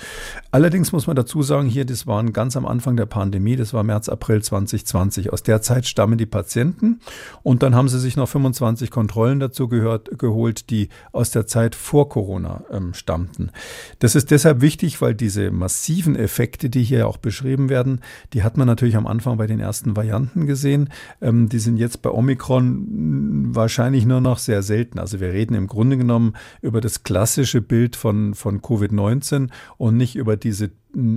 Allerdings 0.52 0.92
muss 0.92 1.08
man 1.08 1.16
dazu 1.16 1.42
sagen, 1.42 1.70
hier, 1.70 1.86
das 1.86 2.06
waren 2.06 2.34
ganz 2.34 2.58
am 2.58 2.65
Anfang 2.66 2.98
der 2.98 3.06
Pandemie, 3.06 3.56
das 3.56 3.74
war 3.74 3.84
März, 3.84 4.10
April 4.10 4.42
2020. 4.42 5.32
Aus 5.32 5.44
der 5.44 5.62
Zeit 5.62 5.86
stammen 5.86 6.18
die 6.18 6.26
Patienten 6.26 7.00
und 7.44 7.64
dann 7.64 7.76
haben 7.76 7.90
sie 7.90 8.00
sich 8.00 8.16
noch 8.16 8.28
25 8.28 8.92
Kontrollen 8.92 9.40
dazu 9.40 9.68
gehört, 9.68 10.18
geholt, 10.18 10.70
die 10.70 10.90
aus 11.12 11.32
der 11.32 11.48
Zeit 11.48 11.76
vor 11.76 12.10
Corona 12.10 12.64
ähm, 12.72 12.94
stammten. 12.94 13.52
Das 14.00 14.16
ist 14.16 14.32
deshalb 14.32 14.62
wichtig, 14.62 15.02
weil 15.02 15.16
diese 15.16 15.52
massiven 15.52 16.16
Effekte, 16.16 16.70
die 16.70 16.84
hier 16.84 17.08
auch 17.08 17.18
beschrieben 17.18 17.70
werden, 17.70 18.02
die 18.34 18.44
hat 18.44 18.58
man 18.58 18.68
natürlich 18.68 18.98
am 18.98 19.08
Anfang 19.08 19.38
bei 19.38 19.48
den 19.48 19.60
ersten 19.60 19.96
Varianten 19.96 20.46
gesehen. 20.46 20.90
Ähm, 21.22 21.50
die 21.50 21.60
sind 21.60 21.78
jetzt 21.78 22.02
bei 22.02 22.10
Omikron 22.10 23.56
wahrscheinlich 23.56 24.06
nur 24.06 24.22
noch 24.22 24.38
sehr 24.38 24.64
selten. 24.64 25.00
Also 25.00 25.20
wir 25.20 25.34
reden 25.34 25.56
im 25.56 25.68
Grunde 25.68 25.98
genommen 25.98 26.34
über 26.62 26.82
das 26.82 27.04
klassische 27.04 27.62
Bild 27.62 27.96
von, 27.96 28.34
von 28.34 28.62
Covid-19 28.62 29.50
und 29.78 29.98
nicht 29.98 30.16
über 30.16 30.38
diese 30.38 30.72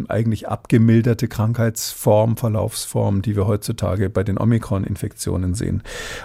eigentlich 0.08 0.48
abgemilderte 0.48 1.28
Krankheitsform, 1.28 2.36
Verlaufsform, 2.36 3.22
die 3.22 3.36
wir 3.36 3.46
heutzutage 3.46 4.10
bei 4.10 4.24
den 4.24 4.38
Omikron-Infektionen 4.38 5.54
sehen. 5.54 5.82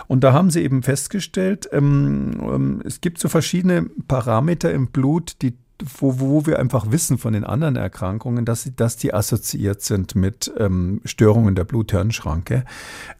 Und 0.07 0.23
da 0.23 0.33
haben 0.33 0.49
sie 0.49 0.63
eben 0.63 0.83
festgestellt, 0.83 1.69
ähm, 1.71 2.31
ähm, 2.41 2.81
es 2.85 3.01
gibt 3.01 3.19
so 3.19 3.29
verschiedene 3.29 3.83
Parameter 4.07 4.71
im 4.71 4.87
Blut, 4.87 5.41
die 5.41 5.57
wo, 5.97 6.19
wo 6.19 6.45
wir 6.45 6.59
einfach 6.59 6.91
wissen 6.91 7.17
von 7.17 7.33
den 7.33 7.43
anderen 7.43 7.75
Erkrankungen, 7.75 8.45
dass, 8.45 8.69
dass 8.75 8.97
die 8.97 9.13
assoziiert 9.13 9.81
sind 9.81 10.15
mit 10.15 10.51
ähm, 10.57 11.01
Störungen 11.03 11.55
der 11.55 11.63
Blut-Hirn-Schranke. 11.63 12.63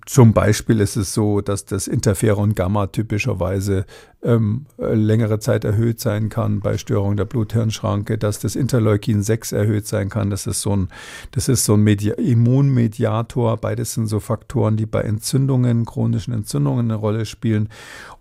Zum 0.06 0.34
Beispiel 0.34 0.80
ist 0.80 0.96
es 0.96 1.14
so, 1.14 1.42
dass 1.42 1.66
das 1.66 1.88
Interferon 1.88 2.56
Gamma 2.56 2.88
typischerweise 2.88 3.86
ähm, 4.24 4.66
längere 4.78 5.40
Zeit 5.40 5.66
erhöht 5.66 6.00
sein 6.00 6.30
kann 6.30 6.60
bei 6.60 6.78
Störungen 6.78 7.18
der 7.18 7.26
Blut-Hirn-Schranke, 7.26 8.18
dass 8.18 8.40
das 8.40 8.56
Interleukin 8.56 9.22
6 9.22 9.52
erhöht 9.52 9.88
sein 9.88 10.10
kann. 10.10 10.30
Das 10.30 10.48
ist 10.48 10.62
so 10.62 10.76
ein, 10.76 10.90
das 11.32 11.50
ist 11.50 11.66
so 11.66 11.74
ein 11.74 11.82
Media 11.82 12.16
Immunmediator. 12.16 13.58
Beides 13.58 13.94
sind 13.94 14.08
so 14.08 14.20
Faktoren, 14.20 14.78
die 14.78 14.86
bei 14.86 15.02
Entzündungen, 15.02 15.86
chronischen 15.86 16.34
Entzündungen 16.34 16.86
eine 16.86 16.96
Rolle 16.96 17.26
spielen. 17.26 17.70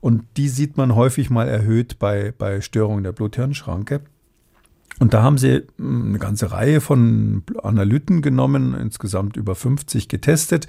Und 0.01 0.25
die 0.37 0.49
sieht 0.49 0.77
man 0.77 0.95
häufig 0.95 1.31
mal 1.31 1.49
erhöht 1.49 1.99
bei, 1.99 2.33
bei 2.37 2.61
Störungen 2.61 3.05
der 3.05 3.13
Blut-Hirn-Schranke. 3.13 4.01
Und 5.03 5.15
da 5.15 5.25
haben 5.25 5.37
sie 5.37 5.65
hm, 5.79 6.11
eine 6.11 6.19
ganze 6.21 6.53
Reihe 6.53 6.81
von 6.81 7.43
Analyten 7.61 8.23
genommen, 8.23 8.73
insgesamt 8.81 9.37
über 9.37 9.57
50 9.57 10.07
getestet 10.07 10.69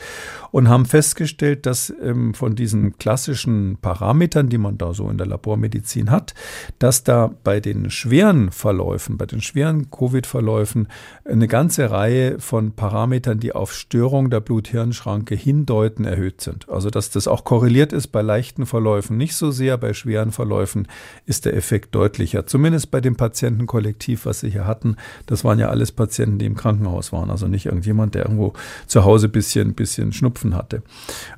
und 0.49 0.69
haben 0.69 0.87
festgestellt, 0.87 1.67
dass 1.67 1.93
ähm, 2.01 2.33
von 2.33 2.55
diesen 2.55 2.97
klassischen 2.97 3.77
Parametern, 3.79 4.49
die 4.49 4.57
man 4.57 4.79
da 4.79 4.95
so 4.95 5.07
in 5.11 5.19
der 5.19 5.27
Labormedizin 5.27 6.09
hat, 6.09 6.33
dass 6.79 7.03
da 7.03 7.29
bei 7.43 7.59
den 7.59 7.91
schweren 7.91 8.49
Verläufen, 8.51 9.17
bei 9.17 9.27
den 9.27 9.39
schweren 9.39 9.91
Covid-Verläufen 9.91 10.87
eine 11.25 11.47
ganze 11.47 11.91
Reihe 11.91 12.39
von 12.39 12.71
Parametern, 12.71 13.39
die 13.39 13.53
auf 13.53 13.71
Störung 13.71 14.31
der 14.31 14.39
Blut-Hirn-Schranke 14.39 15.35
hindeuten, 15.35 16.05
erhöht 16.05 16.41
sind. 16.41 16.67
Also 16.69 16.89
dass 16.89 17.11
das 17.11 17.27
auch 17.27 17.43
korreliert 17.43 17.93
ist 17.93 18.07
bei 18.07 18.23
leichten 18.23 18.65
Verläufen 18.65 19.15
nicht 19.15 19.35
so 19.35 19.51
sehr, 19.51 19.77
bei 19.77 19.93
schweren 19.93 20.31
Verläufen 20.31 20.87
ist 21.27 21.45
der 21.45 21.55
Effekt 21.55 21.93
deutlicher, 21.93 22.47
zumindest 22.47 22.89
bei 22.89 22.99
dem 22.99 23.15
Patientenkollektiv 23.15 24.22
Was 24.25 24.39
sie 24.39 24.49
hier 24.49 24.67
hatten, 24.67 24.97
das 25.25 25.43
waren 25.43 25.59
ja 25.59 25.69
alles 25.69 25.91
Patienten, 25.91 26.39
die 26.39 26.45
im 26.45 26.55
Krankenhaus 26.55 27.11
waren. 27.11 27.29
Also 27.29 27.47
nicht 27.47 27.65
irgendjemand, 27.65 28.15
der 28.15 28.23
irgendwo 28.23 28.53
zu 28.87 29.05
Hause 29.05 29.27
ein 29.27 29.31
bisschen, 29.31 29.73
bisschen 29.73 30.13
Schnupfen 30.13 30.55
hatte. 30.55 30.83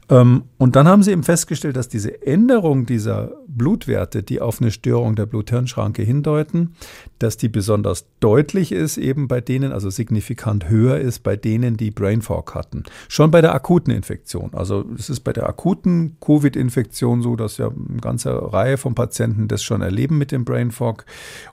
Ähm, 0.09 0.43
und 0.57 0.75
dann 0.75 0.87
haben 0.87 1.03
sie 1.03 1.11
eben 1.11 1.23
festgestellt, 1.23 1.75
dass 1.75 1.87
diese 1.87 2.25
Änderung 2.25 2.85
dieser 2.85 3.31
Blutwerte, 3.55 4.23
die 4.23 4.41
auf 4.41 4.61
eine 4.61 4.71
Störung 4.71 5.15
der 5.15 5.25
Blut-Hirn-Schranke 5.25 6.03
hindeuten, 6.03 6.75
dass 7.19 7.37
die 7.37 7.49
besonders 7.49 8.05
deutlich 8.19 8.71
ist, 8.71 8.97
eben 8.97 9.27
bei 9.27 9.41
denen, 9.41 9.71
also 9.71 9.89
signifikant 9.89 10.69
höher 10.69 10.97
ist, 10.97 11.23
bei 11.23 11.35
denen, 11.35 11.77
die 11.77 11.91
Brain 11.91 12.21
Fog 12.21 12.53
hatten. 12.55 12.83
Schon 13.07 13.31
bei 13.31 13.41
der 13.41 13.53
akuten 13.53 13.93
Infektion. 13.93 14.53
Also 14.53 14.85
es 14.97 15.09
ist 15.09 15.21
bei 15.21 15.33
der 15.33 15.47
akuten 15.47 16.17
Covid-Infektion 16.19 17.21
so, 17.21 17.35
dass 17.35 17.57
ja 17.57 17.67
eine 17.67 18.01
ganze 18.01 18.53
Reihe 18.53 18.77
von 18.77 18.95
Patienten 18.95 19.47
das 19.47 19.63
schon 19.63 19.81
erleben 19.81 20.17
mit 20.17 20.31
dem 20.31 20.45
Brain 20.45 20.71
Fog. 20.71 21.05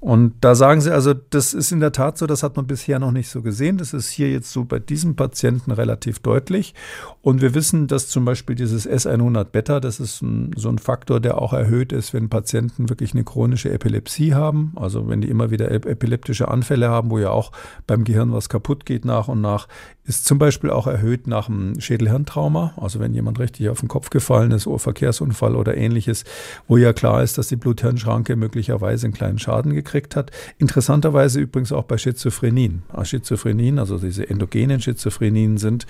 Und 0.00 0.34
da 0.42 0.54
sagen 0.54 0.80
sie 0.80 0.92
also, 0.92 1.12
das 1.12 1.54
ist 1.54 1.72
in 1.72 1.80
der 1.80 1.90
Tat 1.90 2.18
so, 2.18 2.26
das 2.26 2.44
hat 2.44 2.54
man 2.56 2.68
bisher 2.68 3.00
noch 3.00 3.10
nicht 3.10 3.28
so 3.28 3.42
gesehen. 3.42 3.78
Das 3.78 3.92
ist 3.92 4.08
hier 4.10 4.30
jetzt 4.30 4.52
so 4.52 4.64
bei 4.64 4.78
diesem 4.78 5.16
Patienten 5.16 5.72
relativ 5.72 6.20
deutlich. 6.20 6.72
Und 7.20 7.40
wir 7.40 7.52
wissen, 7.52 7.88
dass 7.88 8.08
zum 8.08 8.24
Beispiel 8.24 8.54
dieses 8.54 8.88
S100 8.88 9.44
Beta, 9.46 9.80
das 9.80 9.98
ist 9.98 10.22
ein, 10.22 10.52
so 10.56 10.68
ein 10.68 10.78
Faktor, 10.78 11.18
der 11.18 11.42
auch 11.42 11.52
erhöht 11.52 11.92
ist, 11.92 12.14
wenn 12.14 12.28
Patienten 12.28 12.88
wirklich 12.88 13.12
eine 13.12 13.24
chronische 13.24 13.72
Epilepsie 13.72 14.34
haben. 14.34 14.72
Also 14.76 15.08
wenn 15.08 15.20
die 15.20 15.28
immer 15.28 15.50
wieder 15.50 15.68
epileptische 15.72 16.46
Anfälle 16.46 16.90
haben, 16.90 17.10
wo 17.10 17.18
ja 17.18 17.30
auch 17.30 17.50
beim 17.88 18.04
Gehirn 18.04 18.32
was 18.32 18.48
kaputt 18.48 18.86
geht 18.86 19.04
nach 19.04 19.26
und 19.26 19.40
nach, 19.40 19.66
ist 20.04 20.26
zum 20.26 20.38
Beispiel 20.38 20.70
auch 20.70 20.86
erhöht 20.86 21.26
nach 21.26 21.48
einem 21.48 21.80
Schädelhirntrauma. 21.80 22.74
Also 22.76 23.00
wenn 23.00 23.14
jemand 23.14 23.40
richtig 23.40 23.68
auf 23.68 23.80
den 23.80 23.88
Kopf 23.88 24.10
gefallen 24.10 24.52
ist, 24.52 24.68
Verkehrsunfall 24.78 25.56
oder 25.56 25.76
ähnliches, 25.76 26.24
wo 26.68 26.76
ja 26.76 26.92
klar 26.92 27.24
ist, 27.24 27.36
dass 27.36 27.48
die 27.48 27.56
Blut-Hirn-Schranke 27.56 28.36
möglicherweise 28.36 29.06
einen 29.06 29.12
kleinen 29.12 29.40
Schaden 29.40 29.74
gekriegt 29.74 29.87
gekriegt 29.88 30.16
hat. 30.16 30.30
Interessanterweise 30.58 31.40
übrigens 31.40 31.72
auch 31.72 31.84
bei 31.84 31.96
Schizophrenien. 31.96 32.82
Ah, 32.92 33.04
Schizophrenien, 33.04 33.78
also 33.78 33.98
diese 33.98 34.28
endogenen 34.28 34.80
Schizophrenien, 34.80 35.56
sind 35.56 35.86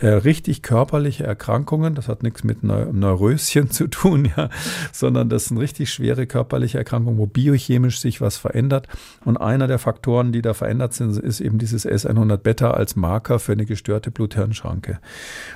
äh, 0.00 0.08
richtig 0.08 0.62
körperliche 0.62 1.24
Erkrankungen. 1.24 1.94
Das 1.94 2.08
hat 2.08 2.22
nichts 2.22 2.44
mit 2.44 2.62
Neu 2.62 2.86
Neuröschen 2.92 3.70
zu 3.70 3.88
tun, 3.88 4.30
ja, 4.36 4.50
sondern 4.92 5.28
das 5.28 5.46
sind 5.46 5.58
richtig 5.58 5.90
schwere 5.90 6.26
körperliche 6.26 6.78
Erkrankungen, 6.78 7.18
wo 7.18 7.26
biochemisch 7.26 8.00
sich 8.00 8.20
was 8.20 8.36
verändert. 8.36 8.86
Und 9.24 9.38
einer 9.38 9.66
der 9.66 9.78
Faktoren, 9.78 10.32
die 10.32 10.42
da 10.42 10.54
verändert 10.54 10.92
sind, 10.92 11.16
ist 11.16 11.40
eben 11.40 11.58
dieses 11.58 11.86
S100 11.86 12.36
Beta 12.38 12.72
als 12.72 12.96
Marker 12.96 13.38
für 13.38 13.52
eine 13.52 13.64
gestörte 13.64 14.10
Blut-Hirn-Schranke. 14.10 14.98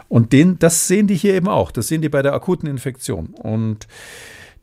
Und 0.08 0.32
den, 0.32 0.58
das 0.58 0.88
sehen 0.88 1.06
die 1.06 1.14
hier 1.14 1.34
eben 1.34 1.48
auch. 1.48 1.70
Das 1.70 1.88
sehen 1.88 2.02
die 2.02 2.08
bei 2.08 2.22
der 2.22 2.32
akuten 2.32 2.68
Infektion. 2.68 3.26
Und 3.34 3.86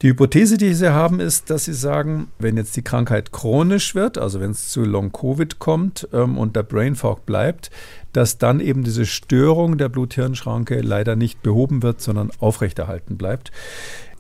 die 0.02 0.10
Hypothese, 0.10 0.58
die 0.58 0.74
sie 0.74 0.94
haben, 0.94 1.20
ist, 1.20 1.50
dass 1.50 1.66
sie 1.66 1.74
sagen, 1.74 2.30
wenn 2.40 2.56
jetzt 2.56 2.76
die 2.78 2.84
Krankheit 2.84 3.34
chronisch 3.34 3.96
wird, 3.96 4.18
also 4.18 4.40
wenn 4.40 4.52
es 4.52 4.70
zu 4.70 4.86
Long-Covid 4.86 5.60
kommt 5.60 6.08
ähm, 6.14 6.38
und 6.38 6.56
der 6.56 6.64
Brain 6.64 6.96
Fog 6.96 7.26
bleibt, 7.26 7.70
dass 8.14 8.38
dann 8.38 8.62
eben 8.62 8.84
diese 8.84 9.06
Störung 9.06 9.78
der 9.78 9.90
Blut-Hirn-Schranke 9.90 10.80
leider 10.80 11.18
nicht 11.18 11.44
behoben 11.44 11.84
wird, 11.84 12.00
sondern 12.00 12.32
aufrechterhalten 12.40 13.18
bleibt. 13.18 13.52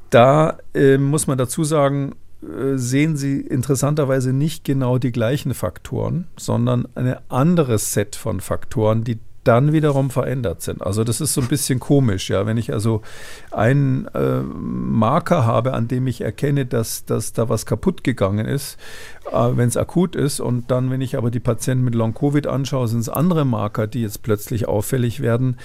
Da 0.09 0.57
äh, 0.73 0.97
muss 0.97 1.27
man 1.27 1.37
dazu 1.37 1.63
sagen, 1.63 2.13
äh, 2.41 2.75
sehen 2.77 3.15
Sie 3.15 3.39
interessanterweise 3.39 4.33
nicht 4.33 4.65
genau 4.65 4.97
die 4.97 5.13
gleichen 5.13 5.53
Faktoren, 5.53 6.27
sondern 6.35 6.89
ein 6.95 7.15
anderes 7.29 7.93
Set 7.93 8.17
von 8.17 8.41
Faktoren, 8.41 9.05
die 9.05 9.19
dann 9.43 9.71
wiederum 9.71 10.09
verändert 10.09 10.61
sind. 10.61 10.81
Also 10.81 11.03
das 11.03 11.21
ist 11.21 11.33
so 11.33 11.41
ein 11.41 11.47
bisschen 11.47 11.79
komisch, 11.79 12.29
ja. 12.29 12.45
Wenn 12.45 12.57
ich 12.57 12.73
also 12.73 13.01
einen 13.51 14.05
äh, 14.07 14.41
Marker 14.41 15.45
habe, 15.45 15.73
an 15.73 15.87
dem 15.87 16.07
ich 16.07 16.21
erkenne, 16.21 16.65
dass, 16.65 17.05
dass 17.05 17.33
da 17.33 17.49
was 17.49 17.65
kaputt 17.65 18.03
gegangen 18.03 18.45
ist, 18.45 18.77
äh, 19.31 19.49
wenn 19.55 19.69
es 19.69 19.77
akut 19.77 20.15
ist, 20.15 20.39
und 20.39 20.71
dann, 20.71 20.91
wenn 20.91 21.01
ich 21.01 21.17
aber 21.17 21.31
die 21.31 21.39
Patienten 21.39 21.83
mit 21.83 21.95
Long-Covid 21.95 22.47
anschaue, 22.47 22.87
sind 22.87 22.99
es 22.99 23.09
andere 23.09 23.45
Marker, 23.45 23.87
die 23.87 24.01
jetzt 24.01 24.23
plötzlich 24.23 24.67
auffällig 24.67 25.21
werden, 25.21 25.57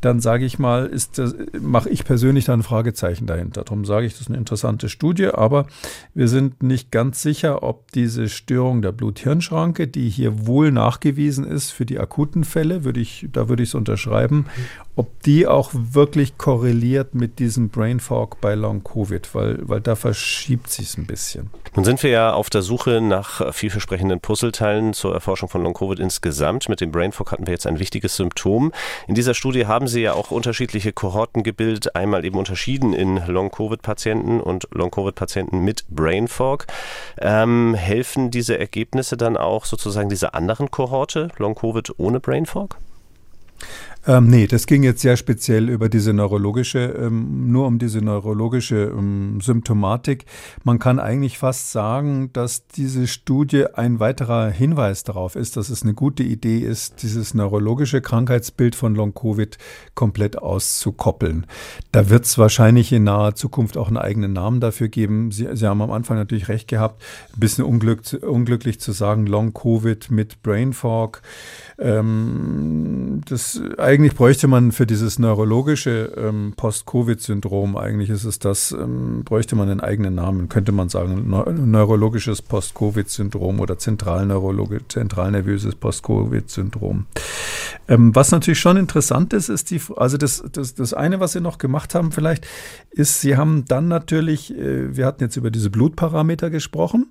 dann 0.00 0.20
sage 0.20 0.44
ich 0.44 0.58
mal, 0.58 0.90
mache 1.60 1.90
ich 1.90 2.04
persönlich 2.04 2.46
da 2.46 2.54
ein 2.54 2.62
Fragezeichen 2.62 3.26
dahinter. 3.26 3.64
Darum 3.64 3.84
sage 3.84 4.06
ich, 4.06 4.12
das 4.12 4.22
ist 4.22 4.28
eine 4.28 4.38
interessante 4.38 4.88
Studie, 4.88 5.26
aber 5.26 5.66
wir 6.14 6.28
sind 6.28 6.62
nicht 6.62 6.90
ganz 6.90 7.22
sicher, 7.22 7.62
ob 7.62 7.92
diese 7.92 8.28
Störung 8.28 8.82
der 8.82 8.92
Blut-Hirn-Schranke, 8.92 9.88
die 9.88 10.08
hier 10.08 10.46
wohl 10.46 10.72
nachgewiesen 10.72 11.44
ist 11.44 11.70
für 11.70 11.86
die 11.86 11.98
akuten 11.98 12.44
Fälle, 12.44 12.84
würde 12.84 13.00
ich, 13.00 13.28
da 13.32 13.48
würde 13.48 13.62
ich 13.62 13.70
es 13.70 13.74
unterschreiben, 13.74 14.46
ob 15.00 15.22
die 15.22 15.46
auch 15.46 15.70
wirklich 15.72 16.36
korreliert 16.36 17.14
mit 17.14 17.38
diesem 17.38 17.70
Brain 17.70 18.00
Fog 18.00 18.38
bei 18.42 18.54
Long 18.54 18.84
Covid, 18.84 19.34
weil, 19.34 19.58
weil 19.62 19.80
da 19.80 19.96
verschiebt 19.96 20.68
sich 20.68 20.88
es 20.88 20.98
ein 20.98 21.06
bisschen. 21.06 21.48
Nun 21.74 21.86
sind 21.86 22.02
wir 22.02 22.10
ja 22.10 22.34
auf 22.34 22.50
der 22.50 22.60
Suche 22.60 23.00
nach 23.00 23.54
vielversprechenden 23.54 24.20
Puzzleteilen 24.20 24.92
zur 24.92 25.14
Erforschung 25.14 25.48
von 25.48 25.62
Long 25.62 25.72
Covid 25.72 25.98
insgesamt. 25.98 26.68
Mit 26.68 26.82
dem 26.82 26.92
Brain 26.92 27.12
Fog 27.12 27.32
hatten 27.32 27.46
wir 27.46 27.54
jetzt 27.54 27.66
ein 27.66 27.78
wichtiges 27.78 28.16
Symptom. 28.16 28.72
In 29.06 29.14
dieser 29.14 29.32
Studie 29.32 29.66
haben 29.66 29.88
Sie 29.88 30.02
ja 30.02 30.12
auch 30.12 30.30
unterschiedliche 30.30 30.92
Kohorten 30.92 31.44
gebildet, 31.44 31.96
einmal 31.96 32.26
eben 32.26 32.36
unterschieden 32.36 32.92
in 32.92 33.22
Long-Covid-Patienten 33.26 34.38
und 34.38 34.68
Long-Covid-Patienten 34.70 35.60
mit 35.60 35.86
Brain 35.88 36.28
Fog. 36.28 36.66
Ähm, 37.18 37.72
helfen 37.72 38.30
diese 38.30 38.58
Ergebnisse 38.58 39.16
dann 39.16 39.38
auch 39.38 39.64
sozusagen 39.64 40.10
dieser 40.10 40.34
anderen 40.34 40.70
Kohorte, 40.70 41.28
Long-Covid 41.38 41.98
ohne 41.98 42.20
Brain 42.20 42.44
Fog? 42.44 42.76
Ähm, 44.10 44.26
nee, 44.26 44.48
das 44.48 44.66
ging 44.66 44.82
jetzt 44.82 45.02
sehr 45.02 45.16
speziell 45.16 45.68
über 45.68 45.88
diese 45.88 46.12
neurologische, 46.12 46.80
ähm, 46.80 47.52
nur 47.52 47.68
um 47.68 47.78
diese 47.78 48.00
neurologische 48.00 48.92
ähm, 48.92 49.40
Symptomatik. 49.40 50.24
Man 50.64 50.80
kann 50.80 50.98
eigentlich 50.98 51.38
fast 51.38 51.70
sagen, 51.70 52.32
dass 52.32 52.66
diese 52.66 53.06
Studie 53.06 53.66
ein 53.72 54.00
weiterer 54.00 54.50
Hinweis 54.50 55.04
darauf 55.04 55.36
ist, 55.36 55.56
dass 55.56 55.70
es 55.70 55.84
eine 55.84 55.94
gute 55.94 56.24
Idee 56.24 56.58
ist, 56.58 57.04
dieses 57.04 57.34
neurologische 57.34 58.00
Krankheitsbild 58.00 58.74
von 58.74 58.96
Long-Covid 58.96 59.58
komplett 59.94 60.36
auszukoppeln. 60.38 61.46
Da 61.92 62.10
wird 62.10 62.24
es 62.24 62.36
wahrscheinlich 62.36 62.92
in 62.92 63.04
naher 63.04 63.36
Zukunft 63.36 63.76
auch 63.76 63.86
einen 63.86 63.96
eigenen 63.96 64.32
Namen 64.32 64.58
dafür 64.58 64.88
geben. 64.88 65.30
Sie, 65.30 65.46
Sie 65.52 65.68
haben 65.68 65.82
am 65.82 65.92
Anfang 65.92 66.16
natürlich 66.16 66.48
recht 66.48 66.66
gehabt, 66.66 67.00
ein 67.32 67.38
bisschen 67.38 67.64
unglück, 67.64 68.02
unglücklich 68.22 68.80
zu 68.80 68.90
sagen, 68.90 69.26
Long-Covid 69.26 70.10
mit 70.10 70.42
Brain 70.42 70.72
Fog. 70.72 71.22
Ähm, 71.80 73.22
das 73.26 73.60
eigentlich 73.78 74.14
bräuchte 74.14 74.48
man 74.48 74.70
für 74.70 74.86
dieses 74.86 75.18
neurologische 75.18 76.12
ähm, 76.16 76.52
Post-Covid-Syndrom, 76.54 77.76
eigentlich 77.76 78.10
ist 78.10 78.24
es 78.24 78.38
das, 78.38 78.72
ähm, 78.72 79.22
bräuchte 79.24 79.56
man 79.56 79.70
einen 79.70 79.80
eigenen 79.80 80.14
Namen, 80.14 80.50
könnte 80.50 80.72
man 80.72 80.90
sagen, 80.90 81.30
neurologisches 81.70 82.42
Post-Covid-Syndrom 82.42 83.60
oder 83.60 83.78
zentralnervöses 83.78 85.74
Post-Covid-Syndrom. 85.74 87.06
Ähm, 87.88 88.14
was 88.14 88.30
natürlich 88.30 88.60
schon 88.60 88.76
interessant 88.76 89.32
ist, 89.32 89.48
ist 89.48 89.70
die, 89.70 89.80
also 89.96 90.18
das, 90.18 90.44
das, 90.52 90.74
das 90.74 90.92
eine, 90.92 91.18
was 91.18 91.32
Sie 91.32 91.40
noch 91.40 91.56
gemacht 91.56 91.94
haben 91.94 92.12
vielleicht, 92.12 92.46
ist, 92.90 93.22
Sie 93.22 93.38
haben 93.38 93.64
dann 93.66 93.88
natürlich, 93.88 94.54
äh, 94.54 94.94
wir 94.96 95.06
hatten 95.06 95.22
jetzt 95.22 95.36
über 95.36 95.50
diese 95.50 95.70
Blutparameter 95.70 96.50
gesprochen 96.50 97.10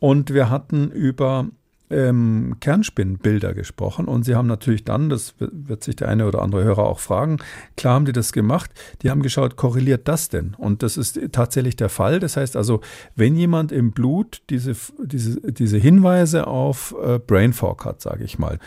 und 0.00 0.34
wir 0.34 0.50
hatten 0.50 0.90
über 0.90 1.46
ähm, 1.90 2.56
Kernspinnbilder 2.60 3.54
gesprochen 3.54 4.06
und 4.06 4.24
sie 4.24 4.34
haben 4.34 4.46
natürlich 4.46 4.84
dann, 4.84 5.08
das 5.08 5.34
wird 5.38 5.84
sich 5.84 5.96
der 5.96 6.08
eine 6.08 6.26
oder 6.26 6.42
andere 6.42 6.64
Hörer 6.64 6.84
auch 6.84 7.00
fragen, 7.00 7.38
klar 7.76 7.94
haben 7.94 8.04
die 8.04 8.12
das 8.12 8.32
gemacht, 8.32 8.70
die 9.02 9.10
haben 9.10 9.22
geschaut, 9.22 9.56
korreliert 9.56 10.08
das 10.08 10.28
denn? 10.28 10.54
Und 10.56 10.82
das 10.82 10.96
ist 10.96 11.20
tatsächlich 11.32 11.76
der 11.76 11.88
Fall. 11.88 12.20
Das 12.20 12.36
heißt 12.36 12.56
also, 12.56 12.80
wenn 13.16 13.36
jemand 13.36 13.72
im 13.72 13.92
Blut 13.92 14.42
diese, 14.50 14.74
diese, 15.02 15.40
diese 15.40 15.78
Hinweise 15.78 16.46
auf 16.46 16.94
äh, 17.02 17.18
Brain 17.18 17.52
Fog 17.52 17.84
hat, 17.84 18.00
sage 18.00 18.24
ich 18.24 18.38
mal, 18.38 18.58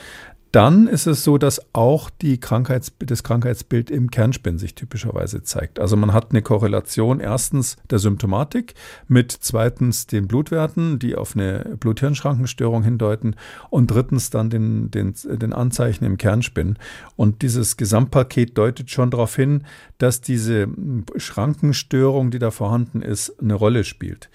dann 0.51 0.87
ist 0.87 1.07
es 1.07 1.23
so, 1.23 1.37
dass 1.37 1.61
auch 1.73 2.09
die 2.09 2.39
Krankheits 2.39 2.91
das 2.99 3.23
Krankheitsbild 3.23 3.89
im 3.89 4.11
Kernspinn 4.11 4.57
sich 4.57 4.75
typischerweise 4.75 5.43
zeigt. 5.43 5.79
Also 5.79 5.95
man 5.95 6.13
hat 6.13 6.31
eine 6.31 6.41
Korrelation 6.41 7.21
erstens 7.21 7.77
der 7.89 7.99
Symptomatik 7.99 8.73
mit 9.07 9.31
zweitens 9.31 10.07
den 10.07 10.27
Blutwerten, 10.27 10.99
die 10.99 11.15
auf 11.15 11.35
eine 11.35 11.77
Blut-Hirn-Schrankenstörung 11.79 12.83
hindeuten 12.83 13.35
und 13.69 13.91
drittens 13.91 14.29
dann 14.29 14.49
den, 14.49 14.91
den, 14.91 15.13
den 15.23 15.53
Anzeichen 15.53 16.03
im 16.03 16.17
Kernspinn. 16.17 16.77
Und 17.15 17.41
dieses 17.43 17.77
Gesamtpaket 17.77 18.57
deutet 18.57 18.89
schon 18.91 19.09
darauf 19.09 19.35
hin, 19.35 19.63
dass 19.99 20.19
diese 20.19 20.67
Schrankenstörung, 21.15 22.29
die 22.29 22.39
da 22.39 22.51
vorhanden 22.51 23.01
ist, 23.01 23.41
eine 23.41 23.53
Rolle 23.53 23.85
spielt. 23.85 24.29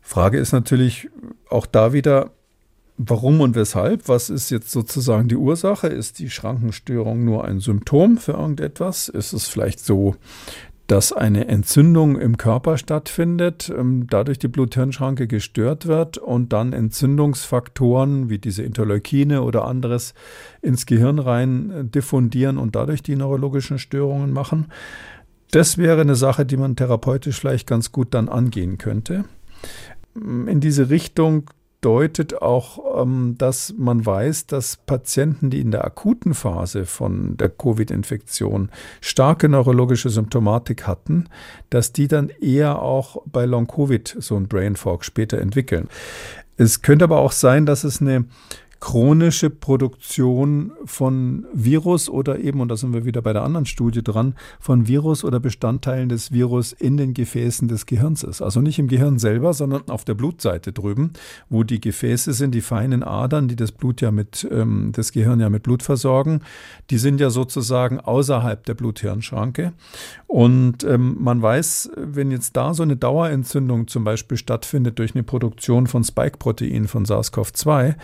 Frage 0.00 0.38
ist 0.38 0.52
natürlich 0.52 1.08
auch 1.48 1.66
da 1.66 1.92
wieder, 1.92 2.32
Warum 3.04 3.40
und 3.40 3.56
weshalb? 3.56 4.08
Was 4.08 4.30
ist 4.30 4.50
jetzt 4.50 4.70
sozusagen 4.70 5.26
die 5.26 5.36
Ursache? 5.36 5.88
Ist 5.88 6.20
die 6.20 6.30
Schrankenstörung 6.30 7.24
nur 7.24 7.44
ein 7.44 7.58
Symptom 7.58 8.16
für 8.16 8.32
irgendetwas? 8.32 9.08
Ist 9.08 9.32
es 9.32 9.48
vielleicht 9.48 9.80
so, 9.80 10.14
dass 10.86 11.12
eine 11.12 11.48
Entzündung 11.48 12.16
im 12.16 12.36
Körper 12.36 12.78
stattfindet, 12.78 13.72
ähm, 13.76 14.06
dadurch 14.08 14.38
die 14.38 14.46
Blut-Hirn-Schranke 14.46 15.26
gestört 15.26 15.86
wird 15.86 16.18
und 16.18 16.52
dann 16.52 16.72
Entzündungsfaktoren 16.72 18.30
wie 18.30 18.38
diese 18.38 18.62
Interleukine 18.62 19.42
oder 19.42 19.64
anderes 19.64 20.14
ins 20.60 20.86
Gehirn 20.86 21.18
rein 21.18 21.70
äh, 21.70 21.84
diffundieren 21.84 22.56
und 22.56 22.76
dadurch 22.76 23.02
die 23.02 23.16
neurologischen 23.16 23.80
Störungen 23.80 24.32
machen. 24.32 24.66
Das 25.50 25.76
wäre 25.76 26.02
eine 26.02 26.14
Sache, 26.14 26.46
die 26.46 26.56
man 26.56 26.76
therapeutisch 26.76 27.40
vielleicht 27.40 27.66
ganz 27.66 27.90
gut 27.90 28.14
dann 28.14 28.28
angehen 28.28 28.78
könnte. 28.78 29.24
In 30.14 30.60
diese 30.60 30.88
Richtung 30.88 31.50
deutet 31.82 32.40
auch, 32.40 33.02
ähm, 33.02 33.34
dass 33.36 33.74
man 33.76 34.06
weiß, 34.06 34.46
dass 34.46 34.76
Patienten, 34.76 35.50
die 35.50 35.60
in 35.60 35.70
der 35.70 35.84
akuten 35.84 36.32
Phase 36.32 36.86
von 36.86 37.36
der 37.36 37.50
Covid-Infektion 37.50 38.70
starke 39.02 39.48
neurologische 39.48 40.08
Symptomatik 40.08 40.86
hatten, 40.86 41.28
dass 41.68 41.92
die 41.92 42.08
dann 42.08 42.30
eher 42.40 42.80
auch 42.80 43.22
bei 43.26 43.44
Long-Covid 43.44 44.16
so 44.20 44.36
ein 44.36 44.48
Brain 44.48 44.76
Fog 44.76 45.04
später 45.04 45.38
entwickeln. 45.38 45.88
Es 46.56 46.82
könnte 46.82 47.04
aber 47.04 47.18
auch 47.18 47.32
sein, 47.32 47.66
dass 47.66 47.82
es 47.82 48.00
eine 48.00 48.24
chronische 48.82 49.48
Produktion 49.48 50.72
von 50.84 51.46
Virus 51.54 52.08
oder 52.08 52.40
eben, 52.40 52.60
und 52.60 52.68
da 52.68 52.76
sind 52.76 52.92
wir 52.92 53.04
wieder 53.04 53.22
bei 53.22 53.32
der 53.32 53.44
anderen 53.44 53.64
Studie 53.64 54.02
dran, 54.02 54.34
von 54.58 54.88
Virus 54.88 55.22
oder 55.22 55.38
Bestandteilen 55.38 56.08
des 56.08 56.32
Virus 56.32 56.72
in 56.72 56.96
den 56.96 57.14
Gefäßen 57.14 57.68
des 57.68 57.86
Gehirns 57.86 58.24
ist. 58.24 58.42
Also 58.42 58.60
nicht 58.60 58.80
im 58.80 58.88
Gehirn 58.88 59.20
selber, 59.20 59.54
sondern 59.54 59.88
auf 59.88 60.04
der 60.04 60.14
Blutseite 60.14 60.72
drüben, 60.72 61.12
wo 61.48 61.62
die 61.62 61.80
Gefäße 61.80 62.32
sind, 62.32 62.56
die 62.56 62.60
feinen 62.60 63.04
Adern, 63.04 63.46
die 63.46 63.54
das 63.54 63.70
Blut 63.70 64.00
ja 64.00 64.10
mit, 64.10 64.48
ähm, 64.50 64.90
das 64.92 65.12
Gehirn 65.12 65.38
ja 65.38 65.48
mit 65.48 65.62
Blut 65.62 65.84
versorgen. 65.84 66.40
Die 66.90 66.98
sind 66.98 67.20
ja 67.20 67.30
sozusagen 67.30 68.00
außerhalb 68.00 68.66
der 68.66 68.74
Blut-Hirn-Schranke. 68.74 69.74
Und 70.26 70.82
ähm, 70.82 71.18
man 71.20 71.40
weiß, 71.40 71.92
wenn 71.96 72.32
jetzt 72.32 72.56
da 72.56 72.74
so 72.74 72.82
eine 72.82 72.96
Dauerentzündung 72.96 73.86
zum 73.86 74.02
Beispiel 74.02 74.38
stattfindet 74.38 74.98
durch 74.98 75.14
eine 75.14 75.22
Produktion 75.22 75.86
von 75.86 76.02
Spike-Protein 76.02 76.88
von 76.88 77.04
SARS-CoV-2, 77.04 77.94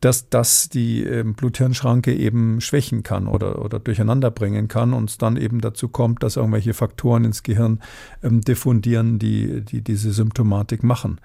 dass 0.00 0.28
das 0.28 0.68
die 0.68 1.02
ähm, 1.02 1.34
Blut-Hirn-Schranke 1.34 2.14
eben 2.14 2.60
schwächen 2.60 3.02
kann 3.02 3.26
oder, 3.26 3.64
oder 3.64 3.78
durcheinander 3.78 4.30
bringen 4.30 4.68
kann 4.68 4.92
und 4.92 5.10
es 5.10 5.18
dann 5.18 5.36
eben 5.36 5.60
dazu 5.60 5.88
kommt, 5.88 6.22
dass 6.22 6.36
irgendwelche 6.36 6.74
Faktoren 6.74 7.24
ins 7.24 7.42
Gehirn 7.42 7.80
ähm, 8.22 8.40
diffundieren, 8.42 9.18
die, 9.18 9.62
die 9.62 9.82
diese 9.82 10.12
Symptomatik 10.12 10.82
machen. 10.82 11.20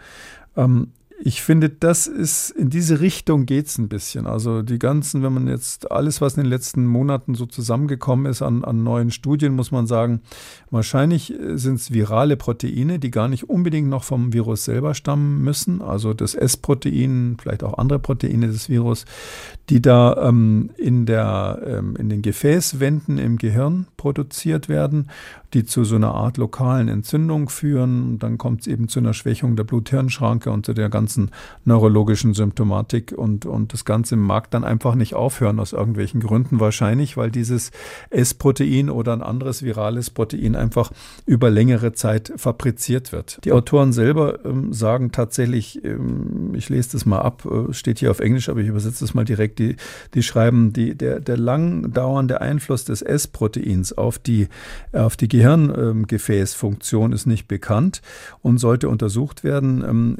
Ähm, 0.56 0.88
ich 1.24 1.44
finde, 1.44 1.70
das 1.70 2.08
ist, 2.08 2.50
in 2.50 2.70
diese 2.70 3.00
Richtung 3.00 3.46
geht 3.46 3.68
es 3.68 3.78
ein 3.78 3.90
bisschen. 3.90 4.26
Also 4.26 4.64
die 4.64 4.80
ganzen, 4.80 5.22
wenn 5.22 5.34
man 5.34 5.48
jetzt 5.48 5.92
alles, 5.92 6.20
was 6.20 6.36
in 6.36 6.44
den 6.44 6.50
letzten 6.50 6.88
Monaten 6.88 7.36
so 7.36 7.46
zusammengekommen 7.46 8.26
ist 8.26 8.42
an, 8.42 8.64
an 8.64 8.84
neuen 8.84 9.12
Studien, 9.12 9.54
muss 9.54 9.72
man 9.72 9.86
sagen, 9.86 10.22
wahrscheinlich 10.72 11.32
äh, 11.32 11.58
sind 11.58 11.76
es 11.76 11.92
virale 11.92 12.38
Proteine, 12.38 12.98
die 12.98 13.12
gar 13.12 13.28
nicht 13.28 13.50
unbedingt 13.50 13.88
noch 13.88 14.04
vom 14.04 14.34
Virus 14.34 14.66
selber 14.66 14.96
stammen 14.96 15.44
müssen. 15.44 15.82
Also 15.82 16.14
das 16.14 16.34
S-Protein, 16.34 17.38
vielleicht 17.40 17.64
auch 17.64 17.78
andere 17.78 18.00
Proteine 18.00 18.48
des 18.48 18.68
Virus, 18.68 19.06
die 19.70 19.82
da 19.82 20.28
ähm, 20.28 20.72
in, 20.78 21.06
der, 21.06 21.62
ähm, 21.66 21.96
in 21.98 22.10
den 22.10 22.24
Gefäßwänden 22.24 23.20
im 23.20 23.38
Gehirn 23.38 23.86
produziert 23.96 24.70
werden 24.70 25.08
die 25.54 25.66
zu 25.66 25.84
so 25.84 25.96
einer 25.96 26.14
Art 26.14 26.38
lokalen 26.38 26.88
Entzündung 26.88 27.50
führen. 27.50 28.20
Dann 28.20 28.38
kommt 28.38 28.62
es 28.62 28.68
eben 28.68 28.88
zu 28.88 29.00
einer 29.00 29.14
Schwächung 29.14 29.56
der 29.56 29.66
Blut-Hirn-Schranke 29.66 30.50
und 30.50 30.66
zu 30.66 30.74
der 30.74 30.90
ganzen 30.90 31.11
neurologischen 31.66 32.34
Symptomatik. 32.34 33.14
Und, 33.16 33.46
und 33.46 33.74
das 33.74 33.86
Ganze 33.86 34.16
mag 34.16 34.52
dann 34.52 34.64
einfach 34.64 34.96
nicht 34.96 35.14
aufhören 35.16 35.60
aus 35.60 35.74
irgendwelchen 35.74 36.22
Gründen. 36.22 36.60
Wahrscheinlich, 36.60 37.18
weil 37.18 37.32
dieses 37.32 37.72
S-Protein 38.10 38.90
oder 38.90 39.14
ein 39.14 39.22
anderes 39.22 39.64
virales 39.64 40.10
Protein 40.10 40.56
einfach 40.56 40.92
über 41.26 41.50
längere 41.50 41.94
Zeit 41.94 42.34
fabriziert 42.36 43.12
wird. 43.12 43.40
Die 43.44 43.52
Autoren 43.52 43.94
selber 43.94 44.44
ähm, 44.46 44.74
sagen 44.74 45.12
tatsächlich, 45.12 45.84
ähm, 45.84 46.54
ich 46.54 46.70
lese 46.70 46.94
das 46.94 47.06
mal 47.06 47.20
ab, 47.20 47.46
äh, 47.46 47.74
steht 47.74 48.00
hier 48.00 48.12
auf 48.12 48.20
Englisch, 48.20 48.50
aber 48.50 48.60
ich 48.60 48.68
übersetze 48.68 49.02
das 49.02 49.14
mal 49.14 49.26
direkt, 49.26 49.60
die, 49.60 49.76
die 50.14 50.24
schreiben, 50.24 50.74
die, 50.74 50.96
der, 50.96 51.20
der 51.20 51.38
lang 51.38 51.92
dauernde 51.94 52.42
Einfluss 52.42 52.86
des 52.86 53.02
S-Proteins 53.02 53.94
auf 53.94 54.20
die, 54.20 54.48
auf 54.94 55.18
die 55.18 55.28
Gehirngefäßfunktion 55.28 57.12
ist 57.12 57.26
nicht 57.26 57.48
bekannt 57.48 58.02
und 58.42 58.58
sollte 58.58 58.90
untersucht 58.90 59.44
werden, 59.44 59.84
ähm, 59.88 60.16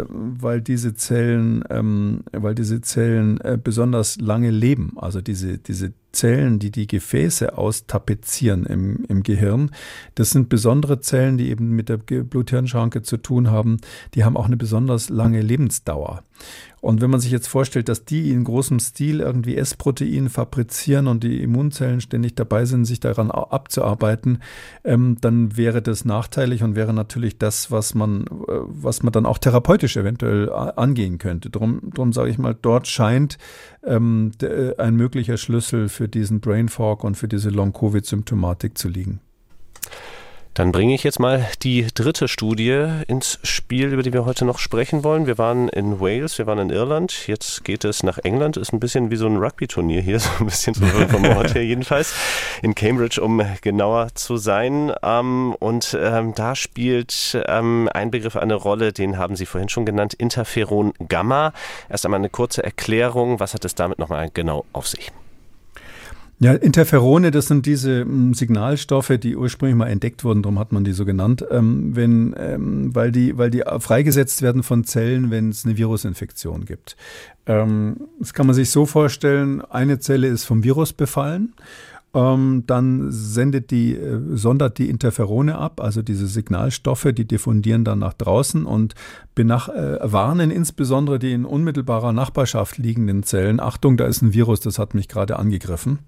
insbesondere 0.00 0.40
weil 0.42 0.60
diese 0.60 0.94
Zellen, 0.94 1.64
ähm, 1.70 2.22
weil 2.32 2.54
diese 2.54 2.80
Zellen 2.80 3.40
äh, 3.40 3.58
besonders 3.62 4.20
lange 4.20 4.50
leben. 4.50 4.92
Also 4.96 5.20
diese, 5.20 5.58
diese 5.58 5.92
Zellen, 6.12 6.58
die 6.58 6.70
die 6.70 6.86
Gefäße 6.86 7.56
austapezieren 7.56 8.66
im, 8.66 9.04
im 9.08 9.22
Gehirn. 9.22 9.70
Das 10.14 10.30
sind 10.30 10.48
besondere 10.48 11.00
Zellen, 11.00 11.38
die 11.38 11.50
eben 11.50 11.70
mit 11.70 11.88
der 11.88 11.96
Blut-Hirn-Schranke 11.96 13.02
zu 13.02 13.16
tun 13.16 13.50
haben. 13.50 13.78
Die 14.14 14.24
haben 14.24 14.36
auch 14.36 14.46
eine 14.46 14.56
besonders 14.56 15.08
lange 15.08 15.40
Lebensdauer. 15.40 16.22
Und 16.80 17.02
wenn 17.02 17.10
man 17.10 17.20
sich 17.20 17.30
jetzt 17.30 17.48
vorstellt, 17.48 17.88
dass 17.90 18.06
die 18.06 18.30
in 18.30 18.44
großem 18.44 18.80
Stil 18.80 19.20
irgendwie 19.20 19.56
S-Protein 19.56 20.30
fabrizieren 20.30 21.08
und 21.08 21.22
die 21.22 21.42
Immunzellen 21.42 22.00
ständig 22.00 22.34
dabei 22.36 22.64
sind, 22.64 22.86
sich 22.86 23.00
daran 23.00 23.30
abzuarbeiten, 23.30 24.38
ähm, 24.82 25.18
dann 25.20 25.58
wäre 25.58 25.82
das 25.82 26.06
nachteilig 26.06 26.62
und 26.62 26.76
wäre 26.76 26.94
natürlich 26.94 27.36
das, 27.36 27.70
was 27.70 27.94
man, 27.94 28.22
äh, 28.22 28.26
was 28.48 29.02
man 29.02 29.12
dann 29.12 29.26
auch 29.26 29.36
therapeutisch 29.36 29.98
eventuell 29.98 30.50
angehen 30.50 31.18
könnte. 31.18 31.50
Drum, 31.50 31.90
drum 31.94 32.14
sage 32.14 32.30
ich 32.30 32.38
mal, 32.38 32.56
dort 32.60 32.86
scheint 32.86 33.36
ähm, 33.84 34.32
äh, 34.40 34.74
ein 34.76 34.96
möglicher 34.96 35.36
Schlüssel 35.36 35.90
für 35.90 35.99
diesen 36.08 36.40
Brain 36.40 36.68
Fog 36.68 37.04
und 37.04 37.16
für 37.16 37.28
diese 37.28 37.50
Long-Covid-Symptomatik 37.50 38.76
zu 38.76 38.88
liegen. 38.88 39.20
Dann 40.54 40.72
bringe 40.72 40.94
ich 40.94 41.04
jetzt 41.04 41.20
mal 41.20 41.46
die 41.62 41.86
dritte 41.94 42.26
Studie 42.26 42.84
ins 43.06 43.38
Spiel, 43.44 43.92
über 43.92 44.02
die 44.02 44.12
wir 44.12 44.24
heute 44.24 44.44
noch 44.44 44.58
sprechen 44.58 45.04
wollen. 45.04 45.26
Wir 45.26 45.38
waren 45.38 45.68
in 45.68 46.00
Wales, 46.00 46.38
wir 46.38 46.46
waren 46.46 46.58
in 46.58 46.70
Irland, 46.70 47.28
jetzt 47.28 47.62
geht 47.62 47.84
es 47.84 48.02
nach 48.02 48.18
England. 48.18 48.56
Ist 48.56 48.72
ein 48.72 48.80
bisschen 48.80 49.12
wie 49.12 49.16
so 49.16 49.26
ein 49.26 49.36
Rugby-Turnier 49.36 50.00
hier, 50.00 50.18
so 50.20 50.28
ein 50.40 50.46
bisschen 50.46 50.74
so 50.74 50.84
vom 50.84 51.24
Ort 51.24 51.54
her 51.54 51.64
jedenfalls. 51.64 52.12
In 52.62 52.74
Cambridge, 52.74 53.22
um 53.22 53.40
genauer 53.62 54.08
zu 54.14 54.38
sein. 54.38 54.92
Ähm, 55.04 55.54
und 55.60 55.96
ähm, 55.98 56.34
da 56.34 56.56
spielt 56.56 57.40
ähm, 57.46 57.88
ein 57.94 58.10
Begriff 58.10 58.36
eine 58.36 58.54
Rolle, 58.54 58.92
den 58.92 59.18
haben 59.18 59.36
Sie 59.36 59.46
vorhin 59.46 59.68
schon 59.68 59.86
genannt, 59.86 60.14
Interferon 60.14 60.92
Gamma. 61.08 61.52
Erst 61.88 62.04
einmal 62.04 62.18
eine 62.18 62.28
kurze 62.28 62.64
Erklärung. 62.64 63.38
Was 63.38 63.54
hat 63.54 63.64
es 63.64 63.76
damit 63.76 64.00
nochmal 64.00 64.30
genau 64.34 64.64
auf 64.72 64.88
sich? 64.88 65.12
Ja, 66.42 66.54
Interferone, 66.54 67.30
das 67.30 67.48
sind 67.48 67.66
diese 67.66 68.00
hm, 68.00 68.32
Signalstoffe, 68.32 69.12
die 69.20 69.36
ursprünglich 69.36 69.76
mal 69.76 69.88
entdeckt 69.88 70.24
wurden, 70.24 70.42
darum 70.42 70.58
hat 70.58 70.72
man 70.72 70.84
die 70.84 70.92
so 70.92 71.04
genannt, 71.04 71.44
ähm, 71.50 71.94
wenn, 71.94 72.34
ähm, 72.38 72.94
weil, 72.94 73.12
die, 73.12 73.36
weil 73.36 73.50
die 73.50 73.62
freigesetzt 73.78 74.40
werden 74.40 74.62
von 74.62 74.84
Zellen, 74.84 75.30
wenn 75.30 75.50
es 75.50 75.66
eine 75.66 75.76
Virusinfektion 75.76 76.64
gibt. 76.64 76.96
Ähm, 77.44 78.08
das 78.18 78.32
kann 78.32 78.46
man 78.46 78.54
sich 78.54 78.70
so 78.70 78.86
vorstellen, 78.86 79.60
eine 79.60 79.98
Zelle 79.98 80.28
ist 80.28 80.46
vom 80.46 80.64
Virus 80.64 80.94
befallen. 80.94 81.52
Ähm, 82.14 82.64
dann 82.66 83.12
sendet 83.12 83.70
die, 83.70 83.94
äh, 83.94 84.20
sondert 84.32 84.78
die 84.78 84.88
Interferone 84.88 85.58
ab, 85.58 85.78
also 85.78 86.00
diese 86.00 86.26
Signalstoffe, 86.26 87.08
die 87.12 87.26
diffundieren 87.26 87.84
dann 87.84 87.98
nach 87.98 88.14
draußen 88.14 88.64
und 88.64 88.94
benach, 89.34 89.68
äh, 89.68 89.98
warnen 90.02 90.50
insbesondere 90.50 91.18
die 91.18 91.32
in 91.32 91.44
unmittelbarer 91.44 92.14
Nachbarschaft 92.14 92.78
liegenden 92.78 93.24
Zellen. 93.24 93.60
Achtung, 93.60 93.98
da 93.98 94.06
ist 94.06 94.22
ein 94.22 94.32
Virus, 94.32 94.60
das 94.60 94.78
hat 94.78 94.94
mich 94.94 95.06
gerade 95.06 95.38
angegriffen. 95.38 95.98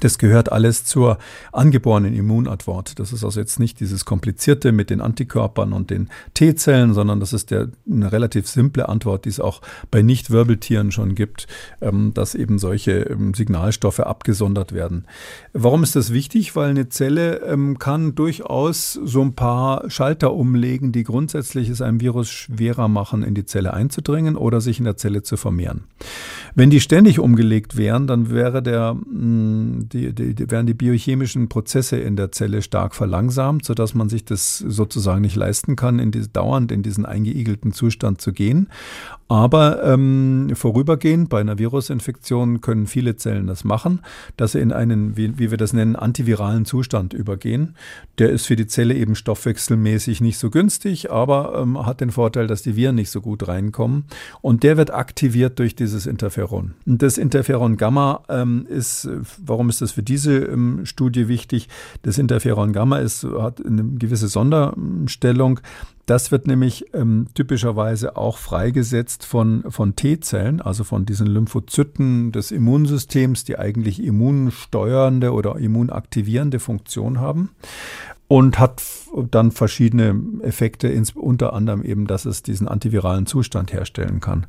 Das 0.00 0.18
gehört 0.18 0.52
alles 0.52 0.84
zur 0.84 1.18
angeborenen 1.52 2.14
Immunantwort. 2.14 2.98
Das 2.98 3.12
ist 3.12 3.24
also 3.24 3.40
jetzt 3.40 3.58
nicht 3.58 3.80
dieses 3.80 4.04
Komplizierte 4.04 4.72
mit 4.72 4.90
den 4.90 5.00
Antikörpern 5.00 5.72
und 5.72 5.90
den 5.90 6.08
T-Zellen, 6.34 6.94
sondern 6.94 7.20
das 7.20 7.32
ist 7.32 7.50
der, 7.50 7.68
eine 7.90 8.12
relativ 8.12 8.48
simple 8.48 8.88
Antwort, 8.88 9.24
die 9.24 9.30
es 9.30 9.40
auch 9.40 9.60
bei 9.90 10.02
Nicht-Wirbeltieren 10.02 10.92
schon 10.92 11.14
gibt, 11.14 11.46
ähm, 11.80 12.12
dass 12.14 12.34
eben 12.34 12.58
solche 12.58 12.92
ähm, 12.92 13.34
Signalstoffe 13.34 14.00
abgesondert 14.00 14.72
werden. 14.72 15.06
Warum 15.52 15.82
ist 15.82 15.96
das 15.96 16.12
wichtig? 16.12 16.54
Weil 16.54 16.70
eine 16.70 16.88
Zelle 16.88 17.38
ähm, 17.38 17.78
kann 17.78 18.14
durchaus 18.14 18.92
so 18.92 19.22
ein 19.22 19.34
paar 19.34 19.90
Schalter 19.90 20.32
umlegen, 20.32 20.92
die 20.92 21.04
grundsätzlich 21.04 21.68
es 21.68 21.80
einem 21.80 22.00
Virus 22.00 22.30
schwerer 22.30 22.88
machen, 22.88 23.22
in 23.22 23.34
die 23.34 23.44
Zelle 23.44 23.74
einzudringen 23.74 24.36
oder 24.36 24.60
sich 24.60 24.78
in 24.78 24.84
der 24.84 24.96
Zelle 24.96 25.22
zu 25.22 25.36
vermehren. 25.36 25.84
Wenn 26.58 26.70
die 26.70 26.80
ständig 26.80 27.20
umgelegt 27.20 27.76
wären, 27.76 28.08
dann 28.08 28.30
wäre 28.30 28.64
der 28.64 28.94
mh, 28.94 29.02
hm, 29.04 29.88
die, 29.92 30.12
die, 30.12 30.34
die, 30.34 30.50
werden 30.50 30.66
die 30.66 30.74
biochemischen 30.74 31.48
Prozesse 31.48 31.98
in 31.98 32.16
der 32.16 32.32
Zelle 32.32 32.62
stark 32.62 32.96
verlangsamt, 32.96 33.64
sodass 33.64 33.94
man 33.94 34.08
sich 34.08 34.24
das 34.24 34.58
sozusagen 34.58 35.20
nicht 35.20 35.36
leisten 35.36 35.76
kann, 35.76 36.00
in 36.00 36.10
diese, 36.10 36.30
dauernd 36.30 36.72
in 36.72 36.82
diesen 36.82 37.06
eingeigelten 37.06 37.70
Zustand 37.70 38.20
zu 38.20 38.32
gehen. 38.32 38.70
Aber 39.28 39.84
ähm, 39.84 40.50
vorübergehend 40.54 41.28
bei 41.28 41.40
einer 41.40 41.58
Virusinfektion 41.58 42.60
können 42.60 42.86
viele 42.86 43.14
Zellen 43.14 43.46
das 43.46 43.62
machen, 43.62 44.00
dass 44.36 44.52
sie 44.52 44.60
in 44.60 44.72
einen, 44.72 45.16
wie, 45.16 45.38
wie 45.38 45.50
wir 45.50 45.58
das 45.58 45.74
nennen, 45.74 45.94
antiviralen 45.94 46.64
Zustand 46.64 47.12
übergehen. 47.12 47.76
Der 48.18 48.30
ist 48.30 48.46
für 48.46 48.56
die 48.56 48.66
Zelle 48.66 48.94
eben 48.94 49.14
stoffwechselmäßig 49.14 50.22
nicht 50.22 50.38
so 50.38 50.50
günstig, 50.50 51.12
aber 51.12 51.60
ähm, 51.62 51.86
hat 51.86 52.00
den 52.00 52.10
Vorteil, 52.10 52.48
dass 52.48 52.62
die 52.62 52.74
Viren 52.74 52.96
nicht 52.96 53.10
so 53.10 53.20
gut 53.20 53.46
reinkommen. 53.46 54.06
Und 54.40 54.64
der 54.64 54.76
wird 54.76 54.92
aktiviert 54.92 55.58
durch 55.60 55.76
dieses 55.76 56.06
Interferon. 56.06 56.47
Und 56.50 56.74
das 56.86 57.18
Interferon 57.18 57.76
Gamma 57.76 58.22
ähm, 58.28 58.66
ist, 58.68 59.08
warum 59.38 59.58
warum 59.58 59.70
ist 59.70 59.82
das 59.82 59.90
für 59.90 60.04
diese 60.04 60.36
ähm, 60.36 60.86
Studie 60.86 61.26
wichtig? 61.26 61.68
Das 62.02 62.16
Interferon 62.16 62.72
Gamma 62.72 62.98
ist, 62.98 63.24
hat 63.24 63.64
eine 63.64 63.82
gewisse 63.82 64.28
Sonderstellung. 64.28 65.58
Das 66.06 66.30
wird 66.30 66.46
nämlich 66.46 66.94
ähm, 66.94 67.26
typischerweise 67.34 68.16
auch 68.16 68.38
freigesetzt 68.38 69.26
von, 69.26 69.64
von 69.68 69.96
T-Zellen, 69.96 70.62
also 70.62 70.84
von 70.84 71.04
diesen 71.04 71.26
Lymphozyten 71.26 72.32
des 72.32 72.50
Immunsystems, 72.50 73.44
die 73.44 73.58
eigentlich 73.58 74.02
immunsteuernde 74.02 75.32
oder 75.32 75.56
immunaktivierende 75.56 76.60
Funktion 76.60 77.20
haben 77.20 77.50
und 78.28 78.58
hat 78.58 78.82
dann 79.30 79.50
verschiedene 79.50 80.22
Effekte, 80.42 81.02
unter 81.14 81.52
anderem 81.52 81.82
eben, 81.82 82.06
dass 82.06 82.26
es 82.26 82.42
diesen 82.42 82.68
antiviralen 82.68 83.26
Zustand 83.26 83.72
herstellen 83.72 84.20
kann. 84.20 84.46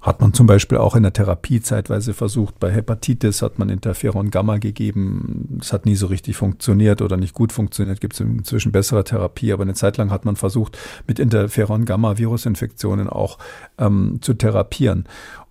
Hat 0.00 0.22
man 0.22 0.32
zum 0.32 0.46
Beispiel 0.46 0.78
auch 0.78 0.96
in 0.96 1.02
der 1.02 1.12
Therapie 1.12 1.60
zeitweise 1.60 2.14
versucht. 2.14 2.58
Bei 2.58 2.70
Hepatitis 2.70 3.42
hat 3.42 3.58
man 3.58 3.68
Interferon 3.68 4.30
Gamma 4.30 4.56
gegeben. 4.56 5.56
Das 5.58 5.74
hat 5.74 5.84
nie 5.84 5.94
so 5.94 6.06
richtig 6.06 6.36
funktioniert 6.36 7.02
oder 7.02 7.18
nicht 7.18 7.34
gut 7.34 7.52
funktioniert. 7.52 8.00
Gibt 8.00 8.14
es 8.14 8.20
inzwischen 8.20 8.72
bessere 8.72 9.04
Therapie. 9.04 9.52
Aber 9.52 9.62
eine 9.62 9.74
Zeit 9.74 9.98
lang 9.98 10.10
hat 10.10 10.24
man 10.24 10.36
versucht, 10.36 10.78
mit 11.06 11.18
Interferon 11.18 11.84
Gamma 11.84 12.16
Virusinfektionen 12.16 13.10
auch 13.10 13.38
ähm, 13.76 14.20
zu 14.22 14.32
therapieren. 14.32 15.04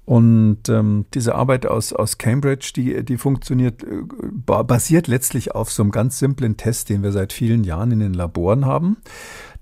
Und 0.10 0.70
ähm, 0.70 1.06
diese 1.14 1.36
Arbeit 1.36 1.68
aus, 1.68 1.94
aus 1.94 2.18
Cambridge, 2.18 2.72
die, 2.76 3.06
die 3.06 3.18
funktioniert, 3.18 3.84
äh, 3.84 4.02
basiert 4.64 5.06
letztlich 5.06 5.54
auf 5.54 5.72
so 5.72 5.84
einem 5.84 5.92
ganz 5.92 6.18
simplen 6.18 6.58
Test, 6.58 6.90
den 6.90 7.04
wir 7.04 7.12
seit 7.12 7.32
vielen 7.32 7.64
Jahren 7.64 7.92
in 7.92 8.00
den 8.00 8.16
Laboren 8.16 8.66
haben. 8.66 8.98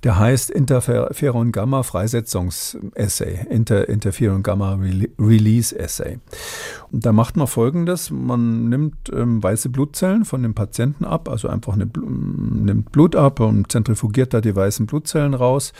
Der 0.03 0.19
heißt 0.19 0.51
Interferon 0.51 1.51
Gamma 1.51 1.81
Freisetzungs-Assay, 1.81 3.47
Inter 3.49 3.89
Interferon 3.89 4.43
Gamma 4.43 4.77
Release 5.19 5.75
Assay. 5.77 6.19
Und 6.91 7.05
da 7.05 7.11
macht 7.11 7.35
man 7.35 7.47
folgendes: 7.47 8.11
Man 8.11 8.69
nimmt 8.69 9.11
ähm, 9.11 9.41
weiße 9.41 9.69
Blutzellen 9.69 10.23
von 10.23 10.43
dem 10.43 10.53
Patienten 10.53 11.03
ab, 11.03 11.27
also 11.27 11.47
einfach 11.47 11.73
eine, 11.73 11.89
nimmt 11.95 12.91
Blut 12.91 13.15
ab 13.15 13.39
und 13.39 13.71
zentrifugiert 13.71 14.35
da 14.35 14.41
die 14.41 14.55
weißen 14.55 14.85
Blutzellen 14.85 15.33
raus 15.33 15.73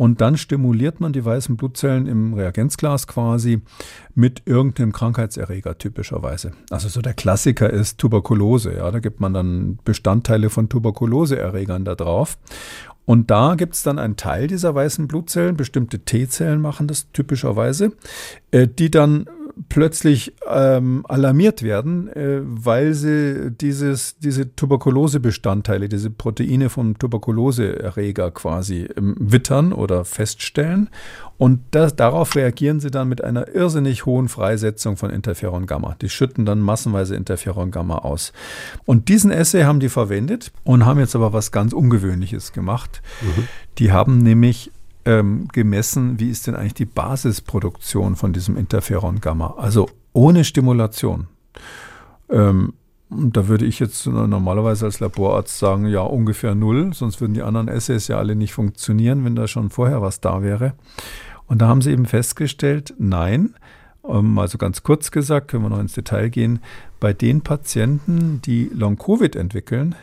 und 0.00 0.22
dann 0.22 0.38
stimuliert 0.38 0.98
man 1.00 1.12
die 1.12 1.26
weißen 1.26 1.58
Blutzellen 1.58 2.06
im 2.06 2.32
Reagenzglas 2.32 3.06
quasi 3.06 3.60
mit 4.14 4.40
irgendeinem 4.46 4.92
Krankheitserreger 4.92 5.76
typischerweise. 5.76 6.52
Also 6.70 6.88
so 6.88 7.02
der 7.02 7.12
Klassiker 7.12 7.68
ist 7.68 7.98
Tuberkulose. 7.98 8.74
Ja, 8.74 8.90
da 8.90 9.00
gibt 9.00 9.20
man 9.20 9.34
dann 9.34 9.78
Bestandteile 9.84 10.48
von 10.48 10.70
Tuberkuloseerregern 10.70 11.84
da 11.84 11.96
drauf. 11.96 12.38
Und 13.04 13.30
da 13.30 13.56
gibt 13.56 13.74
es 13.74 13.82
dann 13.82 13.98
einen 13.98 14.16
Teil 14.16 14.46
dieser 14.46 14.74
weißen 14.74 15.06
Blutzellen, 15.06 15.58
bestimmte 15.58 15.98
T-Zellen 15.98 16.62
machen 16.62 16.86
das 16.86 17.12
typischerweise, 17.12 17.92
äh, 18.52 18.66
die 18.66 18.90
dann 18.90 19.26
plötzlich 19.68 20.34
ähm, 20.48 21.04
alarmiert 21.08 21.62
werden, 21.62 22.08
äh, 22.08 22.40
weil 22.42 22.94
sie 22.94 23.50
dieses, 23.50 24.18
diese 24.18 24.54
Tuberkulosebestandteile, 24.54 25.88
diese 25.88 26.10
Proteine 26.10 26.68
vom 26.68 26.98
Tuberkuloseerreger 26.98 28.30
quasi 28.30 28.88
ähm, 28.96 29.16
wittern 29.18 29.72
oder 29.72 30.04
feststellen. 30.04 30.90
Und 31.38 31.60
das, 31.70 31.96
darauf 31.96 32.36
reagieren 32.36 32.80
sie 32.80 32.90
dann 32.90 33.08
mit 33.08 33.24
einer 33.24 33.48
irrsinnig 33.54 34.04
hohen 34.04 34.28
Freisetzung 34.28 34.98
von 34.98 35.08
Interferon 35.10 35.66
Gamma. 35.66 35.96
Die 36.00 36.10
schütten 36.10 36.44
dann 36.44 36.60
massenweise 36.60 37.16
Interferon 37.16 37.70
Gamma 37.70 37.98
aus. 37.98 38.32
Und 38.84 39.08
diesen 39.08 39.30
Essay 39.30 39.62
haben 39.62 39.80
die 39.80 39.88
verwendet 39.88 40.52
und 40.64 40.84
haben 40.84 41.00
jetzt 41.00 41.16
aber 41.16 41.32
was 41.32 41.50
ganz 41.50 41.72
Ungewöhnliches 41.72 42.52
gemacht. 42.52 43.00
Mhm. 43.22 43.48
Die 43.78 43.90
haben 43.90 44.18
nämlich 44.18 44.70
ähm, 45.04 45.48
gemessen, 45.52 46.20
wie 46.20 46.30
ist 46.30 46.46
denn 46.46 46.54
eigentlich 46.54 46.74
die 46.74 46.84
Basisproduktion 46.84 48.16
von 48.16 48.32
diesem 48.32 48.56
Interferon 48.56 49.20
Gamma, 49.20 49.54
also 49.56 49.88
ohne 50.12 50.44
Stimulation. 50.44 51.26
Ähm, 52.28 52.74
da 53.10 53.48
würde 53.48 53.64
ich 53.64 53.80
jetzt 53.80 54.06
normalerweise 54.06 54.84
als 54.84 55.00
Laborarzt 55.00 55.58
sagen, 55.58 55.86
ja, 55.86 56.02
ungefähr 56.02 56.54
null, 56.54 56.92
sonst 56.94 57.20
würden 57.20 57.34
die 57.34 57.42
anderen 57.42 57.66
Essays 57.66 58.06
ja 58.06 58.18
alle 58.18 58.36
nicht 58.36 58.52
funktionieren, 58.52 59.24
wenn 59.24 59.34
da 59.34 59.48
schon 59.48 59.70
vorher 59.70 60.00
was 60.00 60.20
da 60.20 60.42
wäre. 60.42 60.74
Und 61.46 61.60
da 61.60 61.66
haben 61.66 61.82
sie 61.82 61.90
eben 61.90 62.06
festgestellt, 62.06 62.94
nein, 62.98 63.54
ähm, 64.08 64.38
also 64.38 64.58
ganz 64.58 64.84
kurz 64.84 65.10
gesagt, 65.10 65.48
können 65.48 65.64
wir 65.64 65.70
noch 65.70 65.80
ins 65.80 65.94
Detail 65.94 66.28
gehen, 66.28 66.60
bei 67.00 67.12
den 67.12 67.40
Patienten, 67.40 68.40
die 68.42 68.70
Long-Covid 68.72 69.34
entwickeln, 69.34 69.96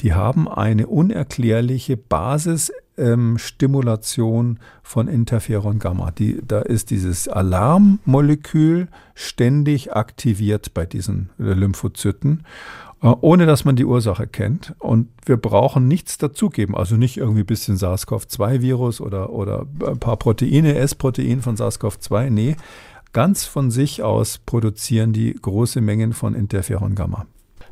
die 0.00 0.12
haben 0.12 0.48
eine 0.48 0.86
unerklärliche 0.86 1.96
Basisstimulation 1.96 2.83
ähm, 2.96 3.36
von 4.82 5.08
Interferon 5.08 5.78
Gamma. 5.78 6.10
Die, 6.10 6.40
da 6.46 6.60
ist 6.60 6.90
dieses 6.90 7.28
Alarmmolekül 7.28 8.88
ständig 9.14 9.92
aktiviert 9.92 10.74
bei 10.74 10.86
diesen 10.86 11.30
äh, 11.38 11.52
Lymphozyten, 11.52 12.44
äh, 13.02 13.06
ohne 13.20 13.46
dass 13.46 13.64
man 13.64 13.76
die 13.76 13.84
Ursache 13.84 14.26
kennt. 14.26 14.74
Und 14.78 15.08
wir 15.24 15.36
brauchen 15.36 15.88
nichts 15.88 16.18
dazugeben, 16.18 16.76
also 16.76 16.96
nicht 16.96 17.16
irgendwie 17.16 17.40
ein 17.40 17.46
bisschen 17.46 17.76
SARS-CoV-2-Virus 17.76 19.00
oder, 19.00 19.30
oder 19.30 19.66
ein 19.86 19.98
paar 19.98 20.16
Proteine, 20.16 20.76
S-Protein 20.76 21.42
von 21.42 21.56
SARS-CoV-2. 21.56 22.30
Nee, 22.30 22.56
ganz 23.12 23.44
von 23.44 23.70
sich 23.70 24.02
aus 24.02 24.38
produzieren 24.38 25.12
die 25.12 25.34
große 25.34 25.80
Mengen 25.80 26.12
von 26.12 26.34
Interferon 26.34 26.94
Gamma. 26.94 27.26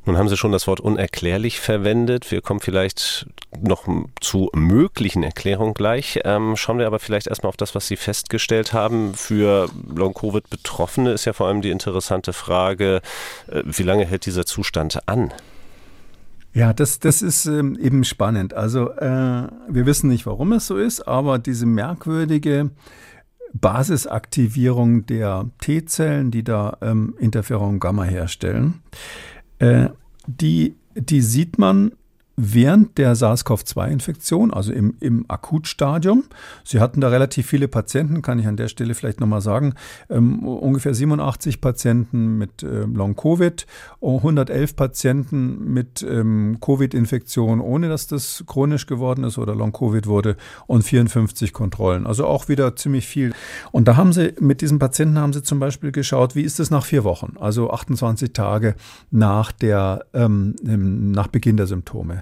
Nun 0.05 0.19
haben 0.19 0.29
Sie 0.29 0.37
schon 0.37 0.51
das 0.51 0.67
Wort 0.67 0.81
unerklärlich 0.81 1.61
verwendet. 1.61 2.33
Wir 2.33 2.41
kommen 2.41 2.59
vielleicht 2.59 3.27
noch 3.61 3.87
zu 4.21 4.51
möglichen 4.53 5.23
Erklärungen 5.23 5.75
gleich. 5.75 6.19
Ähm, 6.25 6.57
schauen 6.57 6.79
wir 6.79 6.89
aber 6.89 6.99
vielleicht 6.99 7.29
erstmal 7.29 7.51
auf 7.51 7.57
das, 7.57 7.77
was 7.77 7.87
Sie 7.87 7.97
festgestellt 7.97 8.73
haben. 8.73 9.15
Für 9.15 9.69
Long-Covid-Betroffene 9.95 11.13
ist 11.13 11.25
ja 11.25 11.33
vor 11.33 11.47
allem 11.47 11.63
die 11.63 11.71
interessante 11.71 12.33
Frage, 12.33 13.01
äh, 13.47 13.63
wie 13.65 13.85
lange 13.85 14.05
hält 14.05 14.27
dieser 14.27 14.45
Zustand 14.45 15.09
an? 15.09 15.33
Ja, 16.53 16.73
das, 16.73 16.99
das 16.99 17.23
ist 17.23 17.47
ähm, 17.47 17.79
eben 17.81 18.03
spannend. 18.03 18.55
Also 18.55 18.91
äh, 18.91 19.47
wir 19.69 19.87
wissen 19.87 20.11
nicht, 20.11 20.27
warum 20.27 20.53
es 20.53 20.67
so 20.67 20.77
ist, 20.77 21.07
aber 21.07 21.39
diese 21.39 21.65
merkwürdige 21.65 22.71
Basisaktivierung 23.55 25.07
der 25.07 25.49
T-Zellen, 25.61 26.31
die 26.31 26.43
da 26.43 26.77
ähm, 26.83 27.15
Interferon 27.19 27.81
Gamma 27.81 28.05
herstellen, 28.05 28.83
äh, 29.63 29.89
die, 30.27 30.75
die 30.95 31.23
sieht 31.23 31.57
man 31.59 31.93
während 32.37 32.99
der 32.99 33.15
SARS-CoV-2-Infektion, 33.15 34.53
also 34.53 34.73
im, 34.73 34.95
im 35.01 35.25
Akutstadium. 35.29 36.25
Sie 36.65 36.81
hatten 36.81 37.01
da 37.01 37.09
relativ 37.09 37.47
viele 37.47 37.69
Patienten, 37.69 38.23
kann 38.23 38.39
ich 38.39 38.47
an 38.47 38.57
der 38.57 38.69
Stelle 38.69 38.95
vielleicht 38.95 39.21
nochmal 39.21 39.41
sagen. 39.41 39.75
Ähm, 40.09 40.45
ungefähr 40.45 40.95
87 40.95 41.61
Patienten 41.61 42.39
mit 42.39 42.63
äh, 42.63 42.85
Long-Covid, 42.85 43.67
111 44.01 44.77
Patienten 44.77 45.73
mit 45.73 46.03
ähm, 46.09 46.59
Covid-Infektion, 46.61 47.61
ohne 47.61 47.89
dass 47.89 48.07
das 48.07 48.45
chronisch 48.47 48.87
geworden 48.87 49.25
ist 49.25 49.39
oder 49.39 49.55
Long-Covid 49.55 50.07
wurde 50.07 50.37
und 50.67 50.83
54 50.83 51.53
Kontrollen. 51.53 52.07
Also 52.07 52.27
auch 52.27 52.49
wieder 52.49 52.77
ziemlich 52.77 53.07
viel. 53.07 53.33
Und 53.73 53.89
da 53.89 53.97
haben 53.97 54.13
sie, 54.13 54.35
mit 54.41 54.63
diesen 54.63 54.79
Patienten 54.79 55.19
haben 55.19 55.33
sie 55.33 55.43
zum 55.43 55.61
Beispiel 55.61 55.93
geschaut, 55.93 56.35
wie 56.35 56.43
ist 56.43 56.61
es 56.61 56.71
nach 56.71 56.85
vier 56.85 57.05
Wochen, 57.05 57.37
also 57.39 57.71
28 57.71 58.33
Tage 58.33 58.75
nach 59.11 59.53
der, 59.53 60.07
ähm, 60.15 60.55
nach 60.63 61.29
Beginn 61.29 61.57
der 61.57 61.67
Symptome. 61.67 62.22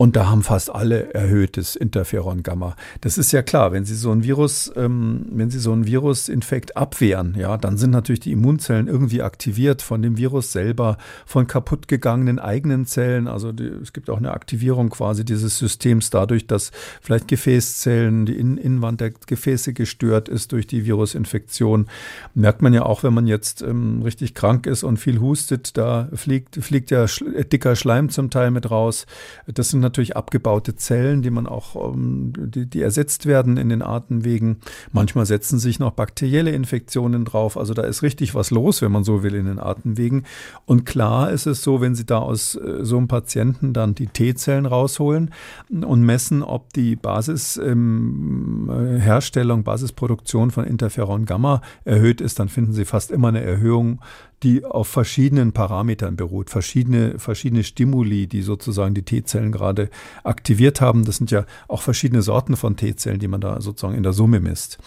Und 0.00 0.14
da 0.14 0.28
haben 0.28 0.44
fast 0.44 0.72
alle 0.72 1.12
erhöhtes 1.12 1.74
Interferon 1.74 2.44
Gamma. 2.44 2.76
Das 3.00 3.18
ist 3.18 3.32
ja 3.32 3.42
klar, 3.42 3.72
wenn 3.72 3.84
Sie 3.84 3.96
so 3.96 4.12
ein 4.12 4.22
Virus, 4.22 4.70
ähm, 4.76 5.26
wenn 5.32 5.50
Sie 5.50 5.58
so 5.58 5.72
einen 5.72 5.86
Virusinfekt 5.86 6.76
abwehren, 6.76 7.34
ja, 7.36 7.56
dann 7.56 7.76
sind 7.76 7.90
natürlich 7.90 8.20
die 8.20 8.30
Immunzellen 8.30 8.86
irgendwie 8.86 9.22
aktiviert 9.22 9.82
von 9.82 10.00
dem 10.00 10.16
Virus 10.16 10.52
selber, 10.52 10.98
von 11.26 11.48
kaputtgegangenen 11.48 12.38
eigenen 12.38 12.86
Zellen. 12.86 13.26
Also 13.26 13.50
die, 13.50 13.64
es 13.64 13.92
gibt 13.92 14.08
auch 14.08 14.18
eine 14.18 14.30
Aktivierung 14.30 14.88
quasi 14.90 15.24
dieses 15.24 15.58
Systems 15.58 16.10
dadurch, 16.10 16.46
dass 16.46 16.70
vielleicht 17.02 17.26
Gefäßzellen, 17.26 18.24
die 18.24 18.38
In 18.38 18.56
Innenwand 18.56 19.00
der 19.00 19.10
Gefäße 19.10 19.72
gestört 19.72 20.28
ist 20.28 20.52
durch 20.52 20.68
die 20.68 20.84
Virusinfektion. 20.86 21.88
Merkt 22.34 22.62
man 22.62 22.72
ja 22.72 22.84
auch, 22.84 23.02
wenn 23.02 23.14
man 23.14 23.26
jetzt 23.26 23.62
ähm, 23.62 24.02
richtig 24.02 24.34
krank 24.34 24.66
ist 24.66 24.84
und 24.84 24.98
viel 24.98 25.18
hustet, 25.18 25.76
da 25.76 26.08
fliegt, 26.14 26.54
fliegt 26.62 26.92
ja 26.92 27.06
dicker 27.52 27.74
Schleim 27.74 28.10
zum 28.10 28.30
Teil 28.30 28.52
mit 28.52 28.70
raus. 28.70 29.04
Das 29.48 29.70
sind 29.70 29.87
natürlich 29.88 30.16
abgebaute 30.16 30.76
Zellen, 30.76 31.22
die 31.22 31.30
man 31.30 31.46
auch, 31.46 31.92
ähm, 31.92 32.32
die, 32.36 32.66
die 32.66 32.82
ersetzt 32.82 33.26
werden 33.26 33.56
in 33.56 33.68
den 33.68 33.82
Atemwegen. 33.82 34.58
Manchmal 34.92 35.26
setzen 35.26 35.58
sich 35.58 35.78
noch 35.78 35.92
bakterielle 35.92 36.52
Infektionen 36.52 37.24
drauf. 37.24 37.56
Also 37.56 37.74
da 37.74 37.82
ist 37.82 38.02
richtig 38.02 38.34
was 38.34 38.50
los, 38.50 38.82
wenn 38.82 38.92
man 38.92 39.04
so 39.04 39.22
will, 39.22 39.34
in 39.34 39.46
den 39.46 39.58
Atemwegen. 39.58 40.24
Und 40.66 40.84
klar 40.84 41.30
ist 41.30 41.46
es 41.46 41.62
so, 41.62 41.80
wenn 41.80 41.94
Sie 41.94 42.06
da 42.06 42.18
aus 42.18 42.54
äh, 42.54 42.84
so 42.84 42.98
einem 42.98 43.08
Patienten 43.08 43.72
dann 43.72 43.94
die 43.94 44.06
T-Zellen 44.06 44.66
rausholen 44.66 45.30
und 45.70 46.02
messen, 46.02 46.42
ob 46.42 46.72
die 46.72 46.96
Basisherstellung, 46.96 49.58
ähm, 49.58 49.64
Basisproduktion 49.64 50.50
von 50.50 50.64
Interferon 50.64 51.24
Gamma 51.24 51.62
erhöht 51.84 52.20
ist, 52.20 52.38
dann 52.38 52.48
finden 52.48 52.72
Sie 52.72 52.84
fast 52.84 53.10
immer 53.10 53.28
eine 53.28 53.42
Erhöhung 53.42 54.00
die 54.42 54.64
auf 54.64 54.88
verschiedenen 54.88 55.52
Parametern 55.52 56.16
beruht, 56.16 56.50
verschiedene, 56.50 57.18
verschiedene 57.18 57.64
Stimuli, 57.64 58.26
die 58.26 58.42
sozusagen 58.42 58.94
die 58.94 59.02
T-Zellen 59.02 59.52
gerade 59.52 59.90
aktiviert 60.22 60.80
haben. 60.80 61.04
Das 61.04 61.16
sind 61.16 61.30
ja 61.30 61.44
auch 61.66 61.82
verschiedene 61.82 62.22
Sorten 62.22 62.56
von 62.56 62.76
T-Zellen, 62.76 63.18
die 63.18 63.28
man 63.28 63.40
da 63.40 63.60
sozusagen 63.60 63.96
in 63.96 64.02
der 64.02 64.12
Summe 64.12 64.40
misst. 64.40 64.78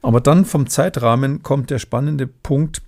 Aber 0.00 0.20
dann 0.20 0.44
vom 0.44 0.68
Zeitrahmen 0.68 1.42
kommt 1.42 1.70
der 1.70 1.78
spannende 1.78 2.26
Punkt, 2.26 2.82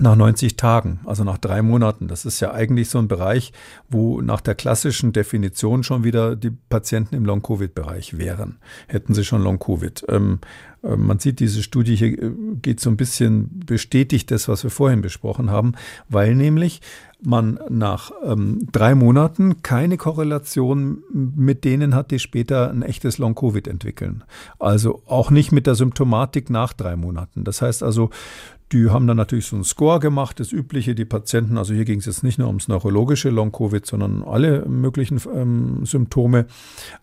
nach 0.00 0.16
90 0.16 0.56
Tagen, 0.56 1.00
also 1.04 1.24
nach 1.24 1.38
drei 1.38 1.62
Monaten. 1.62 2.08
Das 2.08 2.24
ist 2.24 2.40
ja 2.40 2.52
eigentlich 2.52 2.88
so 2.88 2.98
ein 2.98 3.08
Bereich, 3.08 3.52
wo 3.88 4.20
nach 4.20 4.40
der 4.40 4.54
klassischen 4.54 5.12
Definition 5.12 5.82
schon 5.82 6.04
wieder 6.04 6.36
die 6.36 6.50
Patienten 6.50 7.14
im 7.14 7.24
Long-Covid-Bereich 7.24 8.18
wären. 8.18 8.58
Hätten 8.88 9.14
sie 9.14 9.24
schon 9.24 9.42
Long-Covid. 9.42 10.04
Ähm, 10.08 10.40
äh, 10.82 10.96
man 10.96 11.18
sieht, 11.18 11.40
diese 11.40 11.62
Studie 11.62 11.96
hier 11.96 12.22
äh, 12.22 12.32
geht 12.62 12.80
so 12.80 12.90
ein 12.90 12.96
bisschen 12.96 13.60
bestätigt 13.66 14.30
das, 14.30 14.48
was 14.48 14.62
wir 14.62 14.70
vorhin 14.70 15.02
besprochen 15.02 15.50
haben, 15.50 15.72
weil 16.08 16.34
nämlich 16.34 16.80
man 17.22 17.60
nach 17.68 18.12
ähm, 18.24 18.66
drei 18.72 18.94
Monaten 18.94 19.62
keine 19.62 19.98
Korrelation 19.98 21.02
mit 21.12 21.64
denen 21.64 21.94
hat, 21.94 22.10
die 22.10 22.18
später 22.18 22.70
ein 22.70 22.82
echtes 22.82 23.18
Long-Covid 23.18 23.68
entwickeln. 23.68 24.24
Also 24.58 25.02
auch 25.06 25.30
nicht 25.30 25.52
mit 25.52 25.66
der 25.66 25.74
Symptomatik 25.74 26.48
nach 26.48 26.72
drei 26.72 26.96
Monaten. 26.96 27.44
Das 27.44 27.60
heißt 27.60 27.82
also, 27.82 28.10
die 28.72 28.88
haben 28.88 29.06
dann 29.08 29.16
natürlich 29.16 29.46
so 29.46 29.56
einen 29.56 29.64
Score 29.64 29.98
gemacht, 29.98 30.38
das 30.38 30.52
übliche, 30.52 30.94
die 30.94 31.04
Patienten, 31.04 31.58
also 31.58 31.74
hier 31.74 31.84
ging 31.84 31.98
es 31.98 32.06
jetzt 32.06 32.22
nicht 32.22 32.38
nur 32.38 32.46
ums 32.46 32.68
neurologische 32.68 33.30
Long-Covid, 33.30 33.84
sondern 33.84 34.22
alle 34.22 34.64
möglichen 34.66 35.20
ähm, 35.34 35.84
Symptome, 35.84 36.46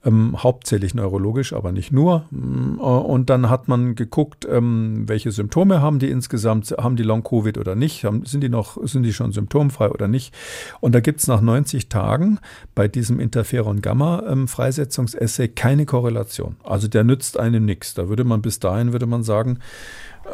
ähm, 0.06 0.42
hauptsächlich 0.42 0.94
neurologisch, 0.94 1.52
aber 1.52 1.74
nicht 1.74 1.92
nur. 1.92 2.24
Mm, 2.32 2.80
und 2.80 3.30
dann 3.30 3.50
hat 3.50 3.68
man 3.68 3.96
geguckt, 3.96 4.48
ähm, 4.50 5.04
welche 5.08 5.32
Symptome 5.32 5.82
haben 5.82 6.00
die 6.00 6.10
insgesamt, 6.10 6.72
haben 6.72 6.96
die 6.96 7.04
Long-Covid 7.04 7.58
oder 7.58 7.76
nicht, 7.76 8.06
haben, 8.06 8.26
sind 8.26 8.40
die 8.42 8.50
noch, 8.50 8.78
sind 8.84 9.04
die 9.04 9.12
schon 9.12 9.34
symptomfrei 9.34 9.90
oder 9.90 10.08
nicht. 10.08 10.34
Und 10.80 10.96
da 10.96 11.02
gibt 11.02 11.20
es 11.20 11.28
nach 11.28 11.42
90 11.42 11.90
Tagen 11.90 12.40
bei 12.76 12.88
diesem 12.88 13.20
Interferon-Gamma-Freisetzungsessay 13.20 15.48
ähm, 15.48 15.56
keine 15.56 15.86
Korrelation. 15.86 16.56
Also 16.64 16.88
der 16.88 17.04
nützt 17.04 17.38
einem 17.38 17.66
nichts. 17.66 17.94
Da 17.94 18.08
würde 18.08 18.24
man 18.24 18.42
bis 18.42 18.60
dahin, 18.60 18.94
würde 18.94 19.06
man 19.06 19.24
sagen, 19.24 19.60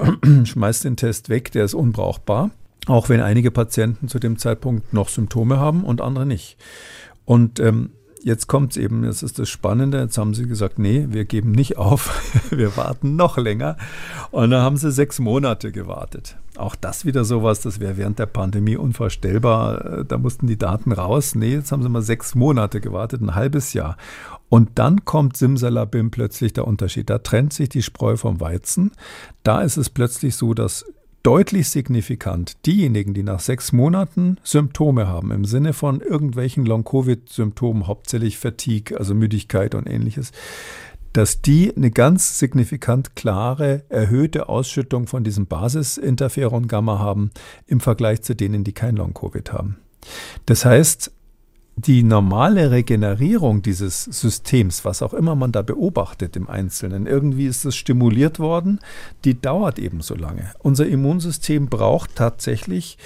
schmeißt 0.46 0.84
den 0.84 0.98
Test 0.98 1.30
weg, 1.30 1.52
der 1.52 1.66
ist 1.66 1.74
unbrauchbar. 1.74 2.52
Auch 2.88 3.10
wenn 3.10 3.22
einige 3.22 3.52
Patienten 3.52 4.08
zu 4.08 4.20
dem 4.20 4.38
Zeitpunkt 4.38 4.94
noch 4.94 5.10
Symptome 5.10 5.58
haben 5.58 5.84
und 5.84 6.02
andere 6.02 6.26
nicht. 6.26 6.58
Und 7.26 7.60
ähm, 7.60 7.92
jetzt 8.24 8.48
kommt 8.48 8.72
es 8.72 8.78
eben, 8.78 9.04
das 9.04 9.24
ist 9.24 9.40
das 9.40 9.50
Spannende, 9.50 10.00
jetzt 10.00 10.18
haben 10.18 10.34
sie 10.34 10.48
gesagt, 10.48 10.80
nee, 10.80 11.08
wir 11.10 11.26
geben 11.26 11.52
nicht 11.52 11.78
auf, 11.78 12.22
wir 12.50 12.76
warten 12.76 13.16
noch 13.16 13.38
länger. 13.38 13.78
Und 14.32 14.52
dann 14.52 14.62
haben 14.62 14.78
sie 14.78 14.92
sechs 14.92 15.20
Monate 15.20 15.72
gewartet. 15.72 16.38
Auch 16.58 16.76
das 16.76 17.06
wieder 17.06 17.26
sowas, 17.26 17.62
das 17.62 17.80
wäre 17.80 17.98
während 17.98 18.20
der 18.20 18.28
Pandemie 18.28 18.78
unvorstellbar. 18.78 20.00
Äh, 20.00 20.06
da 20.06 20.18
mussten 20.18 20.48
die 20.48 20.58
Daten 20.58 20.92
raus. 20.92 21.36
Nee, 21.36 21.54
jetzt 21.54 21.72
haben 21.72 21.84
sie 21.84 21.90
mal 21.90 22.02
sechs 22.02 22.36
Monate 22.36 22.80
gewartet, 22.80 23.22
ein 23.22 23.36
halbes 23.36 23.74
Jahr. 23.74 23.98
Und 24.54 24.74
dann 24.76 25.04
kommt 25.04 25.36
Simsalabim 25.36 26.12
plötzlich 26.12 26.54
der 26.54 26.68
Unterschied. 26.68 27.10
Da 27.10 27.18
trennt 27.18 27.54
sich 27.54 27.70
die 27.70 27.82
Spreu 27.82 28.18
vom 28.18 28.40
Weizen. 28.40 28.92
Da 29.42 29.64
ist 29.64 29.78
es 29.78 29.90
plötzlich 29.90 30.36
so, 30.36 30.54
dass 30.54 30.86
deutlich 31.24 31.70
signifikant 31.70 32.64
diejenigen, 32.68 33.16
die 33.16 33.24
nach 33.24 33.40
sechs 33.40 33.72
Monaten 33.72 34.38
Symptome 34.44 35.08
haben, 35.08 35.32
im 35.32 35.46
Sinne 35.46 35.74
von 35.74 36.02
irgendwelchen 36.02 36.68
Long-Covid-Symptomen, 36.68 37.88
hauptsächlich 37.88 38.38
Fatigue, 38.38 38.96
also 38.96 39.16
Müdigkeit 39.16 39.74
und 39.74 39.88
ähnliches, 39.88 40.32
dass 41.14 41.42
die 41.42 41.76
eine 41.76 41.90
ganz 41.90 42.38
signifikant 42.38 43.16
klare, 43.16 43.82
erhöhte 43.90 44.50
Ausschüttung 44.50 45.08
von 45.08 45.24
diesem 45.24 45.48
Basisinterferon-Gamma 45.48 47.00
haben 47.00 47.32
im 47.66 47.80
Vergleich 47.80 48.22
zu 48.22 48.36
denen, 48.36 48.64
die 48.64 48.74
kein 48.74 48.98
Long-Covid 48.98 49.52
haben. 49.52 49.78
Das 50.46 50.64
heißt, 50.64 51.12
die 51.76 52.04
normale 52.04 52.72
Regenerierung 52.72 53.62
dieses 53.62 54.04
Systems, 54.04 54.86
was 54.86 55.02
auch 55.02 55.14
immer 55.14 55.36
man 55.36 55.52
da 55.52 55.62
beobachtet 55.62 56.36
im 56.36 56.48
Einzelnen, 56.48 57.08
irgendwie 57.08 57.48
ist 57.48 57.66
es 57.66 57.76
stimuliert 57.76 58.40
worden, 58.40 58.80
die 59.26 59.40
dauert 59.40 59.80
eben 59.80 60.02
so 60.02 60.16
lange. 60.16 60.52
Unser 60.60 60.86
Immunsystem 60.88 61.68
braucht 61.68 62.16
tatsächlich 62.16 62.98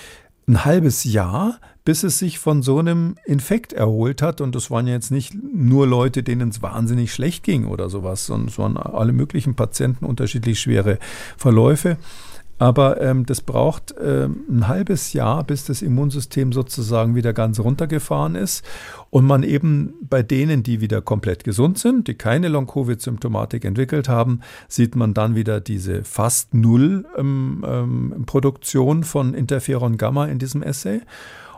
ein 0.47 0.65
halbes 0.65 1.03
Jahr, 1.03 1.59
bis 1.83 2.03
es 2.03 2.19
sich 2.19 2.39
von 2.39 2.61
so 2.61 2.79
einem 2.79 3.15
Infekt 3.25 3.73
erholt 3.73 4.21
hat. 4.21 4.41
Und 4.41 4.55
das 4.55 4.69
waren 4.71 4.87
ja 4.87 4.93
jetzt 4.93 5.11
nicht 5.11 5.33
nur 5.33 5.87
Leute, 5.87 6.23
denen 6.23 6.49
es 6.49 6.61
wahnsinnig 6.61 7.13
schlecht 7.13 7.43
ging 7.43 7.65
oder 7.65 7.89
sowas, 7.89 8.25
sondern 8.25 8.49
es 8.49 8.57
waren 8.57 8.77
alle 8.77 9.13
möglichen 9.13 9.55
Patienten 9.55 10.05
unterschiedlich 10.05 10.59
schwere 10.59 10.99
Verläufe. 11.37 11.97
Aber 12.59 12.99
ähm, 13.01 13.25
das 13.25 13.41
braucht 13.41 13.93
ähm, 14.01 14.43
ein 14.49 14.67
halbes 14.67 15.13
Jahr, 15.13 15.43
bis 15.43 15.65
das 15.65 15.81
Immunsystem 15.81 16.51
sozusagen 16.51 17.13
wieder 17.13 17.33
ganz 17.33 17.59
runtergefahren 17.59 18.35
ist 18.35 18.65
und 19.11 19.25
man 19.25 19.43
eben 19.43 19.93
bei 20.01 20.23
denen, 20.23 20.63
die 20.63 20.81
wieder 20.81 21.01
komplett 21.01 21.43
gesund 21.43 21.77
sind, 21.77 22.07
die 22.07 22.15
keine 22.15 22.47
Long-Covid-Symptomatik 22.47 23.63
entwickelt 23.63 24.09
haben, 24.09 24.41
sieht 24.67 24.95
man 24.95 25.13
dann 25.13 25.35
wieder 25.35 25.61
diese 25.61 26.03
fast 26.03 26.53
null 26.53 27.05
ähm, 27.15 27.63
ähm 27.67 28.23
Produktion 28.25 29.03
von 29.03 29.33
Interferon-Gamma 29.33 30.25
in 30.25 30.39
diesem 30.39 30.63
Essay. 30.63 31.01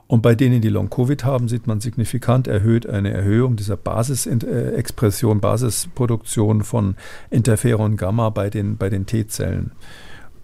Und 0.08 0.22
bei 0.22 0.34
denen, 0.34 0.60
die 0.60 0.70
Long-Covid 0.70 1.24
haben, 1.24 1.48
sieht 1.48 1.68
man 1.68 1.82
signifikant 1.82 2.48
erhöht 2.48 2.88
eine 2.90 3.12
Erhöhung 3.12 3.56
dieser 3.56 3.78
Basisexpression, 3.78 5.40
Basisproduktion 5.40 6.64
von 6.64 6.96
Interferon-Gamma 7.30 8.32
bei 8.32 8.50
den, 8.50 8.78
bei 8.78 8.90
den 8.90 9.06
T-Zellen. 9.06 9.72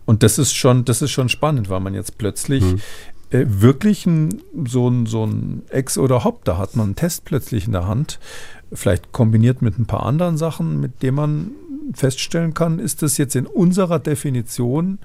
Und 0.06 0.24
das 0.24 0.38
ist 0.38 0.54
schon, 0.54 0.86
das 0.86 1.02
ist 1.02 1.12
schon 1.12 1.30
spannend, 1.30 1.70
weil 1.70 1.80
man 1.80 1.94
jetzt 1.94 2.18
plötzlich 2.18 2.64
mhm. 2.64 2.80
äh, 3.32 3.46
wirklich 3.48 4.06
ein, 4.06 4.42
so 4.68 4.88
ein, 4.88 5.06
so 5.06 5.26
ein 5.26 5.64
Ex 5.70 5.98
oder 5.98 6.24
Hop, 6.24 6.46
da 6.46 6.58
hat 6.58 6.76
man 6.76 6.88
einen 6.88 6.96
Test 6.96 7.26
plötzlich 7.26 7.66
in 7.66 7.72
der 7.72 7.88
Hand, 7.88 8.20
vielleicht 8.72 9.12
kombiniert 9.12 9.62
mit 9.62 9.80
ein 9.80 9.86
paar 9.86 10.06
anderen 10.06 10.38
Sachen, 10.38 10.80
mit 10.80 11.02
denen 11.02 11.16
man 11.16 11.52
feststellen 11.94 12.54
kann, 12.54 12.80
ist 12.80 13.02
das 13.02 13.18
jetzt 13.18 13.36
in 13.36 13.46
unserer 13.46 14.00
Definition 14.00 15.00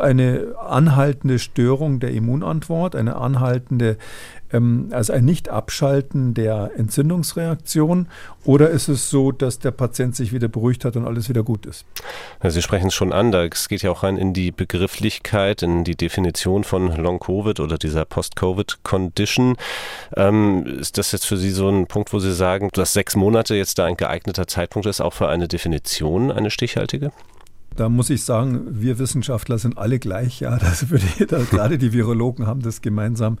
eine 0.00 0.54
anhaltende 0.58 1.38
Störung 1.38 2.00
der 2.00 2.10
Immunantwort, 2.12 2.96
eine 2.96 3.16
anhaltende, 3.16 3.96
ähm, 4.52 4.88
also 4.92 5.12
ein 5.12 5.24
Nicht-Abschalten 5.24 6.34
der 6.34 6.72
Entzündungsreaktion? 6.76 8.08
Oder 8.44 8.70
ist 8.70 8.88
es 8.88 9.08
so, 9.10 9.32
dass 9.32 9.58
der 9.58 9.70
Patient 9.70 10.16
sich 10.16 10.32
wieder 10.32 10.48
beruhigt 10.48 10.84
hat 10.84 10.96
und 10.96 11.06
alles 11.06 11.28
wieder 11.28 11.42
gut 11.42 11.66
ist? 11.66 11.84
Sie 12.42 12.62
sprechen 12.62 12.88
es 12.88 12.94
schon 12.94 13.12
an, 13.12 13.32
es 13.32 13.68
geht 13.68 13.82
ja 13.82 13.90
auch 13.90 14.02
rein 14.02 14.16
in 14.16 14.32
die 14.32 14.50
Begrifflichkeit, 14.50 15.62
in 15.62 15.84
die 15.84 15.96
Definition 15.96 16.64
von 16.64 16.94
Long-Covid 16.96 17.60
oder 17.60 17.78
dieser 17.78 18.04
Post-Covid-Condition. 18.04 19.56
Ähm, 20.16 20.66
ist 20.80 20.98
das 20.98 21.12
jetzt 21.12 21.26
für 21.26 21.36
Sie 21.36 21.50
so 21.50 21.68
ein 21.68 21.86
Punkt, 21.86 22.12
wo 22.12 22.18
Sie 22.18 22.32
sagen, 22.32 22.68
dass 22.72 22.92
sechs 22.92 23.16
Monate 23.16 23.54
jetzt 23.54 23.78
da 23.78 23.84
ein 23.84 23.96
geeigneter 23.96 24.46
Zeitpunkt 24.46 24.86
ist, 24.86 25.00
auch 25.00 25.12
für 25.12 25.28
eine 25.28 25.48
Definition, 25.48 26.32
eine 26.32 26.50
stichhaltige? 26.50 27.12
Da 27.76 27.88
muss 27.88 28.10
ich 28.10 28.24
sagen, 28.24 28.66
wir 28.70 28.98
Wissenschaftler 28.98 29.58
sind 29.58 29.78
alle 29.78 29.98
gleich, 29.98 30.40
ja. 30.40 30.58
Das 30.58 30.90
würde, 30.90 31.06
gerade 31.50 31.78
die 31.78 31.92
Virologen 31.92 32.46
haben 32.46 32.62
das 32.62 32.82
gemeinsam. 32.82 33.38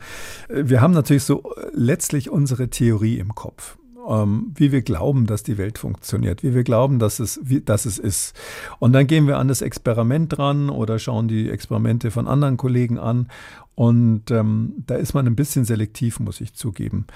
Wir 0.48 0.80
haben 0.80 0.92
natürlich 0.92 1.24
so 1.24 1.42
letztlich 1.72 2.30
unsere 2.30 2.68
Theorie 2.68 3.18
im 3.18 3.34
Kopf 3.34 3.76
ähm, 4.08 4.52
wie 4.54 4.72
wir 4.72 4.82
glauben, 4.82 5.26
dass 5.26 5.42
die 5.42 5.58
Welt 5.58 5.78
funktioniert, 5.78 6.42
wie 6.42 6.54
wir 6.54 6.64
glauben, 6.64 6.98
dass 6.98 7.20
es, 7.20 7.40
wie, 7.42 7.60
dass 7.60 7.84
es 7.84 7.98
ist. 7.98 8.34
Und 8.78 8.92
dann 8.92 9.06
gehen 9.06 9.26
wir 9.26 9.38
an 9.38 9.48
das 9.48 9.62
Experiment 9.62 10.36
dran 10.36 10.70
oder 10.70 10.98
schauen 10.98 11.28
die 11.28 11.50
Experimente 11.50 12.10
von 12.10 12.26
anderen 12.26 12.56
Kollegen 12.56 12.98
an 12.98 13.28
und 13.74 14.30
ähm, 14.30 14.84
da 14.86 14.96
ist 14.96 15.14
man 15.14 15.26
ein 15.26 15.36
bisschen 15.36 15.64
selektiv, 15.64 16.20
muss 16.20 16.40
ich 16.42 16.52
zugeben. 16.52 17.06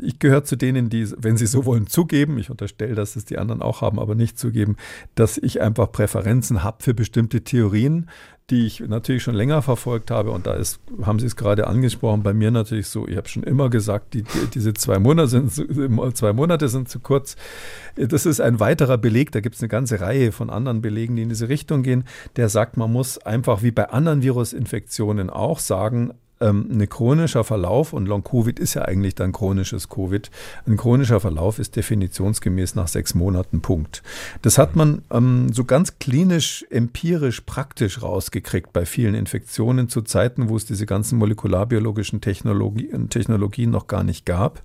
Ich 0.00 0.18
gehöre 0.18 0.44
zu 0.44 0.56
denen, 0.56 0.88
die, 0.88 1.10
wenn 1.18 1.36
sie 1.36 1.46
so 1.46 1.66
wollen, 1.66 1.86
zugeben, 1.86 2.38
ich 2.38 2.50
unterstelle, 2.50 2.94
dass 2.94 3.16
es 3.16 3.26
die 3.26 3.38
anderen 3.38 3.60
auch 3.60 3.82
haben, 3.82 3.98
aber 3.98 4.14
nicht 4.14 4.38
zugeben, 4.38 4.76
dass 5.14 5.36
ich 5.36 5.60
einfach 5.60 5.92
Präferenzen 5.92 6.64
habe 6.64 6.82
für 6.82 6.94
bestimmte 6.94 7.42
Theorien, 7.42 8.08
die 8.50 8.66
ich 8.66 8.80
natürlich 8.80 9.24
schon 9.24 9.34
länger 9.34 9.60
verfolgt 9.60 10.10
habe. 10.10 10.30
Und 10.30 10.46
da 10.46 10.54
ist, 10.54 10.78
haben 11.02 11.18
Sie 11.18 11.26
es 11.26 11.34
gerade 11.34 11.66
angesprochen, 11.66 12.22
bei 12.22 12.32
mir 12.32 12.52
natürlich 12.52 12.86
so, 12.86 13.08
ich 13.08 13.16
habe 13.16 13.28
schon 13.28 13.42
immer 13.42 13.70
gesagt, 13.70 14.14
die, 14.14 14.22
die, 14.22 14.46
diese 14.54 14.72
zwei 14.74 14.98
Monate, 15.00 15.28
sind 15.28 16.16
zwei 16.16 16.32
Monate 16.32 16.68
sind 16.68 16.88
zu 16.88 17.00
kurz. 17.00 17.36
Das 17.96 18.24
ist 18.24 18.40
ein 18.40 18.60
weiterer 18.60 18.98
Beleg, 18.98 19.32
da 19.32 19.40
gibt 19.40 19.56
es 19.56 19.62
eine 19.62 19.68
ganze 19.68 20.00
Reihe 20.00 20.30
von 20.30 20.50
anderen 20.50 20.80
Belegen, 20.80 21.16
die 21.16 21.22
in 21.22 21.28
diese 21.28 21.48
Richtung 21.48 21.82
gehen, 21.82 22.04
der 22.36 22.48
sagt, 22.48 22.76
man 22.76 22.92
muss 22.92 23.18
einfach 23.18 23.62
wie 23.62 23.72
bei 23.72 23.90
anderen 23.90 24.22
Virusinfektionen 24.22 25.28
auch 25.28 25.58
sagen, 25.58 26.12
ähm, 26.40 26.68
ein 26.70 26.88
chronischer 26.88 27.44
Verlauf, 27.44 27.92
und 27.92 28.06
Long-Covid 28.06 28.58
ist 28.58 28.74
ja 28.74 28.82
eigentlich 28.82 29.14
dann 29.14 29.32
chronisches 29.32 29.88
Covid, 29.88 30.30
ein 30.66 30.76
chronischer 30.76 31.20
Verlauf 31.20 31.58
ist 31.58 31.76
definitionsgemäß 31.76 32.74
nach 32.74 32.88
sechs 32.88 33.14
Monaten 33.14 33.60
Punkt. 33.62 34.02
Das 34.42 34.58
hat 34.58 34.76
man 34.76 35.02
ähm, 35.10 35.52
so 35.52 35.64
ganz 35.64 35.98
klinisch, 35.98 36.64
empirisch, 36.70 37.42
praktisch 37.42 38.02
rausgekriegt 38.02 38.72
bei 38.72 38.86
vielen 38.86 39.14
Infektionen 39.14 39.88
zu 39.88 40.02
Zeiten, 40.02 40.48
wo 40.48 40.56
es 40.56 40.66
diese 40.66 40.86
ganzen 40.86 41.18
molekularbiologischen 41.18 42.20
Technologie, 42.20 42.90
Technologien 43.08 43.70
noch 43.70 43.86
gar 43.86 44.04
nicht 44.04 44.26
gab. 44.26 44.62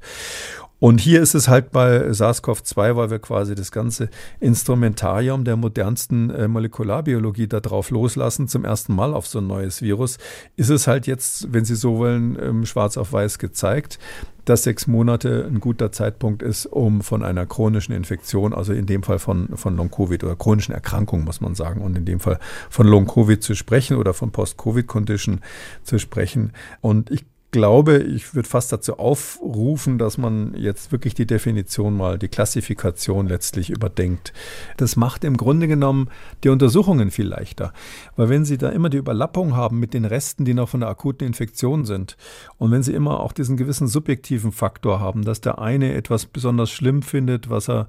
Und 0.81 0.99
hier 0.99 1.21
ist 1.21 1.35
es 1.35 1.47
halt 1.47 1.71
bei 1.71 2.09
SARS-CoV-2, 2.09 2.95
weil 2.95 3.11
wir 3.11 3.19
quasi 3.19 3.53
das 3.53 3.71
ganze 3.71 4.09
Instrumentarium 4.39 5.43
der 5.43 5.55
modernsten 5.55 6.31
äh, 6.31 6.47
Molekularbiologie 6.47 7.45
da 7.45 7.59
drauf 7.59 7.91
loslassen, 7.91 8.47
zum 8.47 8.65
ersten 8.65 8.95
Mal 8.95 9.13
auf 9.13 9.27
so 9.27 9.37
ein 9.37 9.45
neues 9.45 9.83
Virus, 9.83 10.17
ist 10.55 10.71
es 10.71 10.87
halt 10.87 11.05
jetzt, 11.05 11.53
wenn 11.53 11.65
Sie 11.65 11.75
so 11.75 11.99
wollen, 11.99 12.35
ähm, 12.41 12.65
schwarz 12.65 12.97
auf 12.97 13.13
weiß 13.13 13.37
gezeigt, 13.37 13.99
dass 14.45 14.63
sechs 14.63 14.87
Monate 14.87 15.47
ein 15.47 15.59
guter 15.59 15.91
Zeitpunkt 15.91 16.41
ist, 16.41 16.65
um 16.65 17.01
von 17.01 17.21
einer 17.21 17.45
chronischen 17.45 17.93
Infektion, 17.93 18.51
also 18.51 18.73
in 18.73 18.87
dem 18.87 19.03
Fall 19.03 19.19
von, 19.19 19.49
von 19.53 19.77
Long-Covid 19.77 20.23
oder 20.23 20.35
chronischen 20.35 20.73
Erkrankung, 20.73 21.25
muss 21.25 21.41
man 21.41 21.53
sagen, 21.53 21.81
und 21.81 21.95
in 21.95 22.05
dem 22.05 22.19
Fall 22.19 22.39
von 22.71 22.87
Long-Covid 22.87 23.43
zu 23.43 23.53
sprechen 23.53 23.97
oder 23.97 24.15
von 24.15 24.31
Post-Covid-Condition 24.31 25.41
zu 25.83 25.99
sprechen. 25.99 26.53
Und 26.81 27.11
ich 27.11 27.23
glaube, 27.51 27.97
ich 27.97 28.33
würde 28.33 28.47
fast 28.47 28.71
dazu 28.71 28.97
aufrufen, 28.97 29.97
dass 29.97 30.17
man 30.17 30.53
jetzt 30.55 30.91
wirklich 30.91 31.13
die 31.13 31.27
Definition 31.27 31.95
mal, 31.95 32.17
die 32.17 32.29
Klassifikation 32.29 33.27
letztlich 33.27 33.69
überdenkt. 33.69 34.33
Das 34.77 34.95
macht 34.95 35.23
im 35.25 35.35
Grunde 35.35 35.67
genommen 35.67 36.09
die 36.43 36.49
Untersuchungen 36.49 37.11
viel 37.11 37.27
leichter. 37.27 37.73
Weil 38.15 38.29
wenn 38.29 38.45
Sie 38.45 38.57
da 38.57 38.69
immer 38.69 38.89
die 38.89 38.97
Überlappung 38.97 39.55
haben 39.55 39.79
mit 39.79 39.93
den 39.93 40.05
Resten, 40.05 40.45
die 40.45 40.53
noch 40.53 40.69
von 40.69 40.79
der 40.79 40.89
akuten 40.89 41.27
Infektion 41.27 41.85
sind, 41.85 42.15
und 42.57 42.71
wenn 42.71 42.83
Sie 42.83 42.93
immer 42.93 43.19
auch 43.19 43.33
diesen 43.33 43.57
gewissen 43.57 43.87
subjektiven 43.87 44.53
Faktor 44.53 44.99
haben, 45.01 45.23
dass 45.23 45.41
der 45.41 45.59
eine 45.59 45.93
etwas 45.93 46.25
besonders 46.25 46.71
schlimm 46.71 47.01
findet, 47.01 47.49
was 47.49 47.69
er 47.69 47.87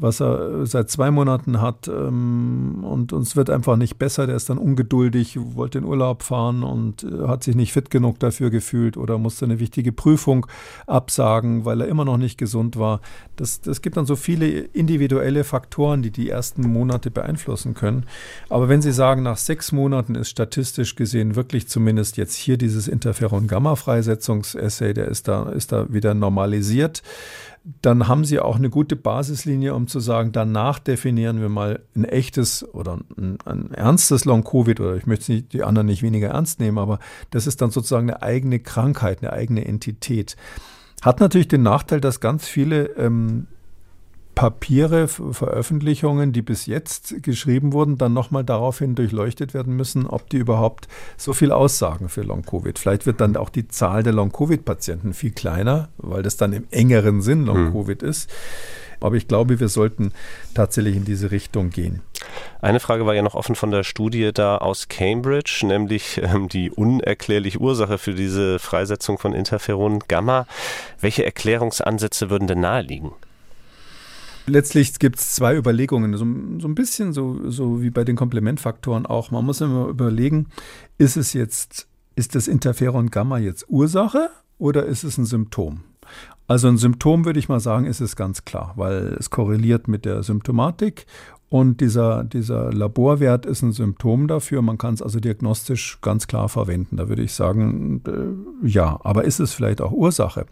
was 0.00 0.20
er 0.20 0.66
seit 0.66 0.90
zwei 0.90 1.10
Monaten 1.10 1.60
hat 1.60 1.88
ähm, 1.88 2.82
und 2.82 3.12
uns 3.12 3.36
wird 3.36 3.50
einfach 3.50 3.76
nicht 3.76 3.98
besser. 3.98 4.26
Der 4.26 4.36
ist 4.36 4.48
dann 4.48 4.58
ungeduldig, 4.58 5.38
wollte 5.54 5.78
in 5.78 5.84
Urlaub 5.84 6.22
fahren 6.22 6.62
und 6.62 7.04
äh, 7.04 7.28
hat 7.28 7.44
sich 7.44 7.54
nicht 7.54 7.72
fit 7.72 7.90
genug 7.90 8.18
dafür 8.18 8.50
gefühlt 8.50 8.96
oder 8.96 9.18
musste 9.18 9.44
eine 9.44 9.60
wichtige 9.60 9.92
Prüfung 9.92 10.46
absagen, 10.86 11.64
weil 11.64 11.82
er 11.82 11.88
immer 11.88 12.04
noch 12.04 12.16
nicht 12.16 12.38
gesund 12.38 12.78
war. 12.78 13.00
Das, 13.36 13.60
das 13.60 13.82
gibt 13.82 13.96
dann 13.96 14.06
so 14.06 14.16
viele 14.16 14.48
individuelle 14.48 15.44
Faktoren, 15.44 16.02
die 16.02 16.10
die 16.10 16.30
ersten 16.30 16.62
Monate 16.62 17.10
beeinflussen 17.10 17.74
können. 17.74 18.06
Aber 18.48 18.68
wenn 18.68 18.82
Sie 18.82 18.92
sagen, 18.92 19.22
nach 19.22 19.36
sechs 19.36 19.72
Monaten 19.72 20.14
ist 20.14 20.30
statistisch 20.30 20.96
gesehen 20.96 21.36
wirklich 21.36 21.68
zumindest 21.68 22.16
jetzt 22.16 22.34
hier 22.34 22.56
dieses 22.56 22.88
Interferon-Gamma-Freisetzungsessay, 22.88 24.94
der 24.94 25.08
ist 25.08 25.28
da, 25.28 25.50
ist 25.50 25.72
da 25.72 25.92
wieder 25.92 26.14
normalisiert 26.14 27.02
dann 27.82 28.08
haben 28.08 28.24
Sie 28.24 28.40
auch 28.40 28.56
eine 28.56 28.70
gute 28.70 28.96
Basislinie, 28.96 29.74
um 29.74 29.86
zu 29.86 30.00
sagen, 30.00 30.32
danach 30.32 30.78
definieren 30.78 31.40
wir 31.40 31.50
mal 31.50 31.80
ein 31.94 32.04
echtes 32.04 32.66
oder 32.74 33.00
ein, 33.18 33.38
ein 33.44 33.72
ernstes 33.72 34.24
Long-Covid 34.24 34.80
oder 34.80 34.96
ich 34.96 35.06
möchte 35.06 35.42
die 35.42 35.62
anderen 35.62 35.86
nicht 35.86 36.02
weniger 36.02 36.28
ernst 36.28 36.58
nehmen, 36.58 36.78
aber 36.78 36.98
das 37.30 37.46
ist 37.46 37.60
dann 37.60 37.70
sozusagen 37.70 38.10
eine 38.10 38.22
eigene 38.22 38.60
Krankheit, 38.60 39.22
eine 39.22 39.32
eigene 39.32 39.66
Entität. 39.66 40.36
Hat 41.02 41.20
natürlich 41.20 41.48
den 41.48 41.62
Nachteil, 41.62 42.00
dass 42.00 42.20
ganz 42.20 42.46
viele 42.46 42.84
ähm, 42.96 43.46
Papiere, 44.34 45.08
Veröffentlichungen, 45.08 46.32
die 46.32 46.42
bis 46.42 46.66
jetzt 46.66 47.22
geschrieben 47.22 47.72
wurden, 47.72 47.98
dann 47.98 48.12
nochmal 48.12 48.44
daraufhin 48.44 48.94
durchleuchtet 48.94 49.54
werden 49.54 49.76
müssen, 49.76 50.06
ob 50.06 50.30
die 50.30 50.38
überhaupt 50.38 50.88
so 51.16 51.32
viel 51.32 51.52
aussagen 51.52 52.08
für 52.08 52.22
Long-Covid. 52.22 52.78
Vielleicht 52.78 53.06
wird 53.06 53.20
dann 53.20 53.36
auch 53.36 53.50
die 53.50 53.68
Zahl 53.68 54.02
der 54.02 54.12
Long-Covid-Patienten 54.12 55.12
viel 55.12 55.32
kleiner, 55.32 55.88
weil 55.98 56.22
das 56.22 56.36
dann 56.36 56.52
im 56.52 56.64
engeren 56.70 57.22
Sinn 57.22 57.44
Long-Covid 57.44 58.02
hm. 58.02 58.08
ist. 58.08 58.30
Aber 59.00 59.16
ich 59.16 59.28
glaube, 59.28 59.60
wir 59.60 59.68
sollten 59.68 60.12
tatsächlich 60.54 60.94
in 60.94 61.04
diese 61.04 61.30
Richtung 61.30 61.70
gehen. 61.70 62.02
Eine 62.60 62.80
Frage 62.80 63.06
war 63.06 63.14
ja 63.14 63.22
noch 63.22 63.34
offen 63.34 63.54
von 63.54 63.70
der 63.70 63.82
Studie 63.82 64.30
da 64.32 64.58
aus 64.58 64.88
Cambridge, 64.88 65.64
nämlich 65.66 66.20
ähm, 66.22 66.48
die 66.48 66.70
unerklärliche 66.70 67.58
Ursache 67.58 67.96
für 67.96 68.14
diese 68.14 68.58
Freisetzung 68.58 69.18
von 69.18 69.32
Interferon 69.32 70.00
Gamma. 70.06 70.46
Welche 71.00 71.24
Erklärungsansätze 71.24 72.28
würden 72.28 72.46
denn 72.46 72.60
naheliegen? 72.60 73.12
Letztlich 74.50 74.98
gibt 74.98 75.18
es 75.18 75.34
zwei 75.34 75.56
Überlegungen, 75.56 76.12
so, 76.14 76.26
so 76.60 76.68
ein 76.68 76.74
bisschen 76.74 77.12
so, 77.12 77.48
so 77.48 77.82
wie 77.82 77.90
bei 77.90 78.02
den 78.02 78.16
Komplementfaktoren 78.16 79.06
auch. 79.06 79.30
Man 79.30 79.44
muss 79.44 79.60
immer 79.60 79.86
überlegen, 79.86 80.48
ist 80.98 81.16
es 81.16 81.32
jetzt, 81.32 81.86
ist 82.16 82.34
das 82.34 82.48
Interferon 82.48 83.10
Gamma 83.10 83.38
jetzt 83.38 83.66
Ursache 83.68 84.28
oder 84.58 84.86
ist 84.86 85.04
es 85.04 85.18
ein 85.18 85.24
Symptom? 85.24 85.84
Also 86.48 86.66
ein 86.66 86.78
Symptom 86.78 87.24
würde 87.24 87.38
ich 87.38 87.48
mal 87.48 87.60
sagen, 87.60 87.86
ist 87.86 88.00
es 88.00 88.16
ganz 88.16 88.44
klar, 88.44 88.72
weil 88.74 89.16
es 89.18 89.30
korreliert 89.30 89.86
mit 89.86 90.04
der 90.04 90.24
Symptomatik 90.24 91.06
und 91.50 91.80
dieser, 91.80 92.22
dieser 92.22 92.72
Laborwert 92.72 93.44
ist 93.44 93.62
ein 93.62 93.72
Symptom 93.72 94.28
dafür. 94.28 94.62
Man 94.62 94.78
kann 94.78 94.94
es 94.94 95.02
also 95.02 95.18
diagnostisch 95.18 95.98
ganz 96.00 96.28
klar 96.28 96.48
verwenden. 96.48 96.96
Da 96.96 97.08
würde 97.08 97.22
ich 97.22 97.32
sagen, 97.32 98.02
äh, 98.06 98.68
ja. 98.68 99.00
Aber 99.02 99.24
ist 99.24 99.40
es 99.40 99.52
vielleicht 99.52 99.80
auch 99.80 99.90
Ursache? 99.90 100.46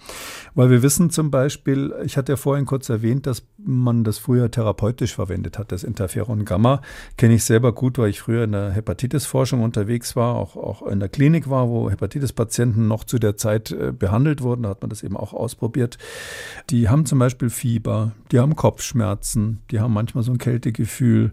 Weil 0.56 0.70
wir 0.70 0.82
wissen 0.82 1.10
zum 1.10 1.30
Beispiel, 1.30 1.94
ich 2.04 2.16
hatte 2.16 2.32
ja 2.32 2.36
vorhin 2.36 2.66
kurz 2.66 2.88
erwähnt, 2.88 3.28
dass 3.28 3.44
man 3.58 4.04
das 4.04 4.18
früher 4.18 4.50
therapeutisch 4.50 5.14
verwendet 5.14 5.58
hat, 5.58 5.72
das 5.72 5.84
Interferon 5.84 6.44
Gamma. 6.44 6.80
Kenne 7.16 7.34
ich 7.34 7.44
selber 7.44 7.72
gut, 7.72 7.98
weil 7.98 8.10
ich 8.10 8.20
früher 8.20 8.44
in 8.44 8.52
der 8.52 8.70
Hepatitis-Forschung 8.70 9.62
unterwegs 9.62 10.16
war, 10.16 10.34
auch, 10.34 10.56
auch 10.56 10.86
in 10.86 11.00
der 11.00 11.08
Klinik 11.08 11.50
war, 11.50 11.68
wo 11.68 11.90
Hepatitis-Patienten 11.90 12.86
noch 12.88 13.04
zu 13.04 13.18
der 13.18 13.36
Zeit 13.36 13.70
äh, 13.70 13.92
behandelt 13.92 14.42
wurden. 14.42 14.62
Da 14.62 14.70
hat 14.70 14.82
man 14.82 14.90
das 14.90 15.02
eben 15.02 15.16
auch 15.16 15.32
ausprobiert. 15.32 15.98
Die 16.70 16.88
haben 16.88 17.06
zum 17.06 17.18
Beispiel 17.18 17.50
Fieber, 17.50 18.12
die 18.32 18.38
haben 18.38 18.56
Kopfschmerzen, 18.56 19.60
die 19.70 19.80
haben 19.80 19.92
manchmal 19.92 20.24
so 20.24 20.32
ein 20.32 20.38
Kältegefühl 20.38 20.88
Gefühl. 20.88 21.32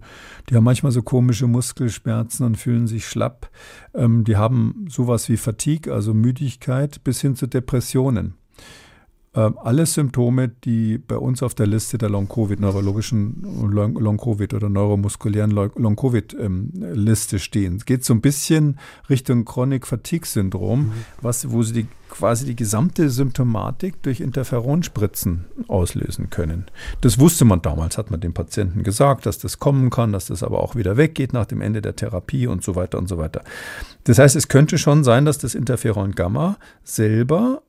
Die 0.49 0.55
haben 0.55 0.63
manchmal 0.63 0.91
so 0.91 1.01
komische 1.01 1.47
Muskelschmerzen 1.47 2.45
und 2.45 2.57
fühlen 2.57 2.87
sich 2.87 3.07
schlapp. 3.07 3.49
Ähm, 3.93 4.23
die 4.23 4.37
haben 4.37 4.85
sowas 4.89 5.29
wie 5.29 5.37
Fatigue, 5.37 5.93
also 5.93 6.13
Müdigkeit, 6.13 7.03
bis 7.03 7.21
hin 7.21 7.35
zu 7.35 7.47
Depressionen. 7.47 8.35
Ähm, 9.35 9.57
alles 9.61 9.93
Symptome, 9.93 10.47
die 10.47 10.97
bei 10.97 11.17
uns 11.17 11.43
auf 11.43 11.53
der 11.53 11.67
Liste 11.67 11.97
der 11.97 12.09
Long-Covid, 12.09 12.59
neurologischen 12.59 13.43
Long-Covid 13.69 14.53
oder 14.53 14.69
neuromuskulären 14.69 15.51
Long-Covid-Liste 15.51 17.35
ähm, 17.35 17.39
stehen. 17.39 17.75
Es 17.75 17.85
geht 17.85 18.05
so 18.05 18.13
ein 18.13 18.21
bisschen 18.21 18.79
Richtung 19.09 19.43
Chronic-Fatigue-Syndrom, 19.43 20.79
mhm. 20.79 20.91
was, 21.21 21.51
wo 21.51 21.63
sie 21.63 21.73
die, 21.73 21.87
quasi 22.09 22.45
die 22.45 22.55
gesamte 22.55 23.09
Symptomatik 23.09 24.01
durch 24.03 24.21
Interferonspritzen 24.21 25.45
auslösen 25.67 26.29
können. 26.29 26.65
Das 27.01 27.19
wusste 27.19 27.43
man 27.43 27.61
damals, 27.61 27.97
hat 27.97 28.11
man 28.11 28.21
dem 28.21 28.33
Patienten 28.33 28.83
gesagt, 28.83 29.25
dass 29.25 29.37
das 29.37 29.59
kommen 29.59 29.89
kann, 29.89 30.13
dass 30.13 30.27
das 30.27 30.43
aber 30.43 30.63
auch 30.63 30.75
wieder 30.75 30.95
weggeht 30.95 31.33
nach 31.33 31.45
dem 31.45 31.59
Ende 31.59 31.81
der 31.81 31.97
Therapie 31.97 32.47
und 32.47 32.63
so 32.63 32.75
weiter 32.75 32.97
und 32.97 33.09
so 33.09 33.17
weiter. 33.17 33.43
Das 34.05 34.17
heißt, 34.17 34.37
es 34.37 34.47
könnte 34.47 34.77
schon 34.77 35.03
sein, 35.03 35.25
dass 35.25 35.39
das 35.39 35.55
Interferon 35.55 36.13
Gamma 36.13 36.57
selber 36.85 37.61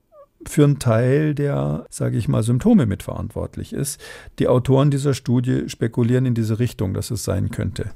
für 0.49 0.65
einen 0.65 0.79
Teil 0.79 1.35
der, 1.35 1.87
sage 1.91 2.19
ich 2.19 2.29
mal, 2.29 2.43
Symptome 2.43 2.87
mitverantwortlich 2.87 3.73
ist. 3.73 4.01
Die 4.39 4.49
Autoren 4.49 4.91
dieser 4.91 5.15
Studie 5.15 5.69
spekulieren 5.69 6.27
in 6.27 6.35
diese 6.35 6.59
Richtung, 6.59 6.95
dass 6.95 7.11
es 7.11 7.25
sein 7.25 7.51
könnte. 7.51 7.91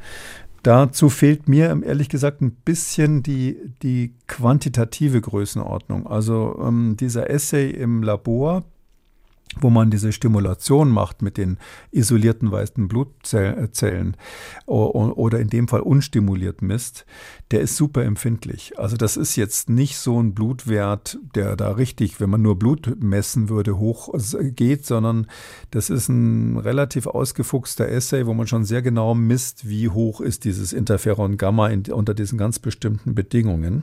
Dazu 0.62 1.08
fehlt 1.08 1.48
mir 1.48 1.80
ehrlich 1.84 2.10
gesagt 2.10 2.42
ein 2.42 2.52
bisschen 2.52 3.22
die, 3.22 3.56
die 3.82 4.14
quantitative 4.26 5.20
Größenordnung. 5.20 6.06
Also 6.06 6.60
ähm, 6.62 6.96
dieser 6.98 7.30
Essay 7.30 7.70
im 7.70 8.02
Labor, 8.02 8.64
wo 9.58 9.70
man 9.70 9.90
diese 9.90 10.12
Stimulation 10.12 10.90
macht 10.90 11.22
mit 11.22 11.36
den 11.36 11.58
isolierten 11.90 12.52
weißen 12.52 12.86
Blutzellen 12.86 14.16
oder 14.66 15.40
in 15.40 15.48
dem 15.48 15.66
Fall 15.66 15.80
unstimuliert 15.80 16.62
misst, 16.62 17.04
der 17.50 17.60
ist 17.60 17.76
super 17.76 18.04
empfindlich. 18.04 18.78
Also 18.78 18.96
das 18.96 19.16
ist 19.16 19.34
jetzt 19.36 19.68
nicht 19.68 19.98
so 19.98 20.22
ein 20.22 20.34
Blutwert, 20.34 21.18
der 21.34 21.56
da 21.56 21.72
richtig, 21.72 22.20
wenn 22.20 22.30
man 22.30 22.42
nur 22.42 22.58
Blut 22.58 23.02
messen 23.02 23.48
würde, 23.48 23.78
hoch 23.78 24.14
geht, 24.54 24.86
sondern 24.86 25.26
das 25.72 25.90
ist 25.90 26.08
ein 26.08 26.56
relativ 26.58 27.06
ausgefuchster 27.08 27.88
Essay, 27.88 28.26
wo 28.26 28.34
man 28.34 28.46
schon 28.46 28.64
sehr 28.64 28.82
genau 28.82 29.14
misst, 29.14 29.68
wie 29.68 29.88
hoch 29.88 30.20
ist 30.20 30.44
dieses 30.44 30.72
Interferon 30.72 31.36
Gamma 31.36 31.68
in, 31.68 31.82
unter 31.92 32.14
diesen 32.14 32.38
ganz 32.38 32.60
bestimmten 32.60 33.14
Bedingungen. 33.14 33.82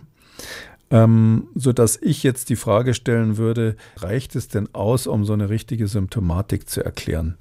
Ähm, 0.89 1.47
so 1.53 1.73
dass 1.73 1.97
ich 2.01 2.23
jetzt 2.23 2.49
die 2.49 2.55
Frage 2.55 2.93
stellen 2.93 3.37
würde, 3.37 3.75
reicht 3.97 4.35
es 4.35 4.47
denn 4.47 4.69
aus, 4.73 5.05
um 5.05 5.25
so 5.25 5.33
eine 5.33 5.49
richtige 5.49 5.87
Symptomatik 5.87 6.69
zu 6.69 6.83
erklären? 6.83 7.35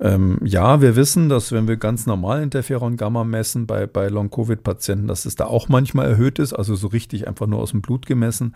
Ähm, 0.00 0.38
ja, 0.42 0.80
wir 0.80 0.96
wissen, 0.96 1.28
dass 1.28 1.52
wenn 1.52 1.68
wir 1.68 1.76
ganz 1.76 2.06
normal 2.06 2.42
Interferon 2.42 2.96
Gamma 2.96 3.24
messen 3.24 3.66
bei, 3.66 3.86
bei 3.86 4.08
Long-Covid-Patienten, 4.08 5.08
dass 5.08 5.26
es 5.26 5.36
da 5.36 5.44
auch 5.44 5.68
manchmal 5.68 6.08
erhöht 6.08 6.38
ist, 6.38 6.54
also 6.54 6.74
so 6.74 6.86
richtig 6.86 7.28
einfach 7.28 7.46
nur 7.46 7.60
aus 7.60 7.72
dem 7.72 7.82
Blut 7.82 8.06
gemessen. 8.06 8.54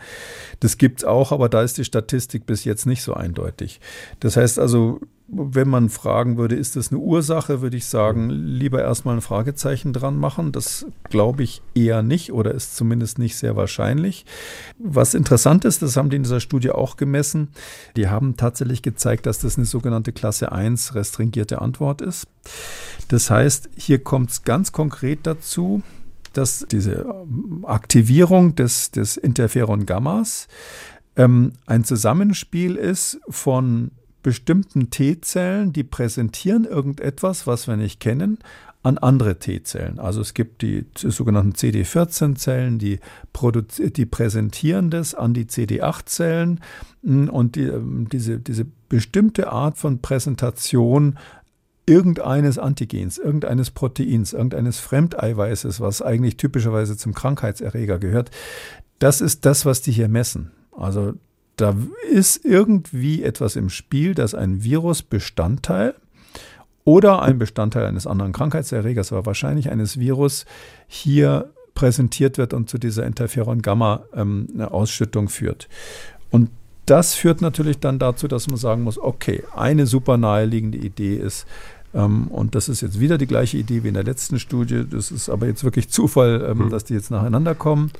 Das 0.60 0.78
gibt 0.78 1.00
es 1.00 1.04
auch, 1.04 1.32
aber 1.32 1.48
da 1.48 1.62
ist 1.62 1.76
die 1.76 1.84
Statistik 1.84 2.46
bis 2.46 2.64
jetzt 2.64 2.86
nicht 2.86 3.02
so 3.02 3.12
eindeutig. 3.12 3.80
Das 4.20 4.36
heißt 4.36 4.58
also, 4.58 5.00
wenn 5.32 5.68
man 5.68 5.88
fragen 5.88 6.36
würde, 6.36 6.56
ist 6.56 6.76
das 6.76 6.90
eine 6.90 6.98
Ursache, 7.00 7.60
würde 7.62 7.76
ich 7.76 7.86
sagen, 7.86 8.30
lieber 8.30 8.82
erstmal 8.82 9.16
ein 9.16 9.20
Fragezeichen 9.20 9.92
dran 9.92 10.16
machen. 10.16 10.50
Das 10.50 10.86
glaube 11.04 11.44
ich 11.44 11.62
eher 11.74 12.02
nicht 12.02 12.32
oder 12.32 12.52
ist 12.52 12.76
zumindest 12.76 13.18
nicht 13.18 13.36
sehr 13.36 13.54
wahrscheinlich. 13.54 14.26
Was 14.78 15.14
interessant 15.14 15.64
ist, 15.64 15.82
das 15.82 15.96
haben 15.96 16.10
die 16.10 16.16
in 16.16 16.24
dieser 16.24 16.40
Studie 16.40 16.70
auch 16.70 16.96
gemessen. 16.96 17.48
Die 17.96 18.08
haben 18.08 18.36
tatsächlich 18.36 18.82
gezeigt, 18.82 19.26
dass 19.26 19.38
das 19.38 19.56
eine 19.56 19.66
sogenannte 19.66 20.12
Klasse 20.12 20.50
1 20.50 20.94
restringierte 20.96 21.60
Antwort 21.60 22.02
ist. 22.02 22.26
Das 23.08 23.30
heißt, 23.30 23.70
hier 23.76 24.02
kommt 24.02 24.30
es 24.30 24.42
ganz 24.42 24.72
konkret 24.72 25.20
dazu, 25.24 25.82
dass 26.32 26.66
diese 26.70 27.14
Aktivierung 27.64 28.54
des, 28.56 28.90
des 28.90 29.16
Interferon-Gammas 29.16 30.48
ähm, 31.16 31.52
ein 31.66 31.84
Zusammenspiel 31.84 32.76
ist 32.76 33.20
von 33.28 33.90
bestimmten 34.22 34.90
T-Zellen, 34.90 35.72
die 35.72 35.84
präsentieren 35.84 36.64
irgendetwas, 36.64 37.46
was 37.46 37.66
wir 37.66 37.76
nicht 37.76 38.00
kennen, 38.00 38.38
an 38.82 38.96
andere 38.96 39.38
T-Zellen. 39.38 39.98
Also 39.98 40.20
es 40.22 40.32
gibt 40.32 40.62
die 40.62 40.86
sogenannten 40.94 41.52
CD14-Zellen, 41.52 42.78
die, 42.78 42.98
die 43.76 44.06
präsentieren 44.06 44.90
das 44.90 45.14
an 45.14 45.34
die 45.34 45.44
CD8-Zellen 45.44 46.60
hm, 47.04 47.28
und 47.28 47.56
die, 47.56 47.64
ähm, 47.64 48.08
diese, 48.10 48.38
diese 48.38 48.66
bestimmte 48.88 49.52
Art 49.52 49.76
von 49.76 50.00
Präsentation 50.00 51.18
irgendeines 51.84 52.58
Antigens, 52.58 53.18
irgendeines 53.18 53.70
Proteins, 53.70 54.32
irgendeines 54.32 54.78
Fremdeiweißes, 54.78 55.80
was 55.80 56.00
eigentlich 56.00 56.36
typischerweise 56.36 56.96
zum 56.96 57.14
Krankheitserreger 57.14 57.98
gehört, 57.98 58.30
das 58.98 59.20
ist 59.20 59.44
das, 59.44 59.66
was 59.66 59.82
die 59.82 59.92
hier 59.92 60.08
messen. 60.08 60.52
Also 60.72 61.14
da 61.60 61.76
ist 62.10 62.44
irgendwie 62.44 63.22
etwas 63.22 63.54
im 63.56 63.70
Spiel, 63.70 64.14
das 64.14 64.34
ein 64.34 64.64
Virusbestandteil 64.64 65.94
oder 66.84 67.22
ein 67.22 67.38
Bestandteil 67.38 67.86
eines 67.86 68.06
anderen 68.06 68.32
Krankheitserregers, 68.32 69.12
aber 69.12 69.26
wahrscheinlich 69.26 69.70
eines 69.70 69.98
Virus, 69.98 70.46
hier 70.86 71.50
präsentiert 71.74 72.38
wird 72.38 72.52
und 72.52 72.70
zu 72.70 72.78
dieser 72.78 73.06
Interferon-Gamma-Ausschüttung 73.06 75.24
ähm, 75.24 75.28
führt. 75.28 75.68
Und 76.30 76.50
das 76.86 77.14
führt 77.14 77.42
natürlich 77.42 77.78
dann 77.78 77.98
dazu, 77.98 78.26
dass 78.26 78.48
man 78.48 78.56
sagen 78.56 78.82
muss, 78.82 78.98
okay, 78.98 79.44
eine 79.54 79.86
super 79.86 80.16
naheliegende 80.16 80.78
Idee 80.78 81.16
ist, 81.16 81.46
ähm, 81.92 82.28
und 82.28 82.54
das 82.54 82.68
ist 82.68 82.82
jetzt 82.82 83.00
wieder 83.00 83.18
die 83.18 83.26
gleiche 83.26 83.56
Idee 83.56 83.82
wie 83.82 83.88
in 83.88 83.94
der 83.94 84.04
letzten 84.04 84.38
Studie. 84.38 84.84
Das 84.88 85.10
ist 85.10 85.28
aber 85.28 85.46
jetzt 85.46 85.64
wirklich 85.64 85.88
Zufall, 85.88 86.46
ähm, 86.48 86.66
mhm. 86.66 86.70
dass 86.70 86.84
die 86.84 86.94
jetzt 86.94 87.10
nacheinander 87.10 87.54
kommen. 87.54 87.90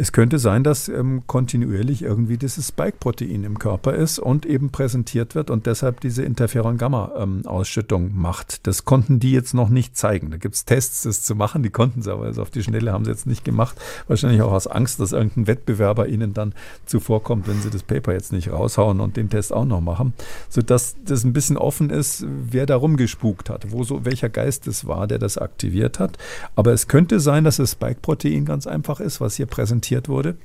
Es 0.00 0.12
könnte 0.12 0.38
sein, 0.38 0.62
dass 0.62 0.88
ähm, 0.88 1.24
kontinuierlich 1.26 2.02
irgendwie 2.02 2.36
dieses 2.36 2.68
Spike-Protein 2.68 3.42
im 3.42 3.58
Körper 3.58 3.96
ist 3.96 4.20
und 4.20 4.46
eben 4.46 4.70
präsentiert 4.70 5.34
wird 5.34 5.50
und 5.50 5.66
deshalb 5.66 6.00
diese 6.00 6.22
Interferon-Gamma-Ausschüttung 6.22 8.04
ähm, 8.04 8.12
macht. 8.14 8.68
Das 8.68 8.84
konnten 8.84 9.18
die 9.18 9.32
jetzt 9.32 9.54
noch 9.54 9.70
nicht 9.70 9.96
zeigen. 9.96 10.30
Da 10.30 10.36
gibt 10.36 10.54
es 10.54 10.64
Tests, 10.64 11.02
das 11.02 11.22
zu 11.22 11.34
machen. 11.34 11.64
Die 11.64 11.70
konnten 11.70 11.98
es 11.98 12.06
aber 12.06 12.26
also 12.26 12.42
auf 12.42 12.50
die 12.50 12.62
Schnelle 12.62 12.92
haben 12.92 13.04
sie 13.04 13.10
jetzt 13.10 13.26
nicht 13.26 13.44
gemacht. 13.44 13.76
Wahrscheinlich 14.06 14.40
auch 14.40 14.52
aus 14.52 14.68
Angst, 14.68 15.00
dass 15.00 15.10
irgendein 15.10 15.48
Wettbewerber 15.48 16.06
ihnen 16.06 16.32
dann 16.32 16.54
zuvorkommt, 16.86 17.48
wenn 17.48 17.60
sie 17.60 17.70
das 17.70 17.82
Paper 17.82 18.12
jetzt 18.12 18.32
nicht 18.32 18.52
raushauen 18.52 19.00
und 19.00 19.16
den 19.16 19.30
Test 19.30 19.52
auch 19.52 19.64
noch 19.64 19.80
machen. 19.80 20.12
Sodass 20.48 20.94
das 21.04 21.24
ein 21.24 21.32
bisschen 21.32 21.56
offen 21.56 21.90
ist, 21.90 22.24
wer 22.28 22.66
da 22.66 22.76
rumgespukt 22.76 23.50
hat, 23.50 23.72
wo 23.72 23.82
so, 23.82 24.04
welcher 24.04 24.28
Geist 24.28 24.68
es 24.68 24.86
war, 24.86 25.08
der 25.08 25.18
das 25.18 25.38
aktiviert 25.38 25.98
hat. 25.98 26.18
Aber 26.54 26.72
es 26.72 26.86
könnte 26.86 27.18
sein, 27.18 27.42
dass 27.42 27.56
das 27.56 27.72
Spike-Protein 27.72 28.44
ganz 28.44 28.68
einfach 28.68 29.00
ist, 29.00 29.20
was 29.20 29.34
hier 29.34 29.46
präsentiert 29.46 29.87
dokumentiert 29.88 30.08
wurde. 30.08 30.36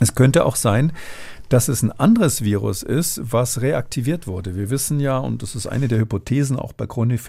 Es 0.00 0.14
könnte 0.14 0.44
auch 0.44 0.56
sein, 0.56 0.92
dass 1.50 1.68
es 1.68 1.82
ein 1.82 1.92
anderes 1.92 2.42
Virus 2.42 2.82
ist, 2.82 3.20
was 3.22 3.60
reaktiviert 3.60 4.26
wurde. 4.26 4.56
Wir 4.56 4.70
wissen 4.70 4.98
ja, 4.98 5.18
und 5.18 5.42
das 5.42 5.54
ist 5.54 5.68
eine 5.68 5.86
der 5.88 5.98
Hypothesen 6.00 6.58
auch 6.58 6.72
bei 6.72 6.86
Chronic 6.86 7.20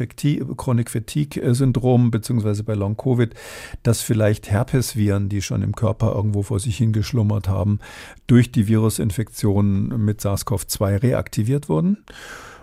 Fatigue-Syndrom 0.89 2.09
beziehungsweise 2.11 2.63
bei 2.63 2.73
Long-Covid, 2.73 3.35
dass 3.83 4.01
vielleicht 4.01 4.49
Herpesviren, 4.49 5.29
die 5.29 5.43
schon 5.43 5.61
im 5.61 5.75
Körper 5.75 6.15
irgendwo 6.15 6.41
vor 6.41 6.59
sich 6.59 6.77
hingeschlummert 6.77 7.49
haben, 7.49 7.79
durch 8.25 8.51
die 8.51 8.67
Virusinfektion 8.67 10.03
mit 10.03 10.21
SARS-CoV-2 10.21 11.03
reaktiviert 11.03 11.69
wurden. 11.69 11.97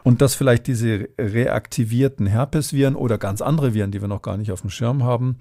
Und 0.03 0.21
dass 0.21 0.35
vielleicht 0.35 0.67
diese 0.67 1.11
reaktivierten 1.17 2.27
Herpesviren 2.27 2.97
oder 2.97 3.19
ganz 3.19 3.41
andere 3.41 3.73
Viren, 3.73 3.93
die 3.93 4.01
wir 4.01 4.09
noch 4.09 4.23
gar 4.23 4.37
nicht 4.37 4.51
auf 4.51 4.63
dem 4.63 4.71
Schirm 4.71 5.05
haben, 5.05 5.37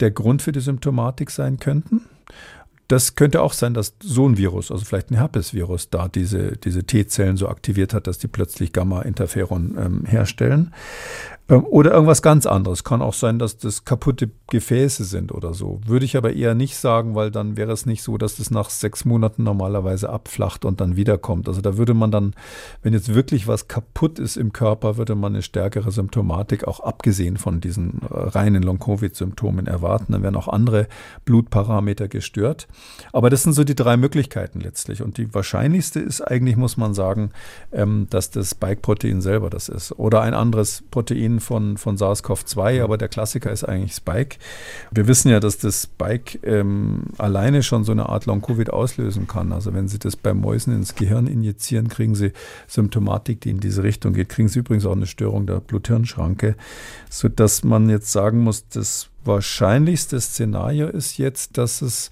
der 0.00 0.10
Grund 0.10 0.42
für 0.42 0.50
die 0.50 0.58
Symptomatik 0.60 1.30
sein 1.30 1.58
könnten. 1.58 2.00
Das 2.88 3.14
könnte 3.14 3.40
auch 3.40 3.54
sein, 3.54 3.72
dass 3.72 3.94
so 4.02 4.28
ein 4.28 4.36
Virus, 4.36 4.70
also 4.70 4.84
vielleicht 4.84 5.10
ein 5.10 5.16
Herpesvirus, 5.16 5.88
da 5.88 6.08
diese, 6.08 6.56
diese 6.58 6.84
T-Zellen 6.84 7.38
so 7.38 7.48
aktiviert 7.48 7.94
hat, 7.94 8.06
dass 8.06 8.18
die 8.18 8.28
plötzlich 8.28 8.72
Gamma-Interferon 8.72 9.78
ähm, 9.78 10.04
herstellen. 10.04 10.74
Ähm, 11.48 11.64
oder 11.64 11.92
irgendwas 11.92 12.22
ganz 12.22 12.46
anderes. 12.46 12.84
Kann 12.84 13.02
auch 13.02 13.12
sein, 13.12 13.38
dass 13.38 13.58
das 13.58 13.84
kaputte 13.84 14.30
Gefäße 14.48 15.04
sind 15.04 15.32
oder 15.32 15.52
so. 15.52 15.80
Würde 15.86 16.04
ich 16.04 16.16
aber 16.16 16.32
eher 16.32 16.54
nicht 16.54 16.76
sagen, 16.76 17.14
weil 17.14 17.30
dann 17.30 17.56
wäre 17.56 17.72
es 17.72 17.86
nicht 17.86 18.02
so, 18.02 18.16
dass 18.16 18.36
das 18.36 18.50
nach 18.50 18.70
sechs 18.70 19.04
Monaten 19.04 19.42
normalerweise 19.42 20.08
abflacht 20.08 20.64
und 20.64 20.80
dann 20.80 20.96
wiederkommt. 20.96 21.48
Also 21.48 21.60
da 21.60 21.76
würde 21.76 21.92
man 21.92 22.10
dann, 22.10 22.34
wenn 22.82 22.94
jetzt 22.94 23.14
wirklich 23.14 23.46
was 23.46 23.68
kaputt 23.68 24.18
ist 24.18 24.36
im 24.36 24.52
Körper, 24.52 24.96
würde 24.96 25.14
man 25.14 25.34
eine 25.34 25.42
stärkere 25.42 25.90
Symptomatik, 25.90 26.66
auch 26.66 26.80
abgesehen 26.80 27.36
von 27.36 27.60
diesen 27.60 28.00
äh, 28.02 28.16
reinen 28.16 28.62
Long-Covid-Symptomen 28.62 29.66
erwarten. 29.66 30.12
Dann 30.12 30.22
werden 30.22 30.36
auch 30.36 30.48
andere 30.48 30.88
Blutparameter 31.24 32.08
gestört. 32.08 32.68
Aber 33.12 33.28
das 33.28 33.42
sind 33.42 33.52
so 33.52 33.64
die 33.64 33.74
drei 33.74 33.96
Möglichkeiten 33.96 34.60
letztlich. 34.60 35.02
Und 35.02 35.18
die 35.18 35.34
wahrscheinlichste 35.34 36.00
ist 36.00 36.22
eigentlich, 36.22 36.56
muss 36.56 36.78
man 36.78 36.94
sagen, 36.94 37.30
ähm, 37.72 38.06
dass 38.08 38.30
das 38.30 38.50
Spike-Protein 38.50 39.20
selber 39.20 39.50
das 39.50 39.68
ist. 39.68 39.92
Oder 39.98 40.22
ein 40.22 40.32
anderes 40.32 40.82
Protein, 40.90 41.33
Protein 41.34 41.40
von, 41.40 41.76
von 41.76 41.96
SARS-CoV-2, 41.96 42.82
aber 42.82 42.98
der 42.98 43.08
Klassiker 43.08 43.50
ist 43.50 43.64
eigentlich 43.64 43.94
Spike. 43.94 44.36
Wir 44.90 45.06
wissen 45.06 45.30
ja, 45.30 45.40
dass 45.40 45.58
das 45.58 45.82
Spike 45.82 46.38
ähm, 46.42 47.04
alleine 47.18 47.62
schon 47.62 47.84
so 47.84 47.92
eine 47.92 48.08
Art 48.08 48.26
Long-Covid 48.26 48.70
auslösen 48.70 49.26
kann. 49.26 49.52
Also 49.52 49.74
wenn 49.74 49.88
Sie 49.88 49.98
das 49.98 50.16
bei 50.16 50.34
Mäusen 50.34 50.74
ins 50.74 50.94
Gehirn 50.94 51.26
injizieren, 51.26 51.88
kriegen 51.88 52.14
Sie 52.14 52.32
Symptomatik, 52.66 53.40
die 53.40 53.50
in 53.50 53.60
diese 53.60 53.82
Richtung 53.82 54.12
geht. 54.12 54.28
Kriegen 54.28 54.48
Sie 54.48 54.60
übrigens 54.60 54.86
auch 54.86 54.92
eine 54.92 55.06
Störung 55.06 55.46
der 55.46 55.60
Blut-Hirn-Schranke, 55.60 56.56
sodass 57.10 57.64
man 57.64 57.88
jetzt 57.88 58.12
sagen 58.12 58.40
muss, 58.40 58.68
das 58.68 59.10
wahrscheinlichste 59.24 60.20
Szenario 60.20 60.88
ist 60.88 61.18
jetzt, 61.18 61.58
dass 61.58 61.82
es 61.82 62.10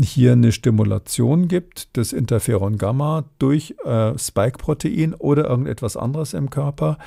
hier 0.00 0.32
eine 0.32 0.52
Stimulation 0.52 1.48
gibt 1.48 1.96
des 1.96 2.12
Interferon 2.12 2.78
Gamma 2.78 3.24
durch 3.38 3.74
äh, 3.84 4.18
Spike-Protein 4.18 5.14
oder 5.14 5.48
irgendetwas 5.48 5.96
anderes 5.96 6.34
im 6.34 6.50
Körper, 6.50 6.98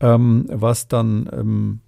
ähm, 0.00 0.46
was 0.48 0.88
dann 0.88 1.28
ähm, 1.32 1.80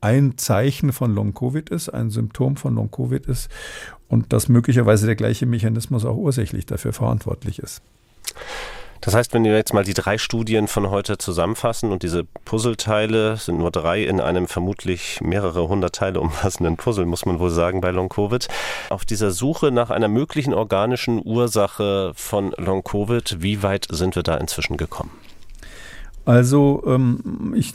ein 0.00 0.38
Zeichen 0.38 0.92
von 0.92 1.14
Long-Covid 1.14 1.68
ist, 1.70 1.88
ein 1.90 2.10
Symptom 2.10 2.56
von 2.56 2.74
Long-Covid 2.74 3.26
ist 3.26 3.50
und 4.08 4.32
dass 4.32 4.48
möglicherweise 4.48 5.06
der 5.06 5.16
gleiche 5.16 5.46
Mechanismus 5.46 6.04
auch 6.04 6.16
ursächlich 6.16 6.66
dafür 6.66 6.92
verantwortlich 6.92 7.58
ist. 7.58 7.82
Das 9.00 9.14
heißt, 9.14 9.32
wenn 9.32 9.44
wir 9.44 9.56
jetzt 9.56 9.72
mal 9.72 9.84
die 9.84 9.94
drei 9.94 10.18
Studien 10.18 10.68
von 10.68 10.90
heute 10.90 11.16
zusammenfassen 11.16 11.90
und 11.90 12.02
diese 12.02 12.24
Puzzleteile 12.44 13.36
sind 13.36 13.58
nur 13.58 13.70
drei 13.70 14.04
in 14.04 14.20
einem 14.20 14.46
vermutlich 14.46 15.20
mehrere 15.22 15.68
hundert 15.68 15.94
Teile 15.94 16.20
umfassenden 16.20 16.76
Puzzle, 16.76 17.06
muss 17.06 17.24
man 17.24 17.38
wohl 17.38 17.50
sagen, 17.50 17.80
bei 17.80 17.90
Long-Covid. 17.90 18.48
Auf 18.90 19.06
dieser 19.06 19.30
Suche 19.30 19.70
nach 19.70 19.90
einer 19.90 20.08
möglichen 20.08 20.52
organischen 20.52 21.22
Ursache 21.24 22.12
von 22.14 22.52
Long-Covid, 22.58 23.40
wie 23.40 23.62
weit 23.62 23.86
sind 23.90 24.16
wir 24.16 24.22
da 24.22 24.36
inzwischen 24.36 24.76
gekommen? 24.76 25.10
Also 26.26 26.82
ähm, 26.86 27.54
ich 27.56 27.74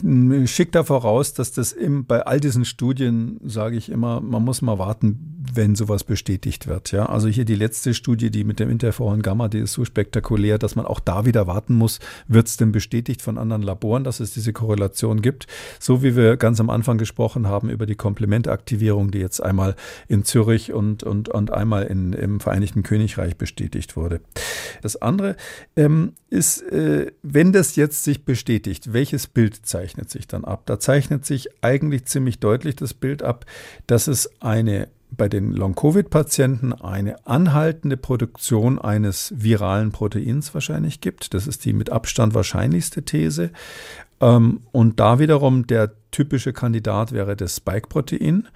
schicke 0.50 0.70
da 0.70 0.84
voraus, 0.84 1.34
dass 1.34 1.52
das 1.52 1.72
im, 1.72 2.06
bei 2.06 2.24
all 2.24 2.38
diesen 2.38 2.64
Studien, 2.64 3.40
sage 3.44 3.76
ich 3.76 3.90
immer, 3.90 4.20
man 4.20 4.44
muss 4.44 4.62
mal 4.62 4.78
warten, 4.78 5.35
wenn 5.56 5.74
sowas 5.74 6.04
bestätigt 6.04 6.66
wird. 6.66 6.92
Ja? 6.92 7.06
Also 7.06 7.28
hier 7.28 7.44
die 7.44 7.54
letzte 7.54 7.94
Studie, 7.94 8.30
die 8.30 8.44
mit 8.44 8.60
dem 8.60 8.70
Interferon 8.70 9.22
Gamma, 9.22 9.48
die 9.48 9.58
ist 9.58 9.72
so 9.72 9.84
spektakulär, 9.84 10.58
dass 10.58 10.76
man 10.76 10.86
auch 10.86 11.00
da 11.00 11.24
wieder 11.24 11.46
warten 11.46 11.74
muss, 11.74 11.98
wird 12.28 12.46
es 12.46 12.56
denn 12.56 12.72
bestätigt 12.72 13.22
von 13.22 13.38
anderen 13.38 13.62
Laboren, 13.62 14.04
dass 14.04 14.20
es 14.20 14.32
diese 14.32 14.52
Korrelation 14.52 15.22
gibt. 15.22 15.46
So 15.80 16.02
wie 16.02 16.16
wir 16.16 16.36
ganz 16.36 16.60
am 16.60 16.70
Anfang 16.70 16.98
gesprochen 16.98 17.48
haben 17.48 17.70
über 17.70 17.86
die 17.86 17.94
Komplementaktivierung, 17.94 19.10
die 19.10 19.18
jetzt 19.18 19.42
einmal 19.42 19.74
in 20.08 20.24
Zürich 20.24 20.72
und, 20.72 21.02
und, 21.02 21.28
und 21.28 21.52
einmal 21.52 21.84
in, 21.84 22.12
im 22.12 22.40
Vereinigten 22.40 22.82
Königreich 22.82 23.36
bestätigt 23.36 23.96
wurde. 23.96 24.20
Das 24.82 25.00
andere 25.00 25.36
ähm, 25.76 26.12
ist, 26.30 26.62
äh, 26.62 27.12
wenn 27.22 27.52
das 27.52 27.76
jetzt 27.76 28.04
sich 28.04 28.24
bestätigt, 28.24 28.92
welches 28.92 29.26
Bild 29.26 29.66
zeichnet 29.66 30.10
sich 30.10 30.26
dann 30.26 30.44
ab? 30.44 30.62
Da 30.66 30.78
zeichnet 30.78 31.24
sich 31.24 31.48
eigentlich 31.62 32.04
ziemlich 32.04 32.38
deutlich 32.38 32.76
das 32.76 32.94
Bild 32.94 33.22
ab, 33.22 33.46
dass 33.86 34.06
es 34.06 34.30
eine 34.40 34.88
bei 35.10 35.28
den 35.28 35.52
Long-Covid-Patienten 35.52 36.72
eine 36.72 37.26
anhaltende 37.26 37.96
Produktion 37.96 38.78
eines 38.78 39.32
viralen 39.36 39.92
Proteins 39.92 40.52
wahrscheinlich 40.54 41.00
gibt. 41.00 41.34
Das 41.34 41.46
ist 41.46 41.64
die 41.64 41.72
mit 41.72 41.90
Abstand 41.90 42.34
wahrscheinlichste 42.34 43.02
These. 43.02 43.50
Ähm, 44.20 44.60
und 44.72 45.00
da 45.00 45.18
wiederum 45.18 45.66
der 45.66 45.92
typische 46.10 46.52
Kandidat 46.52 47.12
wäre 47.12 47.36
das 47.36 47.56
Spike-Protein. 47.56 48.48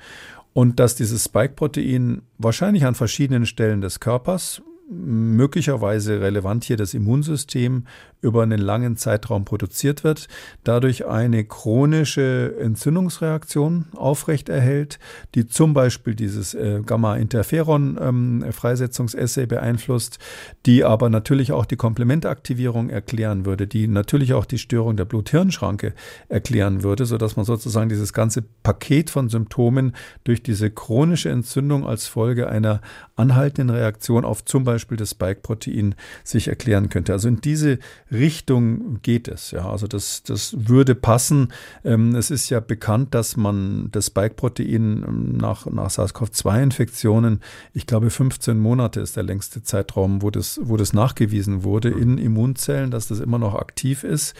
Und 0.52 0.80
dass 0.80 0.96
dieses 0.96 1.24
Spike-Protein 1.24 2.22
wahrscheinlich 2.38 2.84
an 2.84 2.94
verschiedenen 2.94 3.46
Stellen 3.46 3.80
des 3.80 4.00
Körpers 4.00 4.62
möglicherweise 4.90 6.20
relevant 6.20 6.64
hier 6.64 6.76
das 6.76 6.94
Immunsystem 6.94 7.84
über 8.22 8.42
einen 8.42 8.60
langen 8.60 8.96
Zeitraum 8.96 9.44
produziert 9.44 10.02
wird, 10.04 10.28
dadurch 10.64 11.06
eine 11.06 11.44
chronische 11.44 12.56
Entzündungsreaktion 12.60 13.86
aufrechterhält, 13.94 14.98
die 15.36 15.46
zum 15.46 15.74
Beispiel 15.74 16.16
dieses 16.16 16.54
äh, 16.54 16.82
Gamma-Interferon-Freisetzungsassay 16.84 19.42
ähm, 19.42 19.48
beeinflusst, 19.48 20.18
die 20.66 20.82
aber 20.84 21.08
natürlich 21.08 21.52
auch 21.52 21.66
die 21.66 21.76
Komplementaktivierung 21.76 22.90
erklären 22.90 23.46
würde, 23.46 23.68
die 23.68 23.86
natürlich 23.86 24.34
auch 24.34 24.44
die 24.44 24.58
Störung 24.58 24.96
der 24.96 25.04
Blut-Hirn-Schranke 25.04 25.94
erklären 26.28 26.82
würde, 26.82 27.06
sodass 27.06 27.36
man 27.36 27.46
sozusagen 27.46 27.88
dieses 27.88 28.12
ganze 28.12 28.42
Paket 28.42 29.08
von 29.08 29.28
Symptomen 29.28 29.94
durch 30.24 30.42
diese 30.42 30.68
chronische 30.68 31.30
Entzündung 31.30 31.86
als 31.86 32.08
Folge 32.08 32.48
einer 32.48 32.80
anhaltenden 33.16 33.70
Reaktion 33.70 34.24
auf 34.24 34.44
zum 34.44 34.64
Beispiel 34.64 34.79
Beispiel 34.80 34.96
das 34.96 35.10
Spike-Protein 35.10 35.94
sich 36.24 36.48
erklären 36.48 36.88
könnte. 36.88 37.12
Also 37.12 37.28
in 37.28 37.40
diese 37.40 37.78
Richtung 38.10 39.00
geht 39.02 39.28
es. 39.28 39.50
Ja, 39.50 39.70
also 39.70 39.86
das, 39.86 40.22
das 40.22 40.56
würde 40.58 40.94
passen. 40.94 41.52
Ähm, 41.84 42.14
es 42.14 42.30
ist 42.30 42.48
ja 42.48 42.60
bekannt, 42.60 43.14
dass 43.14 43.36
man 43.36 43.88
das 43.92 44.06
Spike-Protein 44.06 45.04
ähm, 45.06 45.36
nach, 45.36 45.66
nach 45.66 45.90
SARS-CoV-2-Infektionen, 45.90 47.40
ich 47.74 47.86
glaube 47.86 48.08
15 48.08 48.58
Monate 48.58 49.00
ist 49.00 49.16
der 49.16 49.22
längste 49.22 49.62
Zeitraum, 49.62 50.22
wo 50.22 50.30
das, 50.30 50.58
wo 50.62 50.78
das 50.78 50.94
nachgewiesen 50.94 51.62
wurde 51.62 51.90
in 51.90 52.16
Immunzellen, 52.16 52.90
dass 52.90 53.08
das 53.08 53.20
immer 53.20 53.38
noch 53.38 53.54
aktiv 53.54 54.02
ist. 54.02 54.34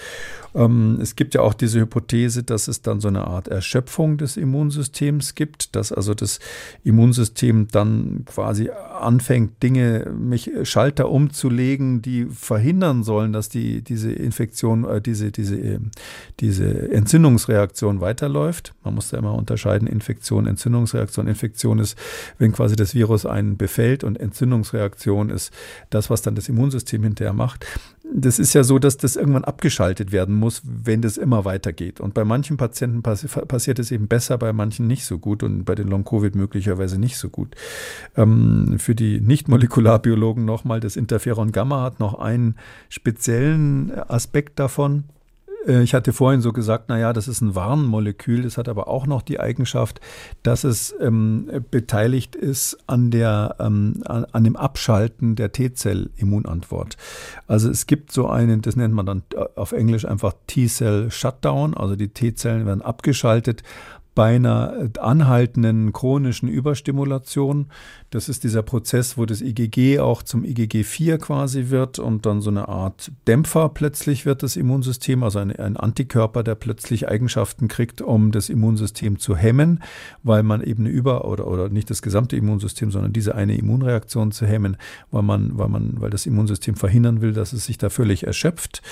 Ähm, 0.55 0.99
es 1.03 1.17
gibt 1.17 1.35
ja 1.35 1.43
auch 1.43 1.55
diese 1.55 1.81
Hypothese, 1.81 2.45
dass 2.45 2.67
es 2.67 2.81
dann 2.81 3.01
so 3.01 3.09
eine 3.09 3.27
Art 3.27 3.49
Erschöpfung 3.49 4.17
des 4.17 4.39
Immunsystems 4.39 5.35
gibt, 5.35 5.77
dass 5.77 5.93
also 5.93 6.15
das 6.15 6.41
Immunsystem 6.83 7.69
dann 7.69 8.25
quasi 8.25 8.71
anfängt, 8.71 9.63
Dinge, 9.63 10.11
mich 10.31 10.51
Schalter 10.63 11.11
umzulegen, 11.11 12.01
die 12.01 12.25
verhindern 12.25 13.03
sollen, 13.03 13.33
dass 13.33 13.49
die, 13.49 13.83
diese 13.83 14.13
Infektion, 14.13 14.85
äh, 14.85 15.03
diese, 15.03 15.31
diese, 15.31 15.57
ähm, 15.57 15.91
diese 16.41 16.91
Entzündungsreaktion 16.91 18.01
weiterläuft. 18.01 18.73
Man 18.83 18.95
muss 18.95 19.11
da 19.11 19.19
immer 19.19 19.35
unterscheiden, 19.35 19.87
Infektion, 19.87 20.47
Entzündungsreaktion. 20.47 21.27
Infektion 21.27 21.79
ist, 21.79 21.99
wenn 22.39 22.53
quasi 22.53 22.77
das 22.77 22.95
Virus 22.95 23.27
einen 23.27 23.59
befällt 23.59 24.05
und 24.05 24.19
Entzündungsreaktion 24.19 25.29
ist 25.29 25.53
das, 25.91 26.09
was 26.09 26.23
dann 26.23 26.35
das 26.35 26.49
Immunsystem 26.49 27.03
hinterher 27.03 27.35
macht 27.35 27.67
das 28.15 28.39
ist 28.39 28.55
ja 28.55 28.65
so, 28.65 28.79
dass 28.79 28.97
das 28.97 29.17
irgendwann 29.17 29.45
abgeschaltet 29.45 30.13
werden 30.13 30.35
muss, 30.35 30.63
wenn 30.65 31.03
das 31.03 31.17
immer 31.17 31.45
weitergeht. 31.45 32.01
Und 32.01 32.15
bei 32.15 32.25
manchen 32.25 32.57
Patienten 32.57 33.03
passi 33.03 33.29
passiert 33.29 33.79
es 33.79 33.91
eben 33.91 34.09
besser, 34.09 34.39
bei 34.39 34.53
manchen 34.53 34.87
nicht 34.87 35.05
so 35.05 35.19
gut 35.19 35.43
und 35.43 35.65
bei 35.65 35.75
den 35.75 35.89
Long-Covid 35.89 36.35
möglicherweise 36.35 36.99
nicht 36.99 37.17
so 37.17 37.29
gut. 37.29 37.55
Ähm, 38.17 38.77
für 38.79 38.95
die 38.95 39.21
Nicht-Molekularbiologen 39.21 40.45
nochmal, 40.45 40.81
das 40.81 40.97
Interferon-Gamma 40.97 41.83
hat 41.83 42.01
noch 42.01 42.19
einen 42.19 42.57
speziellen 42.89 43.93
Aspekt 43.93 44.59
davon. 44.59 45.05
Äh, 45.67 45.83
ich 45.83 45.95
hatte 45.95 46.13
vorhin 46.13 46.41
so 46.41 46.53
gesagt, 46.53 46.89
naja, 46.89 47.13
das 47.13 47.29
ist 47.29 47.41
ein 47.41 47.55
Warnmolekül. 47.55 48.43
Das 48.43 48.59
hat 48.59 48.69
aber 48.69 48.89
auch 48.89 49.07
noch 49.07 49.23
die 49.23 49.41
Eigenschaft, 49.41 50.01
dass 50.43 50.65
es 50.65 50.95
ähm, 51.01 51.51
beteiligt 51.71 52.37
ist 52.37 52.79
an, 52.87 53.11
der, 53.11 53.57
ähm, 53.59 54.03
an, 54.05 54.27
an, 54.33 54.45
dem 54.45 54.57
Abschalten 54.57 55.37
der 55.37 55.53
T-Zell-Immunantwort. 55.53 56.97
Also 57.47 57.71
es 57.71 57.87
gibt 57.87 58.13
so 58.13 58.29
einen, 58.29 58.63
das 58.63 58.77
nennt 58.77 58.95
man 58.95 59.07
dann 59.07 59.23
äh, 59.35 59.45
auf 59.57 59.73
Englisch 59.73 60.05
einfach 60.05 60.35
T-Cell-Shutdown. 60.47 61.75
Also 61.75 61.97
die 61.97 62.09
T-Zellen 62.09 62.67
werden 62.67 62.83
abgeschaltet 62.83 63.63
bei 64.21 64.37
einer 64.37 64.91
anhaltenden 64.99 65.95
chronischen 65.95 66.47
Überstimulation. 66.47 67.69
Das 68.11 68.29
ist 68.29 68.45
dieser 68.45 68.63
Prozess, 68.63 69.17
wo 69.17 69.25
das 69.25 69.41
IgG 69.41 69.99
auch 69.99 70.23
zum 70.23 70.43
IgG4 70.43 71.17
quasi 71.17 71.71
wird 71.71 71.99
und 71.99 72.27
dann 72.27 72.43
so 72.43 72.51
eine 72.51 72.69
Art 72.69 73.13
Dämpfer 73.27 73.71
plötzlich 73.71 74.27
wird 74.27 74.43
das 74.43 74.57
Immunsystem, 74.57 75.23
also 75.23 75.39
ein, 75.39 75.57
ein 75.57 75.79
Antikörper, 75.79 76.43
der 76.43 76.55
plötzlich 76.55 77.09
Eigenschaften 77.09 77.69
kriegt, 77.69 78.03
um 78.03 78.31
das 78.31 78.51
Immunsystem 78.51 79.19
zu 79.19 79.37
hemmen, 79.37 79.83
weil 80.23 80.43
man 80.43 80.63
eben 80.63 80.85
Über- 80.85 81.25
oder, 81.25 81.47
oder 81.47 81.71
nicht 81.71 81.89
das 81.89 82.03
gesamte 82.03 82.37
Immunsystem, 82.37 82.91
sondern 82.91 83.15
diese 83.15 83.37
eine 83.37 83.57
Immunreaktion 83.57 84.33
zu 84.33 84.45
hemmen, 84.45 84.77
weil 85.11 85.23
man, 85.23 85.57
weil 85.57 85.69
man, 85.71 85.99
weil 85.99 86.11
das 86.11 86.27
Immunsystem 86.27 86.77
verhindern 86.77 87.23
will, 87.23 87.33
dass 87.33 87.55
es 87.55 87.65
sich 87.65 87.79
da 87.79 87.89
völlig 87.89 88.27
erschöpft. 88.27 88.83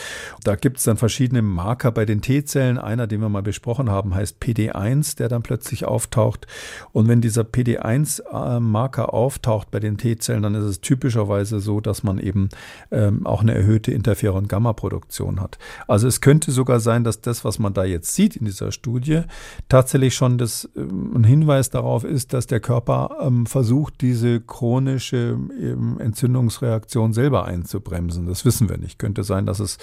Da 0.42 0.56
gibt 0.56 0.78
es 0.78 0.84
dann 0.84 0.96
verschiedene 0.96 1.42
Marker 1.42 1.92
bei 1.92 2.06
den 2.06 2.22
T-Zellen. 2.22 2.78
Einer, 2.78 3.06
den 3.06 3.20
wir 3.20 3.28
mal 3.28 3.42
besprochen 3.42 3.90
haben, 3.90 4.14
heißt 4.14 4.38
PD1, 4.42 5.17
der 5.18 5.28
dann 5.28 5.42
plötzlich 5.42 5.84
auftaucht. 5.84 6.46
Und 6.92 7.08
wenn 7.08 7.20
dieser 7.20 7.42
PD1-Marker 7.42 9.12
auftaucht 9.12 9.70
bei 9.70 9.80
den 9.80 9.98
T-Zellen, 9.98 10.42
dann 10.42 10.54
ist 10.54 10.64
es 10.64 10.80
typischerweise 10.80 11.60
so, 11.60 11.80
dass 11.80 12.02
man 12.02 12.18
eben 12.18 12.48
ähm, 12.90 13.26
auch 13.26 13.42
eine 13.42 13.54
erhöhte 13.54 13.92
Interferon-Gamma-Produktion 13.92 15.40
hat. 15.40 15.58
Also 15.86 16.08
es 16.08 16.20
könnte 16.20 16.52
sogar 16.52 16.80
sein, 16.80 17.04
dass 17.04 17.20
das, 17.20 17.44
was 17.44 17.58
man 17.58 17.74
da 17.74 17.84
jetzt 17.84 18.14
sieht 18.14 18.36
in 18.36 18.44
dieser 18.44 18.72
Studie, 18.72 19.22
tatsächlich 19.68 20.14
schon 20.14 20.38
das, 20.38 20.68
ähm, 20.76 21.16
ein 21.16 21.24
Hinweis 21.24 21.70
darauf 21.70 22.04
ist, 22.04 22.32
dass 22.32 22.46
der 22.46 22.60
Körper 22.60 23.16
ähm, 23.20 23.46
versucht, 23.46 24.00
diese 24.00 24.40
chronische 24.40 25.38
ähm, 25.60 25.98
Entzündungsreaktion 26.00 27.12
selber 27.12 27.44
einzubremsen. 27.44 28.26
Das 28.26 28.44
wissen 28.44 28.68
wir 28.68 28.78
nicht. 28.78 28.98
Könnte 28.98 29.24
sein, 29.24 29.46
dass 29.46 29.60
es 29.60 29.78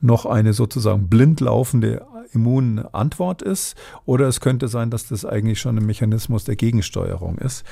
noch 0.00 0.26
eine 0.26 0.52
sozusagen 0.52 1.08
blind 1.08 1.40
laufende 1.40 2.06
Immunantwort 2.34 3.42
ist 3.42 3.76
oder 4.06 4.28
es 4.28 4.40
könnte 4.40 4.68
sein, 4.68 4.90
dass 4.90 5.08
das 5.08 5.24
eigentlich 5.24 5.60
schon 5.60 5.78
ein 5.78 5.86
Mechanismus 5.86 6.44
der 6.44 6.56
Gegensteuerung 6.56 7.38
ist. 7.38 7.64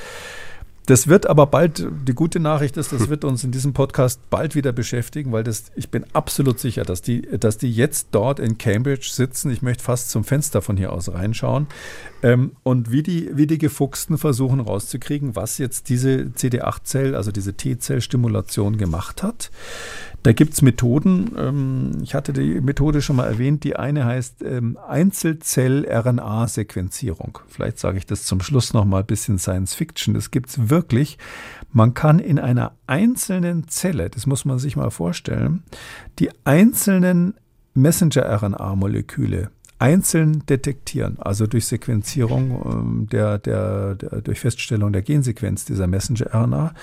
Das 0.91 1.07
wird 1.07 1.29
aber 1.29 1.47
bald, 1.47 1.87
die 2.09 2.15
gute 2.15 2.41
Nachricht 2.41 2.77
ist, 2.77 2.93
das 2.93 3.09
wird 3.09 3.25
uns 3.25 3.45
in 3.45 3.53
diesem 3.53 3.75
Podcast 3.75 4.29
bald 4.29 4.57
wieder 4.57 4.73
beschäftigen, 4.73 5.31
weil 5.31 5.45
das, 5.45 5.71
ich 5.77 5.91
bin 5.91 6.05
absolut 6.15 6.59
sicher, 6.59 6.83
dass 6.83 7.01
die, 7.01 7.23
dass 7.23 7.59
die 7.59 7.71
jetzt 7.71 8.09
dort 8.11 8.41
in 8.41 8.59
Cambridge 8.59 9.09
sitzen. 9.13 9.53
Ich 9.53 9.63
möchte 9.63 9.85
fast 9.85 10.11
zum 10.11 10.25
Fenster 10.25 10.63
von 10.63 10.77
hier 10.77 10.93
aus 10.93 11.13
reinschauen. 11.13 11.69
Ähm, 12.25 12.57
und 12.65 12.91
wie 12.91 13.05
die, 13.05 13.31
wie 13.37 13.47
die 13.47 13.59
Gefuchsten 13.59 14.19
versuchen 14.19 14.59
rauszukriegen, 14.59 15.37
was 15.37 15.59
jetzt 15.59 15.91
diese 15.91 16.33
CD8-Zell, 16.37 17.15
also 17.15 17.31
diese 17.31 17.55
T-Zell-Stimulation 17.55 18.77
gemacht 18.77 19.23
hat. 19.23 19.53
Da 20.23 20.33
gibt 20.33 20.53
es 20.53 20.61
Methoden. 20.62 21.33
Ähm, 21.39 21.99
ich 22.03 22.14
hatte 22.14 22.33
die 22.33 22.61
Methode 22.61 23.03
schon 23.03 23.16
mal 23.16 23.27
erwähnt. 23.27 23.64
Die 23.64 23.75
eine 23.77 24.05
heißt 24.05 24.43
ähm, 24.43 24.79
Einzelzell-RNA-Sequenzierung. 24.87 27.41
Vielleicht 27.49 27.79
sage 27.79 27.99
ich 27.99 28.07
das 28.07 28.23
zum 28.25 28.41
Schluss 28.41 28.73
noch 28.75 28.85
mal 28.85 29.01
ein 29.01 29.07
bisschen 29.07 29.39
Science 29.39 29.75
Fiction. 29.75 30.14
Das 30.14 30.31
gibt 30.31 30.51
es 30.51 30.68
wirklich. 30.68 31.18
Man 31.73 31.95
kann 31.95 32.18
in 32.18 32.39
einer 32.39 32.73
einzelnen 32.87 33.66
Zelle, 33.68 34.11
das 34.11 34.27
muss 34.27 34.45
man 34.45 34.59
sich 34.59 34.77
mal 34.77 34.91
vorstellen, 34.91 35.62
die 36.18 36.29
einzelnen 36.45 37.33
Messenger-RNA-Moleküle 37.75 39.51
einzeln 39.79 40.45
detektieren, 40.45 41.18
also 41.18 41.47
durch 41.47 41.66
Sequenzierung 41.66 42.62
ähm, 42.66 43.09
der, 43.11 43.39
der, 43.39 43.95
der, 43.95 44.21
durch 44.21 44.41
Feststellung 44.41 44.93
der 44.93 45.01
Gensequenz 45.01 45.64
dieser 45.64 45.87
Messenger-RNA 45.87 46.75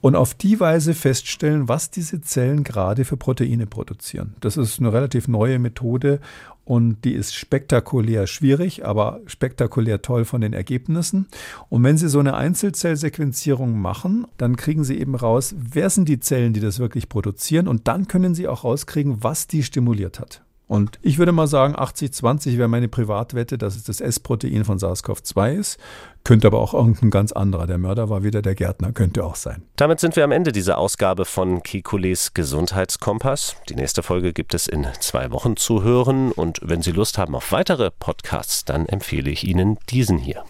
und 0.00 0.16
auf 0.16 0.34
die 0.34 0.60
Weise 0.60 0.94
feststellen, 0.94 1.68
was 1.68 1.90
diese 1.90 2.20
Zellen 2.20 2.64
gerade 2.64 3.04
für 3.04 3.16
Proteine 3.16 3.66
produzieren. 3.66 4.34
Das 4.40 4.56
ist 4.56 4.78
eine 4.78 4.92
relativ 4.92 5.28
neue 5.28 5.58
Methode 5.58 6.20
und 6.64 7.04
die 7.04 7.14
ist 7.14 7.34
spektakulär 7.34 8.26
schwierig, 8.26 8.84
aber 8.84 9.20
spektakulär 9.26 10.02
toll 10.02 10.24
von 10.24 10.40
den 10.40 10.52
Ergebnissen. 10.52 11.26
Und 11.68 11.82
wenn 11.82 11.98
Sie 11.98 12.08
so 12.08 12.20
eine 12.20 12.34
Einzelzellsequenzierung 12.34 13.80
machen, 13.80 14.26
dann 14.36 14.56
kriegen 14.56 14.84
Sie 14.84 14.98
eben 14.98 15.14
raus, 15.14 15.54
wer 15.58 15.90
sind 15.90 16.08
die 16.08 16.20
Zellen, 16.20 16.52
die 16.52 16.60
das 16.60 16.78
wirklich 16.78 17.08
produzieren 17.08 17.66
und 17.66 17.88
dann 17.88 18.08
können 18.08 18.34
Sie 18.34 18.46
auch 18.46 18.64
rauskriegen, 18.64 19.22
was 19.22 19.48
die 19.48 19.62
stimuliert 19.62 20.20
hat. 20.20 20.42
Und 20.70 21.00
ich 21.02 21.18
würde 21.18 21.32
mal 21.32 21.48
sagen, 21.48 21.74
80-20 21.74 22.56
wäre 22.56 22.68
meine 22.68 22.86
Privatwette, 22.86 23.58
dass 23.58 23.74
es 23.74 23.82
das 23.82 24.00
S-Protein 24.00 24.64
von 24.64 24.78
SARS-CoV-2 24.78 25.54
ist. 25.54 25.80
Könnte 26.22 26.46
aber 26.46 26.60
auch 26.60 26.74
irgendein 26.74 27.10
ganz 27.10 27.32
anderer. 27.32 27.66
Der 27.66 27.76
Mörder 27.76 28.08
war 28.08 28.22
wieder 28.22 28.40
der 28.40 28.54
Gärtner, 28.54 28.92
könnte 28.92 29.24
auch 29.24 29.34
sein. 29.34 29.64
Damit 29.74 29.98
sind 29.98 30.14
wir 30.14 30.22
am 30.22 30.30
Ende 30.30 30.52
dieser 30.52 30.78
Ausgabe 30.78 31.24
von 31.24 31.64
Kikules 31.64 32.34
Gesundheitskompass. 32.34 33.56
Die 33.68 33.74
nächste 33.74 34.04
Folge 34.04 34.32
gibt 34.32 34.54
es 34.54 34.68
in 34.68 34.86
zwei 35.00 35.32
Wochen 35.32 35.56
zu 35.56 35.82
hören. 35.82 36.30
Und 36.30 36.60
wenn 36.62 36.82
Sie 36.82 36.92
Lust 36.92 37.18
haben 37.18 37.34
auf 37.34 37.50
weitere 37.50 37.90
Podcasts, 37.90 38.64
dann 38.64 38.86
empfehle 38.86 39.28
ich 39.28 39.42
Ihnen 39.42 39.76
diesen 39.88 40.18
hier. 40.18 40.44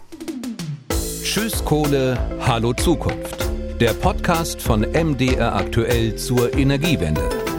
Tschüss 1.23 1.65
Kohle, 1.65 2.19
Hallo 2.41 2.73
Zukunft. 2.73 3.49
Der 3.79 3.93
Podcast 3.93 4.61
von 4.61 4.81
MDR 4.81 5.55
aktuell 5.55 6.15
zur 6.15 6.55
Energiewende. 6.55 7.50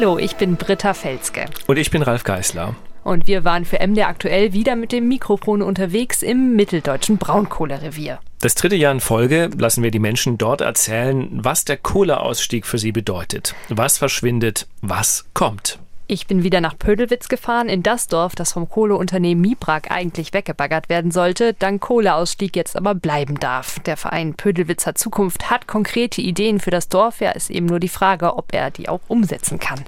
Hallo, 0.00 0.16
ich 0.16 0.36
bin 0.36 0.54
Britta 0.54 0.94
Felske. 0.94 1.46
Und 1.66 1.76
ich 1.76 1.90
bin 1.90 2.02
Ralf 2.02 2.22
Geißler. 2.22 2.76
Und 3.02 3.26
wir 3.26 3.44
waren 3.44 3.64
für 3.64 3.84
MDR 3.84 4.06
aktuell 4.06 4.52
wieder 4.52 4.76
mit 4.76 4.92
dem 4.92 5.08
Mikrofon 5.08 5.60
unterwegs 5.60 6.22
im 6.22 6.54
mitteldeutschen 6.54 7.18
Braunkohlerevier. 7.18 8.20
Das 8.40 8.54
dritte 8.54 8.76
Jahr 8.76 8.92
in 8.92 9.00
Folge 9.00 9.50
lassen 9.58 9.82
wir 9.82 9.90
die 9.90 9.98
Menschen 9.98 10.38
dort 10.38 10.60
erzählen, 10.60 11.28
was 11.32 11.64
der 11.64 11.78
Kohleausstieg 11.78 12.64
für 12.64 12.78
sie 12.78 12.92
bedeutet. 12.92 13.56
Was 13.70 13.98
verschwindet, 13.98 14.68
was 14.82 15.24
kommt. 15.34 15.80
Ich 16.10 16.26
bin 16.26 16.42
wieder 16.42 16.62
nach 16.62 16.78
Pödelwitz 16.78 17.28
gefahren, 17.28 17.68
in 17.68 17.82
das 17.82 18.06
Dorf, 18.06 18.34
das 18.34 18.54
vom 18.54 18.66
Kohleunternehmen 18.66 19.42
Mibrak 19.42 19.90
eigentlich 19.90 20.32
weggebaggert 20.32 20.88
werden 20.88 21.10
sollte, 21.10 21.52
dank 21.52 21.82
Kohleausstieg 21.82 22.56
jetzt 22.56 22.76
aber 22.76 22.94
bleiben 22.94 23.38
darf. 23.38 23.78
Der 23.80 23.98
Verein 23.98 24.32
Pödelwitzer 24.32 24.94
Zukunft 24.94 25.50
hat 25.50 25.66
konkrete 25.66 26.22
Ideen 26.22 26.60
für 26.60 26.70
das 26.70 26.88
Dorf, 26.88 27.20
ja, 27.20 27.32
ist 27.32 27.50
eben 27.50 27.66
nur 27.66 27.78
die 27.78 27.90
Frage, 27.90 28.38
ob 28.38 28.54
er 28.54 28.70
die 28.70 28.88
auch 28.88 29.02
umsetzen 29.08 29.58
kann. 29.58 29.84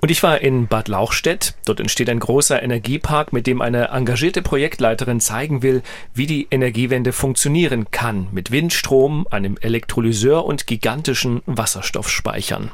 Und 0.00 0.10
ich 0.10 0.22
war 0.22 0.40
in 0.40 0.66
Bad 0.66 0.88
Lauchstädt. 0.88 1.52
Dort 1.66 1.78
entsteht 1.78 2.08
ein 2.08 2.20
großer 2.20 2.62
Energiepark, 2.62 3.34
mit 3.34 3.46
dem 3.46 3.60
eine 3.60 3.88
engagierte 3.88 4.40
Projektleiterin 4.40 5.20
zeigen 5.20 5.62
will, 5.62 5.82
wie 6.14 6.26
die 6.26 6.48
Energiewende 6.50 7.12
funktionieren 7.12 7.90
kann. 7.90 8.28
Mit 8.32 8.50
Windstrom, 8.50 9.26
einem 9.30 9.58
Elektrolyseur 9.60 10.46
und 10.46 10.66
gigantischen 10.66 11.42
Wasserstoffspeichern. 11.44 12.70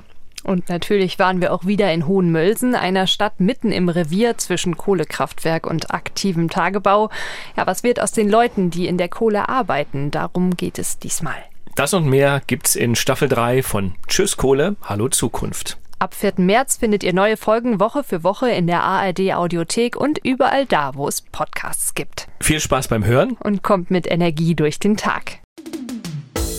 Und 0.46 0.68
natürlich 0.68 1.18
waren 1.18 1.40
wir 1.40 1.52
auch 1.52 1.66
wieder 1.66 1.92
in 1.92 2.06
Hohenmölsen, 2.06 2.76
einer 2.76 3.08
Stadt 3.08 3.40
mitten 3.40 3.72
im 3.72 3.88
Revier 3.88 4.38
zwischen 4.38 4.76
Kohlekraftwerk 4.76 5.66
und 5.66 5.92
aktivem 5.92 6.48
Tagebau. 6.48 7.10
Ja, 7.56 7.66
was 7.66 7.82
wird 7.82 8.00
aus 8.00 8.12
den 8.12 8.30
Leuten, 8.30 8.70
die 8.70 8.86
in 8.86 8.96
der 8.96 9.08
Kohle 9.08 9.48
arbeiten? 9.48 10.12
Darum 10.12 10.56
geht 10.56 10.78
es 10.78 11.00
diesmal. 11.00 11.34
Das 11.74 11.92
und 11.94 12.06
mehr 12.06 12.40
gibt's 12.46 12.76
in 12.76 12.94
Staffel 12.94 13.28
3 13.28 13.64
von 13.64 13.94
Tschüss 14.06 14.36
Kohle, 14.36 14.76
Hallo 14.82 15.08
Zukunft. 15.08 15.78
Ab 15.98 16.14
4. 16.14 16.34
März 16.36 16.76
findet 16.76 17.02
ihr 17.02 17.12
neue 17.12 17.36
Folgen 17.36 17.80
Woche 17.80 18.04
für 18.04 18.22
Woche 18.22 18.48
in 18.50 18.66
der 18.66 18.82
ARD 18.82 19.34
Audiothek 19.34 19.96
und 19.96 20.18
überall 20.22 20.66
da, 20.66 20.94
wo 20.94 21.08
es 21.08 21.22
Podcasts 21.22 21.94
gibt. 21.94 22.28
Viel 22.40 22.60
Spaß 22.60 22.88
beim 22.88 23.04
Hören 23.04 23.36
und 23.42 23.62
kommt 23.62 23.90
mit 23.90 24.10
Energie 24.10 24.54
durch 24.54 24.78
den 24.78 24.96
Tag. 24.96 25.40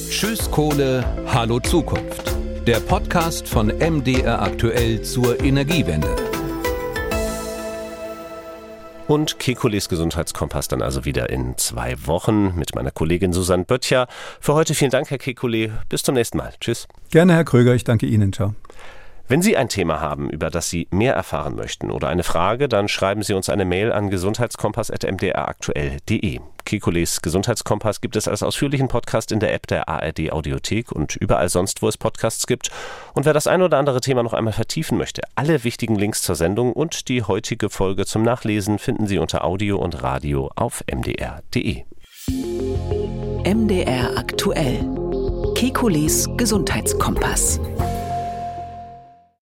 Tschüss 0.09 0.51
Kohle, 0.51 1.05
Hallo 1.27 1.59
Zukunft. 1.59 2.36
Der 2.67 2.81
Podcast 2.81 3.47
von 3.47 3.67
MDR 3.67 4.41
aktuell 4.41 5.01
zur 5.01 5.41
Energiewende. 5.41 6.13
Und 9.07 9.39
Kekules 9.39 9.87
Gesundheitskompass 9.87 10.67
dann 10.67 10.81
also 10.81 11.05
wieder 11.05 11.29
in 11.29 11.57
zwei 11.57 11.95
Wochen 12.05 12.55
mit 12.57 12.75
meiner 12.75 12.91
Kollegin 12.91 13.31
Susanne 13.31 13.63
Böttcher. 13.63 14.07
Für 14.41 14.53
heute 14.53 14.73
vielen 14.73 14.91
Dank, 14.91 15.09
Herr 15.09 15.17
Kekule. 15.17 15.79
Bis 15.87 16.03
zum 16.03 16.15
nächsten 16.15 16.39
Mal. 16.39 16.55
Tschüss. 16.59 16.89
Gerne, 17.09 17.35
Herr 17.35 17.45
Kröger. 17.45 17.73
Ich 17.73 17.85
danke 17.85 18.05
Ihnen. 18.05 18.33
Ciao. 18.33 18.53
Wenn 19.29 19.41
Sie 19.41 19.57
ein 19.57 19.67
Thema 19.67 19.99
haben, 19.99 20.29
über 20.29 20.49
das 20.49 20.69
Sie 20.69 20.87
mehr 20.89 21.13
erfahren 21.13 21.55
möchten 21.55 21.91
oder 21.91 22.07
eine 22.07 22.23
Frage, 22.23 22.69
dann 22.69 22.87
schreiben 22.87 23.23
Sie 23.23 23.33
uns 23.33 23.49
eine 23.49 23.65
Mail 23.65 23.91
an 23.91 24.09
gesundheitskompass.mdraktuell.de. 24.09 26.39
Kekules 26.63 27.21
Gesundheitskompass 27.21 27.99
gibt 27.99 28.15
es 28.15 28.29
als 28.29 28.41
ausführlichen 28.41 28.87
Podcast 28.87 29.33
in 29.33 29.41
der 29.41 29.53
App 29.53 29.67
der 29.67 29.89
ARD 29.89 30.31
Audiothek 30.31 30.93
und 30.93 31.17
überall 31.17 31.49
sonst, 31.49 31.81
wo 31.81 31.89
es 31.89 31.97
Podcasts 31.97 32.47
gibt. 32.47 32.71
Und 33.15 33.25
wer 33.25 33.33
das 33.33 33.47
ein 33.47 33.61
oder 33.61 33.77
andere 33.77 33.99
Thema 33.99 34.23
noch 34.23 34.33
einmal 34.33 34.53
vertiefen 34.53 34.97
möchte, 34.97 35.23
alle 35.35 35.65
wichtigen 35.65 35.95
Links 35.95 36.21
zur 36.21 36.35
Sendung 36.35 36.71
und 36.71 37.09
die 37.09 37.23
heutige 37.23 37.69
Folge 37.69 38.05
zum 38.05 38.23
Nachlesen 38.23 38.79
finden 38.79 39.07
Sie 39.07 39.17
unter 39.17 39.43
Audio 39.43 39.77
und 39.77 40.03
Radio 40.03 40.51
auf 40.55 40.85
mdr.de. 40.89 41.83
MDR 43.43 44.17
aktuell. 44.17 44.89
Kekules 45.55 46.29
Gesundheitskompass. 46.37 47.59